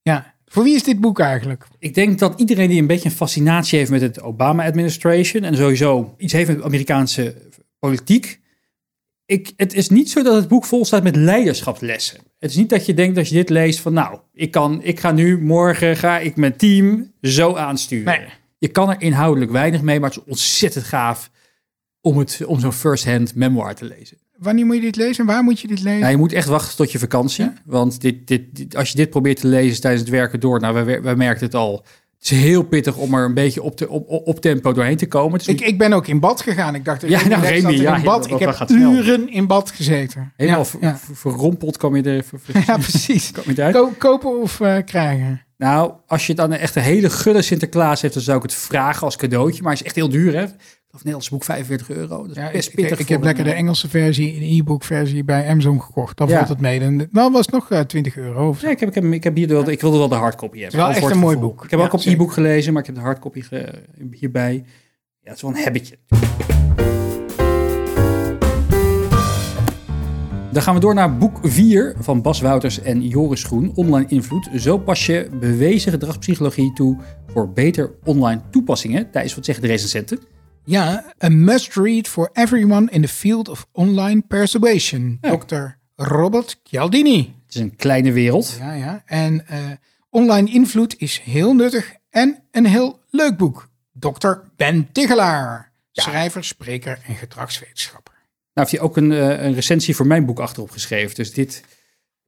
Ja. 0.02 0.34
Voor 0.46 0.62
wie 0.62 0.74
is 0.74 0.82
dit 0.82 1.00
boek 1.00 1.20
eigenlijk? 1.20 1.66
Ik 1.78 1.94
denk 1.94 2.18
dat 2.18 2.40
iedereen 2.40 2.68
die 2.68 2.80
een 2.80 2.86
beetje 2.86 3.08
een 3.08 3.14
fascinatie 3.14 3.78
heeft 3.78 3.90
met 3.90 4.00
het 4.00 4.20
Obama-administration... 4.20 5.44
en 5.44 5.56
sowieso 5.56 6.14
iets 6.18 6.32
heeft 6.32 6.48
met 6.48 6.62
Amerikaanse 6.62 7.34
politiek... 7.78 8.40
Ik, 9.26 9.52
het 9.56 9.74
is 9.74 9.88
niet 9.88 10.10
zo 10.10 10.22
dat 10.22 10.34
het 10.34 10.48
boek 10.48 10.64
vol 10.64 10.84
staat 10.84 11.02
met 11.02 11.16
leiderschapslessen. 11.16 12.18
Het 12.38 12.50
is 12.50 12.56
niet 12.56 12.70
dat 12.70 12.86
je 12.86 12.94
denkt 12.94 13.16
dat 13.16 13.28
je 13.28 13.34
dit 13.34 13.48
leest 13.48 13.80
van... 13.80 13.92
nou, 13.92 14.18
ik, 14.32 14.50
kan, 14.50 14.82
ik 14.82 15.00
ga 15.00 15.12
nu, 15.12 15.42
morgen 15.42 15.96
ga 15.96 16.18
ik 16.18 16.36
mijn 16.36 16.56
team 16.56 17.12
zo 17.20 17.54
aansturen. 17.54 18.20
Nee. 18.20 18.28
Je 18.58 18.68
kan 18.68 18.90
er 18.90 19.00
inhoudelijk 19.00 19.50
weinig 19.50 19.82
mee, 19.82 20.00
maar 20.00 20.10
het 20.10 20.18
is 20.18 20.24
ontzettend 20.26 20.84
gaaf... 20.84 21.30
om, 22.00 22.18
het, 22.18 22.44
om 22.46 22.60
zo'n 22.60 22.72
first-hand 22.72 23.34
memoir 23.34 23.74
te 23.74 23.84
lezen. 23.84 24.18
Wanneer 24.42 24.66
moet 24.66 24.74
je 24.76 24.80
dit 24.82 24.96
lezen? 24.96 25.26
Waar 25.26 25.42
moet 25.42 25.60
je 25.60 25.68
dit 25.68 25.82
lezen? 25.82 26.00
Nou, 26.00 26.10
je 26.12 26.18
moet 26.18 26.32
echt 26.32 26.48
wachten 26.48 26.76
tot 26.76 26.92
je 26.92 26.98
vakantie. 26.98 27.50
Want 27.64 28.00
dit, 28.00 28.26
dit, 28.26 28.42
dit- 28.56 28.76
als 28.76 28.90
je 28.90 28.96
dit 28.96 29.10
probeert 29.10 29.40
te 29.40 29.46
lezen 29.46 29.80
tijdens 29.80 30.02
het 30.02 30.10
werken 30.12 30.40
door... 30.40 30.60
nou, 30.60 30.84
wij, 30.84 31.02
wij 31.02 31.16
merken 31.16 31.44
het 31.44 31.54
al... 31.54 31.84
Het 32.18 32.30
is 32.30 32.38
heel 32.38 32.62
pittig 32.62 32.96
om 32.96 33.14
er 33.14 33.24
een 33.24 33.34
beetje 33.34 33.62
op, 33.62 33.76
te, 33.76 33.88
op, 33.88 34.40
tempo 34.40 34.72
doorheen 34.72 34.96
te 34.96 35.06
komen. 35.06 35.38
Is 35.40 35.46
Ik, 35.46 35.60
ik 35.60 35.78
ben 35.78 35.92
ook 35.92 36.06
in 36.06 36.20
bad 36.20 36.40
gegaan. 36.40 36.74
Ik 36.74 36.84
dacht, 36.84 37.02
Ja, 37.08 37.28
nou, 37.28 37.42
Remy, 37.46 37.70
ja, 37.72 37.96
in 37.96 38.02
bad. 38.02 38.30
ik 38.30 38.38
heb 38.38 38.62
snel. 38.66 38.92
uren 38.92 39.28
in 39.30 39.46
bad 39.46 39.70
gezeten. 39.70 40.32
helemaal 40.36 40.58
ja, 40.60 40.64
ver- 40.64 40.80
ja. 40.82 40.96
ver- 40.96 41.16
verrompeld 41.16 41.76
kwam 41.76 41.96
je 41.96 42.02
er 42.02 42.24
ver- 42.24 42.40
ver- 42.40 42.62
Ja, 42.66 42.76
precies. 42.76 43.30
je. 43.56 43.68
Ko- 43.72 43.92
kopen 43.98 44.40
of 44.40 44.60
eh, 44.60 44.76
krijgen? 44.84 45.42
Nou, 45.56 45.92
als 46.06 46.26
je 46.26 46.34
dan 46.34 46.52
echt 46.52 46.76
een 46.76 46.82
hele 46.82 47.10
gulle 47.10 47.42
Sinterklaas 47.42 48.00
heeft, 48.02 48.14
dan 48.14 48.22
zou 48.22 48.36
ik 48.36 48.42
het 48.42 48.54
vragen 48.54 49.02
als 49.02 49.16
cadeautje. 49.16 49.62
Maar 49.62 49.70
het 49.72 49.80
is 49.80 49.86
echt 49.86 49.96
heel 49.96 50.08
duur, 50.08 50.34
hè? 50.34 50.44
Of 50.94 50.98
Nederlands 50.98 51.28
boek 51.30 51.44
45 51.44 51.90
euro. 51.90 52.22
Dat 52.22 52.30
is 52.30 52.36
Ja, 52.36 52.46
ik, 52.46 52.52
best 52.52 52.68
ik, 52.68 52.74
pittig. 52.74 52.98
ik 52.98 53.06
voor 53.06 53.14
heb 53.14 53.24
lekker 53.24 53.44
de 53.44 53.52
Engelse 53.52 53.88
versie, 53.88 54.36
een 54.36 54.58
e-book 54.58 54.84
versie 54.84 55.24
bij 55.24 55.48
Amazon 55.48 55.82
gekocht. 55.82 56.16
Dan 56.16 56.28
Ja. 56.28 56.36
valt 56.36 56.48
het 56.48 56.60
mee. 56.60 56.80
Dan, 56.80 57.06
dan 57.10 57.32
was 57.32 57.46
het 57.46 57.54
nog 57.54 57.70
eh, 57.70 57.80
20 57.80 58.16
euro. 58.16 58.48
Of 58.48 58.58
zo. 58.58 58.66
Ja, 58.66 58.72
ik 58.72 58.80
heb, 58.80 58.88
ik 58.88 58.94
heb, 58.94 59.04
ik 59.04 59.24
heb 59.24 59.36
hier 59.36 59.48
wel, 59.48 59.68
ik 59.70 59.80
wilde 59.80 59.98
wel 59.98 60.08
de 60.08 60.14
hardcopy 60.14 60.58
hebben. 60.60 60.76
wel 60.76 60.86
Al 60.86 60.92
echt 60.92 61.02
het 61.02 61.10
een 61.12 61.18
mooi 61.18 61.36
boek. 61.36 61.64
Ik 61.64 61.70
heb 61.70 61.78
Ja, 61.80 61.84
ook 61.86 61.92
op 61.92 62.00
e-book 62.04 62.32
gelezen, 62.32 62.72
maar 62.72 62.80
ik 62.82 62.86
heb 62.86 62.96
de 62.96 63.02
hardcopy 63.02 63.40
ge- 63.40 63.82
hierbij. 64.12 64.54
Ja, 65.20 65.28
het 65.28 65.36
is 65.36 65.42
wel 65.42 65.50
een 65.50 65.62
habitje. 65.62 65.96
Dan 70.52 70.62
gaan 70.62 70.74
we 70.74 70.80
door 70.80 70.94
naar 70.94 71.16
boek 71.16 71.38
4 71.42 71.94
van 71.98 72.22
Bas 72.22 72.40
Wouters 72.40 72.80
en 72.80 73.08
Joris 73.08 73.44
Groen, 73.44 73.72
Online 73.74 74.08
Invloed. 74.08 74.48
Zo 74.56 74.78
pas 74.78 75.06
je 75.06 75.28
bewezen 75.40 75.92
gedragspsychologie 75.92 76.72
toe 76.72 76.98
voor 77.26 77.52
beter 77.52 77.90
online 78.04 78.40
toepassingen. 78.50 79.10
Thijs, 79.10 79.34
wat 79.34 79.44
zeggen 79.44 79.64
de 79.64 79.70
recensenten? 79.70 80.18
Ja, 80.64 81.14
a 81.24 81.28
must 81.28 81.76
read 81.76 82.08
for 82.08 82.30
everyone 82.32 82.90
in 82.90 83.02
the 83.02 83.08
field 83.08 83.48
of 83.48 83.66
online 83.72 84.22
persuasion. 84.22 85.18
Ja. 85.20 85.36
Dr. 85.36 85.78
Robert 85.96 86.60
Cialdini. 86.64 87.34
Het 87.46 87.54
is 87.54 87.60
een 87.60 87.76
kleine 87.76 88.12
wereld. 88.12 88.56
Ja, 88.58 88.72
ja. 88.72 89.02
En 89.06 89.46
eh, 89.46 89.58
online 90.10 90.50
invloed 90.50 90.94
is 90.98 91.20
heel 91.24 91.54
nuttig 91.54 91.94
en 92.10 92.42
een 92.50 92.66
heel 92.66 93.00
leuk 93.10 93.36
boek. 93.36 93.68
Dr. 93.92 94.32
Ben 94.56 94.92
Tigelaar. 94.92 95.72
Schrijver, 95.92 96.44
spreker 96.44 96.98
en 97.06 97.14
gedragswetenschapper. 97.14 98.14
Nou 98.54 98.68
heeft 98.68 98.70
hij 98.70 98.80
ook 98.80 98.96
een, 98.96 99.12
eh, 99.12 99.44
een 99.44 99.54
recensie 99.54 99.96
voor 99.96 100.06
mijn 100.06 100.26
boek 100.26 100.40
achterop 100.40 100.70
geschreven. 100.70 101.14
Dus 101.14 101.32
dit 101.32 101.62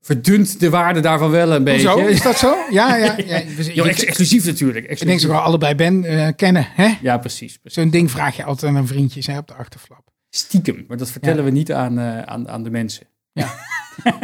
verdunt 0.05 0.61
de 0.61 0.71
waarde 0.71 1.01
daarvan 1.01 1.31
wel 1.31 1.53
een 1.53 1.65
beetje. 1.65 1.81
Zo, 1.89 1.97
is 1.99 2.23
dat 2.23 2.37
zo? 2.39 2.55
Ja, 2.71 2.97
ja. 2.97 3.17
ja. 3.27 3.43
Dus 3.57 3.69
ik- 3.69 3.85
ex- 3.85 4.05
exclusief 4.05 4.45
natuurlijk. 4.45 4.87
ik 4.87 5.07
denk 5.07 5.21
ze 5.21 5.29
wel 5.29 5.41
allebei 5.41 5.75
Ben 5.75 6.05
eh, 6.05 6.29
kennen. 6.37 6.69
Hè? 6.75 6.93
Ja, 7.01 7.19
precies. 7.19 7.59
precies. 7.59 7.83
Zo'n 7.83 7.91
ding 7.91 8.11
vraag 8.11 8.37
je 8.37 8.45
altijd 8.45 8.75
aan 8.77 8.87
vriendjes 8.87 9.27
hè, 9.27 9.39
op 9.39 9.49
de 9.49 9.55
achterflap. 9.55 10.03
Stiekem, 10.31 10.85
maar 10.89 10.97
dat 10.97 11.11
vertellen 11.11 11.45
we 11.45 11.51
niet 11.51 11.73
aan, 11.73 11.99
eh, 11.99 12.23
aan, 12.23 12.49
aan 12.49 12.63
de 12.63 12.71
mensen. 12.71 13.07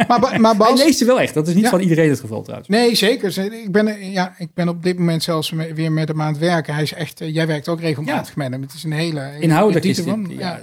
Maar, 0.07 0.19
Ba- 0.19 0.37
maar 0.37 0.49
Hij 0.49 0.57
Bas, 0.57 0.83
leest 0.83 0.97
ze 0.97 1.05
wel 1.05 1.19
echt. 1.21 1.33
Dat 1.33 1.47
is 1.47 1.53
niet 1.53 1.63
Ja. 1.63 1.69
van 1.69 1.79
iedereen 1.79 2.09
het 2.09 2.19
geval 2.19 2.41
trouwens. 2.41 2.69
Nee, 2.69 2.95
zeker. 2.95 3.31
Ze- 3.31 3.61
Ik 3.61 3.71
ben, 3.71 4.11
ja, 4.11 4.35
ik 4.37 4.53
ben 4.53 4.67
op 4.69 4.83
dit 4.83 4.97
moment 4.97 5.23
zelfs 5.23 5.49
weer 5.49 5.91
met 5.91 6.07
hem 6.07 6.21
aan 6.21 6.27
het 6.31 6.37
werken. 6.41 6.73
Hij 6.73 6.83
is 6.83 6.93
echt, 6.93 7.21
eh, 7.21 7.33
jij 7.33 7.47
werkt 7.47 7.67
ook 7.69 7.79
regelmatig 7.79 8.35
met 8.35 8.51
hem. 8.51 8.61
Het 8.61 8.73
is 8.73 8.83
een 8.83 8.91
hele... 8.91 9.31
Inhoudelijk 9.39 9.85
is 9.85 9.95
dit. 9.95 10.05
van. 10.05 10.25
Ja, 10.29 10.37
Ja. 10.39 10.59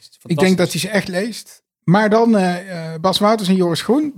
is 0.00 0.10
Ik 0.26 0.38
denk 0.38 0.58
dat 0.58 0.70
hij 0.70 0.80
ze 0.80 0.88
echt 0.88 1.08
leest. 1.08 1.62
Maar 1.84 2.10
dan 2.10 2.36
eh, 2.36 2.70
eh, 2.94 3.00
Bas 3.00 3.18
Wouters 3.18 3.48
en 3.48 3.56
Joris 3.56 3.82
Groen. 3.82 4.14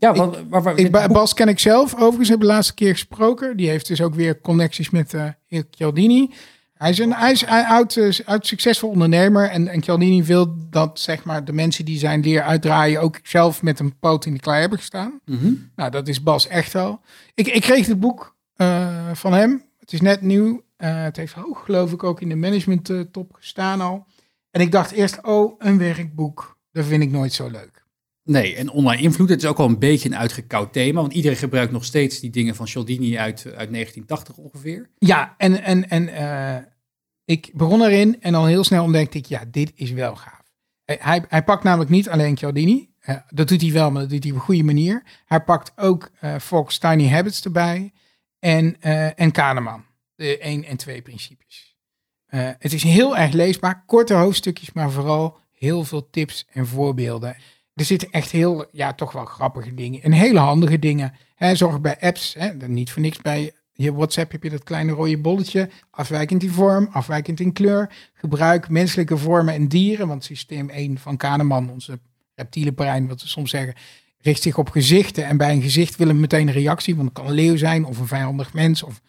Ja, 0.00 0.14
wat, 0.14 0.38
waar, 0.48 0.62
waar, 0.62 0.78
ik, 0.78 0.90
Bas 0.90 1.34
ken 1.34 1.48
ik 1.48 1.58
zelf. 1.58 1.94
Overigens 1.94 2.28
hebben 2.28 2.46
we 2.46 2.52
de 2.52 2.58
laatste 2.58 2.74
keer 2.74 2.92
gesproken. 2.92 3.56
Die 3.56 3.68
heeft 3.68 3.86
dus 3.86 4.02
ook 4.02 4.14
weer 4.14 4.40
connecties 4.40 4.90
met 4.90 5.14
eh 5.14 5.28
heer 5.46 5.64
Chialdini. 5.70 6.30
Hij 6.74 6.90
is 6.90 6.98
een, 6.98 7.14
hij 7.14 7.32
is 7.32 7.42
een 7.42 7.48
oud, 7.48 7.96
eh, 7.96 8.18
oud 8.24 8.46
succesvol 8.46 8.90
ondernemer. 8.90 9.48
En, 9.48 9.68
en 9.68 9.82
Chialdini 9.82 10.24
wil 10.24 10.54
dat 10.70 11.00
zeg 11.00 11.24
maar, 11.24 11.44
de 11.44 11.52
mensen 11.52 11.84
die 11.84 11.98
zijn 11.98 12.20
leer 12.20 12.42
uitdraaien... 12.42 13.00
ook 13.00 13.20
zelf 13.22 13.62
met 13.62 13.80
een 13.80 13.98
poot 13.98 14.24
in 14.26 14.32
de 14.32 14.40
klei 14.40 14.60
hebben 14.60 14.78
gestaan. 14.78 15.20
Mhm. 15.24 15.52
Nou, 15.76 15.90
dat 15.90 16.08
is 16.08 16.22
Bas 16.22 16.46
echt 16.46 16.72
wel. 16.72 17.00
Ik, 17.34 17.46
ik 17.46 17.60
kreeg 17.60 17.86
het 17.86 18.00
boek 18.00 18.36
eh, 18.54 19.10
van 19.12 19.32
hem. 19.32 19.64
Het 19.78 19.92
is 19.92 20.00
net 20.00 20.20
nieuw. 20.20 20.62
Het 20.76 21.16
heeft 21.16 21.32
hoog, 21.32 21.64
geloof 21.64 21.92
ik, 21.92 22.04
ook 22.04 22.20
in 22.20 22.28
de 22.28 22.36
management 22.36 22.92
top 23.12 23.32
gestaan 23.32 23.80
al. 23.80 24.06
En 24.50 24.60
ik 24.60 24.72
dacht 24.72 24.90
eerst, 24.90 25.22
oh, 25.22 25.54
een 25.58 25.78
werkboek. 25.78 26.58
Dat 26.72 26.84
vind 26.84 27.02
ik 27.02 27.10
nooit 27.10 27.32
zo 27.32 27.48
leuk. 27.48 27.79
Nee, 28.30 28.56
en 28.56 28.70
online 28.70 29.02
invloed, 29.02 29.28
het 29.28 29.42
is 29.42 29.48
ook 29.48 29.56
wel 29.56 29.66
een 29.66 29.78
beetje 29.78 30.08
een 30.08 30.16
uitgekoud 30.16 30.72
thema. 30.72 31.00
Want 31.00 31.12
iedereen 31.12 31.36
gebruikt 31.36 31.72
nog 31.72 31.84
steeds 31.84 32.20
die 32.20 32.30
dingen 32.30 32.54
van 32.54 32.68
Cialdini 32.68 33.18
uit, 33.18 33.44
uit 33.44 33.72
1980 33.72 34.36
ongeveer. 34.36 34.90
Ja, 34.98 35.34
en, 35.38 35.62
en, 35.62 35.88
en 35.88 36.08
eh, 36.08 36.62
ik 37.24 37.50
begon 37.54 37.82
erin 37.82 38.22
en 38.22 38.34
al 38.34 38.46
heel 38.46 38.64
snel 38.64 38.84
ontdekte 38.84 39.18
ik, 39.18 39.26
ja, 39.26 39.44
dit 39.50 39.72
is 39.74 39.90
wel 39.90 40.16
gaaf. 40.16 40.42
Hij, 40.84 41.24
hij, 41.28 41.44
pakt 41.44 41.64
namelijk 41.64 41.90
niet 41.90 42.08
alleen 42.08 42.36
Cialdini. 42.36 42.90
Eh, 43.00 43.16
dat 43.28 43.48
doet 43.48 43.60
hij 43.60 43.72
wel, 43.72 43.90
maar 43.90 44.00
dat 44.00 44.10
doet 44.10 44.22
hij 44.22 44.32
op 44.32 44.38
een 44.38 44.44
goede 44.44 44.62
manier. 44.62 45.02
Hij 45.24 45.40
pakt 45.40 45.72
ook 45.76 46.10
eh 46.20 46.36
Fox 46.38 46.78
Tiny 46.78 47.08
Habits 47.08 47.44
erbij 47.44 47.92
en, 48.38 48.76
eh 48.80 49.20
en 49.20 49.32
Kahneman. 49.32 49.84
De 50.14 50.38
1 50.38 50.64
en 50.64 50.76
2 50.76 51.02
principes. 51.02 51.76
Eh, 52.26 52.48
het 52.58 52.72
is 52.72 52.82
heel 52.82 53.16
erg 53.16 53.32
leesbaar, 53.32 53.84
korte 53.86 54.14
hoofdstukjes, 54.14 54.72
maar 54.72 54.90
vooral 54.90 55.38
heel 55.52 55.84
veel 55.84 56.10
tips 56.10 56.46
en 56.52 56.66
voorbeelden. 56.66 57.36
Er 57.80 57.86
zitten 57.86 58.10
echt 58.10 58.30
heel, 58.30 58.66
ja, 58.72 58.92
toch 58.92 59.12
wel 59.12 59.24
grappige 59.24 59.74
dingen 59.74 60.02
en 60.02 60.12
hele 60.12 60.38
handige 60.38 60.78
dingen. 60.78 61.12
Hè, 61.34 61.54
zorg 61.54 61.80
bij 61.80 62.00
apps, 62.00 62.34
hè, 62.38 62.68
niet 62.68 62.90
voor 62.90 63.02
niks 63.02 63.18
bij 63.18 63.52
je 63.72 63.94
WhatsApp 63.94 64.32
heb 64.32 64.42
je 64.42 64.50
dat 64.50 64.62
kleine 64.62 64.92
rode 64.92 65.18
bolletje, 65.18 65.68
afwijkend 65.90 66.42
in 66.42 66.50
vorm, 66.50 66.88
afwijkend 66.92 67.40
in 67.40 67.52
kleur. 67.52 67.92
Gebruik 68.14 68.68
menselijke 68.68 69.16
vormen 69.16 69.54
en 69.54 69.68
dieren, 69.68 70.08
want 70.08 70.24
systeem 70.24 70.68
1 70.70 70.98
van 70.98 71.16
Kahneman, 71.16 71.70
onze 71.70 71.98
reptiele 72.34 72.72
brein, 72.72 73.08
wat 73.08 73.22
we 73.22 73.28
soms 73.28 73.50
zeggen, 73.50 73.74
richt 74.18 74.42
zich 74.42 74.58
op 74.58 74.68
gezichten. 74.68 75.24
En 75.24 75.36
bij 75.36 75.52
een 75.52 75.62
gezicht 75.62 75.96
willen 75.96 76.14
we 76.14 76.20
meteen 76.20 76.46
een 76.46 76.52
reactie, 76.52 76.96
want 76.96 77.08
het 77.08 77.18
kan 77.18 77.26
een 77.26 77.34
leeuw 77.34 77.56
zijn 77.56 77.84
of 77.84 77.98
een 77.98 78.06
vijandig 78.06 78.52
mens 78.52 78.82
of 78.82 79.00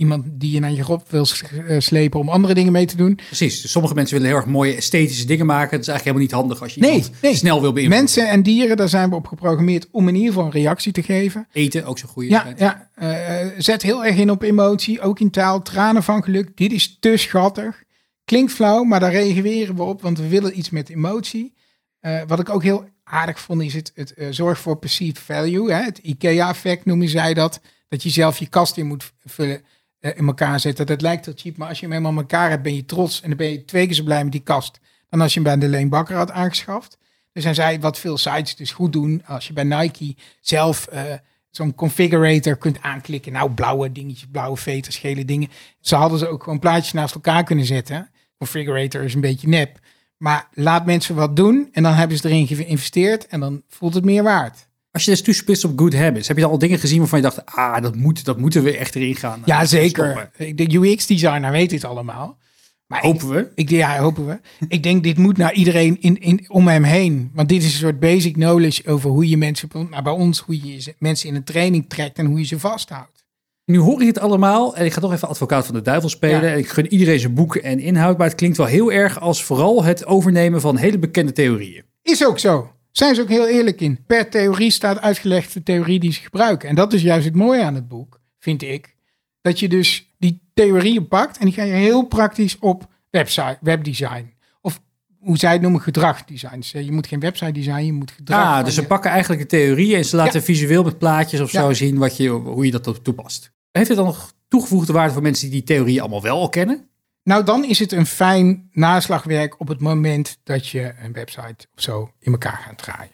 iemand 0.00 0.24
die 0.28 0.50
je 0.50 0.60
naar 0.60 0.72
je 0.72 0.84
grop 0.84 1.10
wil 1.10 1.26
eh, 1.66 1.80
slepen 1.80 2.20
om 2.20 2.28
andere 2.28 2.54
dingen 2.54 2.72
mee 2.72 2.86
te 2.86 2.96
doen. 2.96 3.14
Precies, 3.26 3.60
dus 3.60 3.70
sommige 3.70 3.94
mensen 3.94 4.14
willen 4.14 4.30
heel 4.30 4.40
erg 4.40 4.50
mooie 4.50 4.74
esthetische 4.74 5.26
dingen 5.26 5.46
maken. 5.46 5.70
Dat 5.70 5.80
is 5.80 5.88
eigenlijk 5.88 6.18
helemaal 6.18 6.26
niet 6.26 6.58
handig 6.58 6.62
als 6.62 6.74
je 6.74 7.10
Nee, 7.20 7.34
snel 7.34 7.60
wil 7.60 7.72
beïnvloeden. 7.72 7.98
Mensen 7.98 8.28
en 8.28 8.42
dieren, 8.42 8.76
daar 8.76 8.88
zijn 8.88 9.10
we 9.10 9.14
op 9.16 9.26
geprogrammeerd 9.26 9.88
om 9.90 10.08
in 10.08 10.14
ieder 10.14 10.28
geval 10.28 10.44
een 10.44 10.52
reactie 10.52 10.92
te 10.92 11.02
geven. 11.02 11.48
Eten, 11.52 11.84
ook 11.84 11.98
zo'n 11.98 12.08
goede. 12.08 12.28
Ja, 12.28 12.54
ja 12.56 12.88
eh, 12.94 13.46
zet 13.58 13.82
heel 13.82 14.04
erg 14.04 14.16
in 14.16 14.30
op 14.30 14.42
emotie, 14.42 15.00
ook 15.00 15.20
in 15.20 15.30
taal, 15.30 15.62
tranen 15.62 16.02
van 16.02 16.22
geluk. 16.22 16.56
Dit 16.56 16.72
is 16.72 16.96
te 17.00 17.16
schattig. 17.16 17.82
Klinkt 18.24 18.52
flauw, 18.52 18.82
maar 18.82 19.00
daar 19.00 19.12
reageren 19.12 19.76
we 19.76 19.82
op, 19.82 20.02
want 20.02 20.18
we 20.18 20.28
willen 20.28 20.58
iets 20.58 20.70
met 20.70 20.88
emotie. 20.88 21.54
Eh, 22.00 22.20
wat 22.26 22.40
ik 22.40 22.48
ook 22.48 22.62
heel 22.62 22.88
aardig 23.04 23.40
vond, 23.40 23.62
is 23.62 23.74
het, 23.74 23.92
het 23.94 24.14
zorg 24.30 24.58
voor 24.58 24.78
perceived 24.78 25.18
value. 25.18 25.72
Hè? 25.72 25.82
Het 25.82 25.98
IKEA-effect 25.98 26.84
noemen 26.84 27.08
zij 27.08 27.34
dat. 27.34 27.60
Dat 27.88 28.02
je 28.02 28.10
zelf 28.10 28.38
je 28.38 28.46
kast 28.46 28.76
in 28.76 28.86
moet 28.86 29.12
vullen, 29.24 29.62
in 30.00 30.26
elkaar 30.26 30.60
zetten. 30.60 30.86
Dat 30.86 31.00
lijkt 31.00 31.24
heel 31.24 31.34
cheap, 31.36 31.56
maar 31.56 31.68
als 31.68 31.78
je 31.80 31.82
hem 31.82 31.94
helemaal 31.94 32.12
in 32.12 32.18
elkaar 32.18 32.50
hebt, 32.50 32.62
ben 32.62 32.74
je 32.74 32.84
trots. 32.84 33.20
En 33.20 33.28
dan 33.28 33.36
ben 33.36 33.50
je 33.50 33.64
twee 33.64 33.86
keer 33.86 33.94
zo 33.94 34.04
blij 34.04 34.22
met 34.22 34.32
die 34.32 34.40
kast 34.40 34.80
dan 35.10 35.20
als 35.20 35.34
je 35.34 35.40
hem 35.40 35.58
bij 35.58 35.68
de 35.68 35.68
Leen 35.68 35.88
Bakker 35.88 36.16
had 36.16 36.30
aangeschaft. 36.30 36.98
Dus 37.32 37.44
hij 37.44 37.54
zei 37.54 37.78
wat 37.78 37.98
veel 37.98 38.18
sites 38.18 38.56
dus 38.56 38.72
goed 38.72 38.92
doen. 38.92 39.22
Als 39.26 39.46
je 39.46 39.52
bij 39.52 39.64
Nike 39.64 40.14
zelf 40.40 40.86
eh, 40.86 41.02
zo'n 41.50 41.74
configurator 41.74 42.56
kunt 42.56 42.82
aanklikken. 42.82 43.32
Nou, 43.32 43.50
blauwe 43.50 43.92
dingetjes, 43.92 44.28
blauwe 44.32 44.56
veters, 44.56 44.96
gele 44.96 45.24
dingen. 45.24 45.48
Ze 45.80 45.96
hadden 45.96 46.18
ze 46.18 46.28
ook 46.28 46.42
gewoon 46.42 46.58
plaatjes 46.58 46.92
naast 46.92 47.14
elkaar 47.14 47.44
kunnen 47.44 47.64
zetten. 47.64 48.10
Configurator 48.38 49.02
is 49.02 49.14
een 49.14 49.20
beetje 49.20 49.48
nep. 49.48 49.78
Maar 50.16 50.48
laat 50.52 50.86
mensen 50.86 51.14
wat 51.14 51.36
doen 51.36 51.68
en 51.72 51.82
dan 51.82 51.92
hebben 51.92 52.16
ze 52.16 52.28
erin 52.28 52.46
geïnvesteerd 52.46 53.26
en 53.26 53.40
dan 53.40 53.62
voelt 53.68 53.94
het 53.94 54.04
meer 54.04 54.22
waard. 54.22 54.68
Als 54.92 55.04
je 55.04 55.10
dus 55.10 55.22
toespitst 55.22 55.64
op 55.64 55.78
good 55.78 55.94
habits, 55.94 56.28
heb 56.28 56.36
je 56.36 56.44
al 56.44 56.58
dingen 56.58 56.78
gezien 56.78 56.98
waarvan 56.98 57.18
je 57.18 57.24
dacht, 57.24 57.46
ah, 57.46 57.82
dat, 57.82 57.94
moet, 57.96 58.24
dat 58.24 58.38
moeten 58.38 58.62
we 58.62 58.76
echt 58.76 58.94
erin 58.94 59.14
gaan. 59.16 59.42
Ja, 59.44 59.60
eh, 59.60 59.66
zeker. 59.66 60.10
stoppen. 60.10 60.56
De 60.56 60.74
UX-designer 60.76 61.50
weet 61.52 61.70
dit 61.70 61.84
allemaal. 61.84 62.38
Maar 62.86 62.98
ik- 62.98 63.04
Hopen 63.04 63.28
we. 63.28 63.48
Ik, 63.54 63.70
ja, 63.70 63.98
hopen 63.98 64.26
we. 64.26 64.40
ik 64.68 64.82
denk, 64.82 65.02
dit 65.02 65.18
moet 65.18 65.36
naar 65.36 65.52
iedereen 65.52 65.96
in, 66.00 66.20
in, 66.20 66.44
om 66.48 66.68
hem 66.68 66.82
heen. 66.82 67.30
Want 67.34 67.48
dit 67.48 67.62
is 67.62 67.72
een 67.72 67.78
soort 67.78 68.00
basic 68.00 68.32
knowledge 68.32 68.86
over 68.86 69.10
hoe 69.10 69.28
je 69.28 69.36
mensen... 69.36 69.68
Maar 69.90 70.02
bij 70.02 70.12
ons, 70.12 70.38
hoe 70.40 70.66
je 70.66 70.94
mensen 70.98 71.28
in 71.28 71.34
een 71.34 71.44
training 71.44 71.88
trekt 71.88 72.18
en 72.18 72.26
hoe 72.26 72.38
je 72.38 72.44
ze 72.44 72.58
vasthoudt. 72.58 73.24
Nu 73.64 73.78
hoor 73.78 74.00
ik 74.00 74.06
het 74.06 74.18
allemaal 74.18 74.76
en 74.76 74.84
ik 74.84 74.92
ga 74.92 75.00
toch 75.00 75.12
even 75.12 75.28
advocaat 75.28 75.66
van 75.66 75.74
de 75.74 75.82
duivel 75.82 76.08
spelen. 76.08 76.42
Ja. 76.42 76.52
En 76.52 76.58
ik 76.58 76.68
gun 76.68 76.92
iedereen 76.92 77.20
zijn 77.20 77.34
boeken 77.34 77.62
en 77.62 77.78
inhoud, 77.80 78.18
maar 78.18 78.26
het 78.26 78.36
klinkt 78.36 78.56
wel 78.56 78.66
heel 78.66 78.92
erg 78.92 79.20
als 79.20 79.44
vooral 79.44 79.84
het 79.84 80.06
overnemen 80.06 80.60
van 80.60 80.76
hele 80.76 80.98
bekende 80.98 81.32
theorieën. 81.32 81.82
Is 82.02 82.26
ook 82.26 82.38
zo. 82.38 82.70
Zijn 82.92 83.14
ze 83.14 83.20
ook 83.22 83.28
heel 83.28 83.48
eerlijk 83.48 83.80
in. 83.80 84.04
Per 84.06 84.30
theorie 84.30 84.70
staat 84.70 85.00
uitgelegd 85.00 85.52
de 85.54 85.62
theorie 85.62 86.00
die 86.00 86.12
ze 86.12 86.20
gebruiken. 86.20 86.68
En 86.68 86.74
dat 86.74 86.92
is 86.92 87.02
juist 87.02 87.24
het 87.24 87.34
mooie 87.34 87.62
aan 87.62 87.74
het 87.74 87.88
boek, 87.88 88.20
vind 88.38 88.62
ik. 88.62 88.94
Dat 89.40 89.60
je 89.60 89.68
dus 89.68 90.10
die 90.18 90.40
theorieën 90.54 91.08
pakt 91.08 91.38
en 91.38 91.44
die 91.44 91.54
ga 91.54 91.62
je 91.62 91.72
heel 91.72 92.02
praktisch 92.06 92.58
op 92.58 92.86
website, 93.10 93.58
webdesign. 93.60 94.32
Of 94.60 94.80
hoe 95.18 95.38
zij 95.38 95.52
het 95.52 95.60
noemen, 95.60 95.80
gedragdesign. 95.80 96.62
Eh, 96.72 96.84
je 96.84 96.92
moet 96.92 97.06
geen 97.06 97.20
website 97.20 97.52
design, 97.52 97.84
je 97.84 97.92
moet 97.92 98.10
gedrag. 98.10 98.58
Ah, 98.58 98.64
dus 98.64 98.74
ze 98.74 98.80
je- 98.80 98.86
pakken 98.86 99.10
eigenlijk 99.10 99.42
de 99.42 99.48
theorie 99.56 99.96
en 99.96 100.04
ze 100.04 100.16
laten 100.16 100.42
visueel 100.42 100.82
met 100.82 100.98
plaatjes 100.98 101.40
of 101.40 101.52
Ja. 101.52 101.60
zo 101.62 101.72
zien 101.72 101.98
wat 101.98 102.16
je, 102.16 102.28
hoe 102.28 102.64
je 102.64 102.70
dat 102.70 103.04
toepast. 103.04 103.52
Heeft 103.72 103.88
het 103.88 103.96
dan 103.96 104.06
nog 104.06 104.32
toegevoegde 104.48 104.92
waarde 104.92 105.12
voor 105.12 105.22
mensen 105.22 105.50
die 105.50 105.64
die 105.64 105.76
theorie 105.76 106.00
allemaal 106.00 106.22
wel 106.22 106.38
al 106.40 106.48
kennen? 106.48 106.88
Nou, 107.30 107.44
dan 107.44 107.64
is 107.64 107.78
het 107.78 107.92
een 107.92 108.06
fijn 108.06 108.68
naslagwerk 108.72 109.60
op 109.60 109.68
het 109.68 109.80
moment 109.80 110.38
dat 110.42 110.66
je 110.66 110.94
een 111.02 111.12
website 111.12 111.66
of 111.74 111.82
zo 111.82 112.12
in 112.18 112.32
elkaar 112.32 112.56
gaat 112.56 112.78
draaien. 112.78 113.12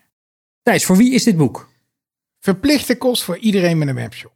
Thijs, 0.62 0.84
voor 0.84 0.96
wie 0.96 1.14
is 1.14 1.24
dit 1.24 1.36
boek? 1.36 1.68
Verplichte 2.40 2.98
kost 2.98 3.22
voor 3.22 3.38
iedereen 3.38 3.78
met 3.78 3.88
een 3.88 3.94
webshop. 3.94 4.32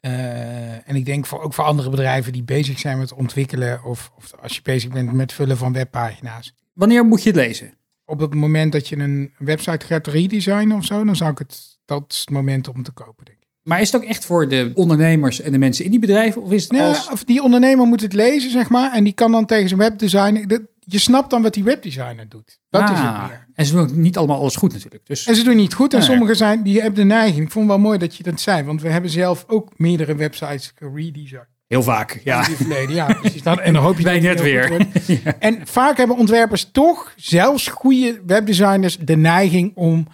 Eh, 0.00 0.88
en 0.88 0.96
ik 0.96 1.04
denk 1.04 1.26
voor, 1.26 1.42
ook 1.42 1.54
voor 1.54 1.64
andere 1.64 1.90
bedrijven 1.90 2.32
die 2.32 2.42
bezig 2.42 2.78
zijn 2.78 2.98
met 2.98 3.12
ontwikkelen 3.12 3.84
of, 3.84 4.12
of 4.16 4.34
als 4.40 4.54
je 4.54 4.62
bezig 4.62 4.90
bent 4.90 5.12
met 5.12 5.32
vullen 5.32 5.56
van 5.56 5.72
webpagina's. 5.72 6.54
Wanneer 6.72 7.04
moet 7.04 7.22
je 7.22 7.28
het 7.28 7.38
lezen? 7.38 7.74
Op 8.04 8.20
het 8.20 8.34
moment 8.34 8.72
dat 8.72 8.88
je 8.88 8.96
een 8.96 9.34
website 9.38 9.86
gaat 9.86 10.06
redesignen 10.06 10.76
of 10.76 10.84
zo, 10.84 11.04
dan 11.04 11.16
zou 11.16 11.30
ik 11.30 11.38
het, 11.38 11.78
dat 11.84 12.04
is 12.08 12.18
het 12.18 12.30
moment 12.30 12.68
om 12.68 12.82
te 12.82 12.92
kopen, 12.92 13.24
denk 13.24 13.38
ik. 13.38 13.43
Maar 13.64 13.80
is 13.80 13.92
het 13.92 14.02
ook 14.02 14.08
echt 14.08 14.24
voor 14.24 14.48
de 14.48 14.70
ondernemers 14.74 15.40
en 15.40 15.52
de 15.52 15.58
mensen 15.58 15.84
in 15.84 15.90
die 15.90 16.00
bedrijven? 16.00 16.42
Of 16.42 16.52
is 16.52 16.62
het 16.62 16.72
Nou, 16.72 16.88
als... 16.88 17.10
of 17.10 17.24
die 17.24 17.42
ondernemer 17.42 17.86
moet 17.86 18.00
het 18.00 18.12
lezen, 18.12 18.50
zeg 18.50 18.68
maar, 18.68 18.92
en 18.92 19.04
die 19.04 19.12
kan 19.12 19.32
dan 19.32 19.46
tegen 19.46 19.68
zijn 19.68 19.80
webdesigner, 19.80 20.60
je 20.80 20.98
snapt 20.98 21.30
dan 21.30 21.42
wat 21.42 21.54
die 21.54 21.64
webdesigner 21.64 22.28
doet. 22.28 22.58
Dat 22.70 22.82
is 22.82 22.88
het 22.88 22.98
Ah, 22.98 23.28
meer. 23.28 23.46
En 23.54 23.66
ze 23.66 23.74
doen 23.74 24.00
niet 24.00 24.16
allemaal 24.16 24.38
alles 24.38 24.56
goed 24.56 24.72
natuurlijk. 24.72 25.06
Dus 25.06 25.26
En 25.26 25.36
ze 25.36 25.42
doen 25.44 25.56
niet 25.56 25.74
goed. 25.74 25.92
En 25.92 25.98
Nee. 25.98 26.08
sommigen 26.08 26.36
zijn, 26.36 26.62
die 26.62 26.80
hebben 26.80 27.00
de 27.00 27.14
neiging. 27.14 27.44
Ik 27.44 27.50
vond 27.50 27.64
het 27.66 27.74
wel 27.74 27.84
mooi 27.84 27.98
dat 27.98 28.16
je 28.16 28.22
dat 28.22 28.40
zei. 28.40 28.62
Want 28.62 28.82
we 28.82 28.88
hebben 28.88 29.10
zelf 29.10 29.44
ook 29.48 29.72
meerdere 29.76 30.14
websites 30.14 30.72
geredesigned. 30.74 31.48
heel 31.66 31.82
vaak, 31.82 32.20
ja. 32.24 32.44
Verleden, 32.44 32.94
ja, 32.94 33.12
precies. 33.20 33.42
Dat, 33.42 33.58
en 33.60 33.72
dan 33.72 33.82
hoop 33.82 33.96
je 33.98 34.02
Wij 34.12 34.20
dat 34.20 34.28
het 34.28 34.42
net 34.42 34.42
weer. 34.42 34.86
En 35.38 35.66
vaak 35.66 35.96
hebben 35.96 36.16
ontwerpers 36.16 36.68
toch, 36.72 37.12
zelfs 37.16 37.66
goede 37.68 38.20
webdesigners, 38.26 38.98
de 38.98 39.16
neiging 39.16 39.72
om 39.74 40.06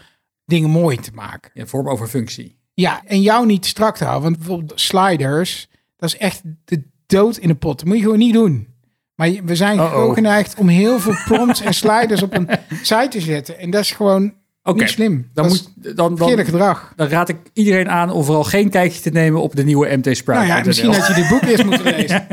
dingen 0.45 0.71
mooi 0.71 0.97
te 0.97 1.11
maken. 1.15 1.51
Ja, 1.55 1.67
vorm 1.67 1.89
over 1.89 2.07
functie. 2.09 2.59
Ja, 2.75 3.03
en 3.07 3.23
jou 3.23 3.47
niet 3.47 3.67
strak 3.67 3.97
te 3.97 4.05
houden. 4.05 4.25
Want 4.25 4.39
bijvoorbeeld 4.39 4.81
sliders, 4.81 5.69
dat 5.97 6.09
is 6.09 6.17
echt 6.17 6.43
de 6.65 6.83
dood 7.07 7.37
in 7.37 7.49
de 7.49 7.55
pot. 7.55 7.79
Dat 7.79 7.87
moet 7.87 7.97
je 7.97 8.03
gewoon 8.03 8.19
niet 8.19 8.33
doen. 8.33 8.69
Maar 9.15 9.31
we 9.45 9.57
zijn 9.57 9.79
gewoon 9.79 10.15
geneigd 10.15 10.55
om 10.55 10.69
heel 10.69 11.01
veel 11.01 11.17
prompts 11.25 11.61
en 11.61 11.75
sliders 11.75 12.23
op 12.23 12.35
een 12.35 12.49
site 12.83 13.09
te 13.09 13.21
zetten. 13.21 13.59
En 13.59 13.71
dat 13.71 13.81
is 13.81 13.93
gewoon 13.93 14.33
Oké, 14.63 14.79
niet 14.79 14.89
slim. 14.89 15.31
Dan, 15.33 15.49
dat 15.49 15.53
moet, 15.53 15.97
dan, 15.97 16.17
dan, 16.17 16.45
gedrag. 16.45 16.93
dan 16.97 17.09
raad 17.09 17.29
ik 17.29 17.37
iedereen 17.53 17.91
aan 17.91 18.11
om 18.11 18.25
vooral 18.25 18.45
geen 18.45 18.71
kijkje 18.71 19.01
te 19.01 19.11
nemen 19.11 19.43
op 19.43 19.57
de 19.57 19.65
nieuwe 19.65 19.97
MT 19.97 20.17
Sprout. 20.17 20.47
Nou 20.47 20.59
ja, 20.59 20.65
misschien 20.65 20.95
had 20.95 21.07
je 21.07 21.15
dit 21.15 21.29
boek 21.29 21.43
eerst 21.43 21.65
moeten 21.65 21.85
lezen. 21.85 22.27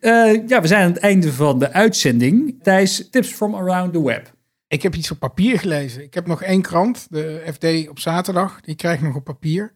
Eh, 0.00 0.48
ja, 0.48 0.60
we 0.60 0.66
zijn 0.66 0.82
aan 0.82 0.92
het 0.92 0.98
einde 0.98 1.32
van 1.32 1.58
de 1.58 1.72
uitzending. 1.72 2.58
Thijs, 2.62 3.08
tips 3.10 3.28
from 3.28 3.54
around 3.54 3.92
the 3.92 4.02
web. 4.02 4.33
Ik 4.74 4.82
heb 4.82 4.94
iets 4.94 5.10
op 5.10 5.18
papier 5.18 5.58
gelezen. 5.58 6.02
Ik 6.02 6.14
heb 6.14 6.26
nog 6.26 6.42
één 6.42 6.62
krant, 6.62 7.06
de 7.10 7.42
FD 7.52 7.88
op 7.88 7.98
zaterdag. 7.98 8.60
Die 8.60 8.74
krijg 8.74 8.98
ik 8.98 9.04
nog 9.04 9.14
op 9.14 9.24
papier. 9.24 9.72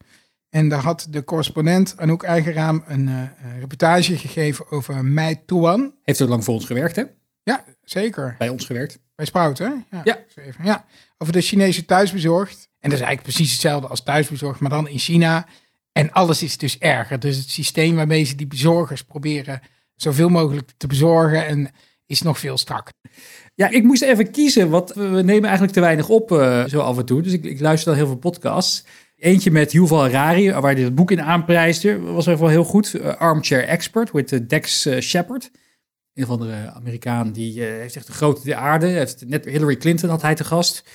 En 0.51 0.69
daar 0.69 0.83
had 0.83 1.07
de 1.11 1.25
correspondent 1.25 1.95
Anouk 1.97 2.23
Eigenraam 2.23 2.85
een 2.87 3.09
uh, 3.09 3.23
reportage 3.59 4.17
gegeven 4.17 4.71
over 4.71 5.05
Mei 5.05 5.45
Toan. 5.47 5.95
Heeft 6.03 6.21
er 6.21 6.29
lang 6.29 6.45
voor 6.45 6.55
ons 6.55 6.65
gewerkt, 6.65 6.97
hè? 6.97 7.03
Ja, 7.43 7.65
zeker. 7.83 8.35
Bij 8.39 8.49
ons 8.49 8.65
gewerkt. 8.65 8.99
Bij 9.15 9.27
Sprout, 9.27 9.59
hè? 9.59 9.65
Ja. 9.65 10.01
Ja. 10.05 10.19
ja. 10.63 10.85
Over 11.19 11.33
de 11.33 11.41
Chinese 11.41 11.85
thuisbezorgd. 11.85 12.69
En 12.81 12.91
dat 12.91 12.99
is 12.99 13.05
eigenlijk 13.05 13.23
precies 13.23 13.53
hetzelfde 13.53 13.89
als 13.89 14.03
thuisbezorgd, 14.03 14.61
maar 14.61 14.71
dan 14.71 14.89
in 14.89 14.99
China. 14.99 15.47
En 15.93 16.13
alles 16.13 16.43
is 16.43 16.59
dus 16.59 16.79
erger. 16.79 17.19
Dus 17.21 17.37
het 17.37 17.51
systeem 17.51 17.97
waarmee 17.97 18.25
ze 18.25 18.35
die 18.35 18.47
bezorgers 18.47 19.05
proberen 19.05 19.61
zoveel 19.95 20.29
mogelijk 20.29 20.71
te 20.77 20.87
bezorgen 20.87 21.47
en 21.47 21.71
is 22.09 22.23
nog 22.23 22.39
veel 22.39 22.59
strak. 22.59 22.93
Ja, 23.55 23.69
ik 23.71 23.83
moest 23.83 24.03
even 24.03 24.31
kiezen, 24.31 24.71
want 24.71 24.93
we 24.93 25.23
nemen 25.23 25.45
eigenlijk 25.45 25.73
te 25.73 25.81
weinig 25.81 26.09
op 26.09 26.31
uh, 26.31 26.65
zo 26.65 26.81
af 26.81 26.99
en 26.99 27.05
toe. 27.05 27.23
Dus 27.23 27.33
ik, 27.33 27.45
ik 27.45 27.61
luister 27.61 27.89
dan 27.89 27.99
heel 27.99 28.07
veel 28.07 28.17
podcasts. 28.17 28.85
Eentje 29.17 29.51
met 29.51 29.73
Yuval 29.73 30.01
Harari, 30.01 30.53
waar 30.53 30.73
hij 30.75 30.83
het 30.83 30.95
boek 30.95 31.11
in 31.11 31.23
aanprijsde, 31.23 31.99
was 31.99 32.27
even 32.27 32.41
wel 32.41 32.49
heel 32.49 32.65
goed. 32.65 32.95
Uh, 32.95 33.17
Armchair 33.17 33.65
Expert, 33.65 34.13
met 34.13 34.49
Dex 34.49 34.87
uh, 34.87 35.01
Shepard. 35.01 35.51
Een 36.15 36.27
van 36.27 36.41
de 36.41 36.71
Amerikaan, 36.75 37.33
die 37.33 37.63
heeft 37.63 37.97
echt 37.97 38.07
de 38.07 38.13
grote 38.13 38.45
de 38.45 38.55
aarde. 38.55 38.87
Heeft, 38.87 39.25
net 39.27 39.45
Hillary 39.45 39.77
Clinton 39.77 40.09
had 40.09 40.23
hij 40.23 40.35
te 40.35 40.45
gast. 40.45 40.89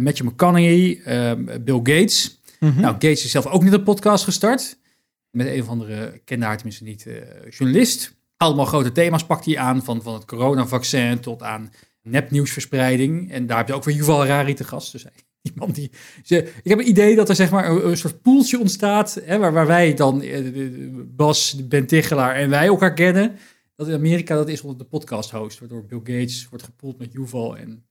Matthew 0.00 0.26
McConaughey, 0.26 1.00
ehm, 1.04 1.64
Bill 1.64 1.80
Gates. 1.82 2.40
Nou, 2.60 2.92
Gates 2.92 3.24
is 3.24 3.30
zelf 3.30 3.46
ook 3.46 3.62
niet 3.62 3.72
een 3.72 3.82
podcast 3.82 4.24
gestart. 4.24 4.78
Met 5.30 5.46
een 5.46 5.60
of 5.60 5.68
andere, 5.68 6.20
kende 6.24 6.44
haar 6.44 6.56
tenminste 6.56 6.84
niet, 6.84 7.06
journalist. 7.50 8.17
Allemaal 8.38 8.64
grote 8.64 8.92
thema's 8.92 9.26
pakt 9.26 9.44
hij 9.44 9.58
aan, 9.58 9.84
van, 9.84 10.02
van 10.02 10.14
het 10.14 10.24
coronavaccin 10.24 11.20
tot 11.20 11.42
aan 11.42 11.72
nepnieuwsverspreiding. 12.02 13.32
En 13.32 13.46
daar 13.46 13.58
heb 13.58 13.68
je 13.68 13.74
ook 13.74 13.84
weer 13.84 13.96
Yuval 13.96 14.18
Harari 14.18 14.54
te 14.54 14.64
gast. 14.64 14.92
Dus 14.92 15.06
iemand 15.52 15.74
die. 15.74 15.90
Ze, 16.24 16.52
ik 16.62 16.70
heb 16.70 16.78
een 16.78 16.88
idee 16.88 17.16
dat 17.16 17.28
er 17.28 17.34
zeg 17.34 17.50
maar 17.50 17.70
een, 17.70 17.96
soort 17.96 18.22
poeltje 18.22 18.58
ontstaat. 18.58 19.20
Hè, 19.24 19.38
waar, 19.38 19.52
waar 19.52 19.66
wij 19.66 19.94
dan, 19.94 20.22
eh, 20.22 20.40
Bas, 20.92 21.66
Ben 21.68 21.86
Tichelaar 21.86 22.34
en 22.34 22.50
wij 22.50 22.66
elkaar 22.66 22.94
kennen. 22.94 23.36
Dat 23.76 23.88
in 23.88 23.94
Amerika 23.94 24.34
dat 24.34 24.48
is 24.48 24.60
onder 24.60 24.78
de 24.78 24.84
podcast 24.84 25.30
host. 25.30 25.58
Waardoor 25.58 25.84
Bill 25.84 25.98
Gates 25.98 26.46
wordt 26.48 26.64
gepoeld 26.64 26.98
met 26.98 27.12
Yuval. 27.12 27.56
En 27.56 27.88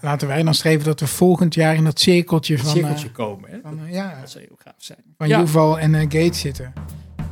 Laten 0.00 0.28
wij 0.28 0.42
dan 0.42 0.54
streven 0.54 0.84
dat 0.84 1.00
we 1.00 1.06
volgend 1.06 1.54
jaar 1.54 1.74
in 1.74 1.84
dat 1.84 2.00
cirkeltje 2.00 2.58
van... 2.58 2.70
cirkeltje 2.70 3.10
komen. 3.10 3.50
Hè? 3.50 3.60
Van, 3.62 3.80
uh, 3.80 3.92
ja, 3.92 4.20
dat 4.20 4.30
zou 4.30 4.44
heel 4.44 4.56
gaaf 4.58 4.74
zijn. 4.76 5.04
Van 5.16 5.28
ja. 5.28 5.38
Yuval 5.38 5.78
en 5.78 5.94
uh, 5.94 6.00
Gates 6.00 6.40
zitten. 6.40 6.72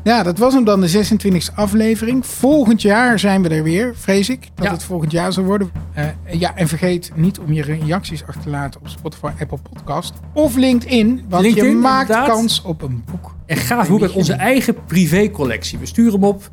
Ja, 0.04 0.22
dat 0.22 0.38
was 0.38 0.54
hem 0.54 0.64
dan, 0.64 0.80
de 0.80 1.04
26e 1.50 1.54
aflevering. 1.54 2.26
Volgend 2.26 2.82
jaar 2.82 3.18
zijn 3.18 3.42
we 3.42 3.48
er 3.48 3.62
weer, 3.62 3.94
vrees 3.96 4.28
ik. 4.28 4.48
Dat 4.54 4.70
het 4.70 4.82
volgend 4.82 5.12
jaar 5.12 5.32
zal 5.32 5.44
worden. 5.44 5.70
Uh, 5.98 6.40
ja, 6.40 6.56
en 6.56 6.68
vergeet 6.68 7.10
niet 7.14 7.38
om 7.38 7.52
je 7.52 7.62
reacties 7.62 8.26
achter 8.26 8.42
te 8.42 8.50
laten 8.50 8.80
op 8.80 8.88
Spotify, 8.88 9.30
Apple 9.40 9.58
Podcast 9.72 10.12
of 10.32 10.56
LinkedIn. 10.56 11.24
Want 11.28 11.42
LinkedIn, 11.42 11.70
je 11.70 11.76
maakt 11.76 12.10
kans 12.10 12.62
op 12.62 12.82
een 12.82 13.02
boek. 13.10 13.34
En 13.46 13.56
gaaf 13.56 13.88
boek 13.88 14.02
uit 14.02 14.12
onze 14.12 14.32
eigen 14.32 14.84
privécollectie. 14.84 15.78
We 15.78 15.86
sturen 15.86 16.12
hem 16.12 16.24
op. 16.24 16.48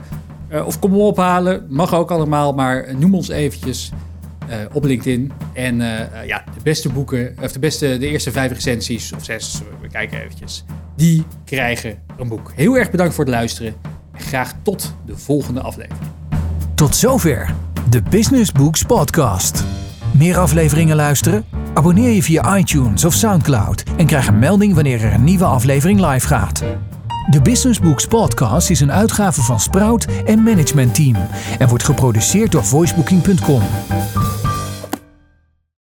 Uh, 0.52 0.66
of 0.66 0.80
kom 0.80 0.92
hem 0.92 1.02
ophalen. 1.02 1.66
Mag 1.70 1.94
ook 1.94 2.12
allemaal, 2.12 2.54
maar 2.54 2.96
noem 2.98 3.16
ons 3.16 3.30
eventjes. 3.30 3.92
Uh, 4.50 4.56
op 4.74 4.84
LinkedIn. 4.84 5.32
En 5.54 5.80
uh, 5.80 6.26
ja, 6.26 6.44
de 6.54 6.62
beste 6.64 6.90
boeken, 6.90 7.36
of 7.42 7.52
de 7.52 7.60
beste, 7.60 7.98
de 7.98 8.08
eerste 8.08 8.32
vijf 8.32 8.52
recensies, 8.52 9.14
of 9.14 9.24
zes, 9.24 9.62
we 9.82 9.88
kijken 9.88 10.22
eventjes 10.22 10.66
die 11.00 11.24
krijgen 11.46 12.00
een 12.18 12.28
boek. 12.28 12.52
Heel 12.56 12.78
erg 12.78 12.92
bedankt 12.92 13.14
voor 13.14 13.26
het 13.26 13.34
luisteren 13.34 13.76
en 14.14 14.22
graag 14.22 14.54
tot 14.64 14.96
de 15.06 15.18
volgende 15.18 15.62
aflevering. 15.62 16.02
Tot 16.76 16.96
zover 16.96 17.54
de 17.90 18.02
Business 18.10 18.52
Books 18.52 18.84
Podcast. 18.84 19.64
Meer 20.18 20.38
afleveringen 20.38 20.96
luisteren? 20.96 21.46
Abonneer 21.74 22.10
je 22.10 22.24
via 22.24 22.58
iTunes 22.58 23.06
of 23.06 23.14
SoundCloud 23.14 23.84
en 23.98 24.06
krijg 24.06 24.28
een 24.28 24.40
melding 24.40 24.74
wanneer 24.74 25.04
er 25.04 25.14
een 25.14 25.24
nieuwe 25.24 25.46
aflevering 25.46 26.00
live 26.06 26.28
gaat. 26.28 26.64
De 27.30 27.42
Business 27.42 27.80
Books 27.80 28.06
Podcast 28.06 28.70
is 28.70 28.80
een 28.80 28.92
uitgave 28.92 29.42
van 29.42 29.60
Sprout 29.60 30.08
en 30.26 30.44
Management 30.44 30.96
Team 30.96 31.16
en 31.60 31.68
wordt 31.68 31.84
geproduceerd 31.84 32.52
door 32.52 32.66
voicebooking.com. 32.66 33.62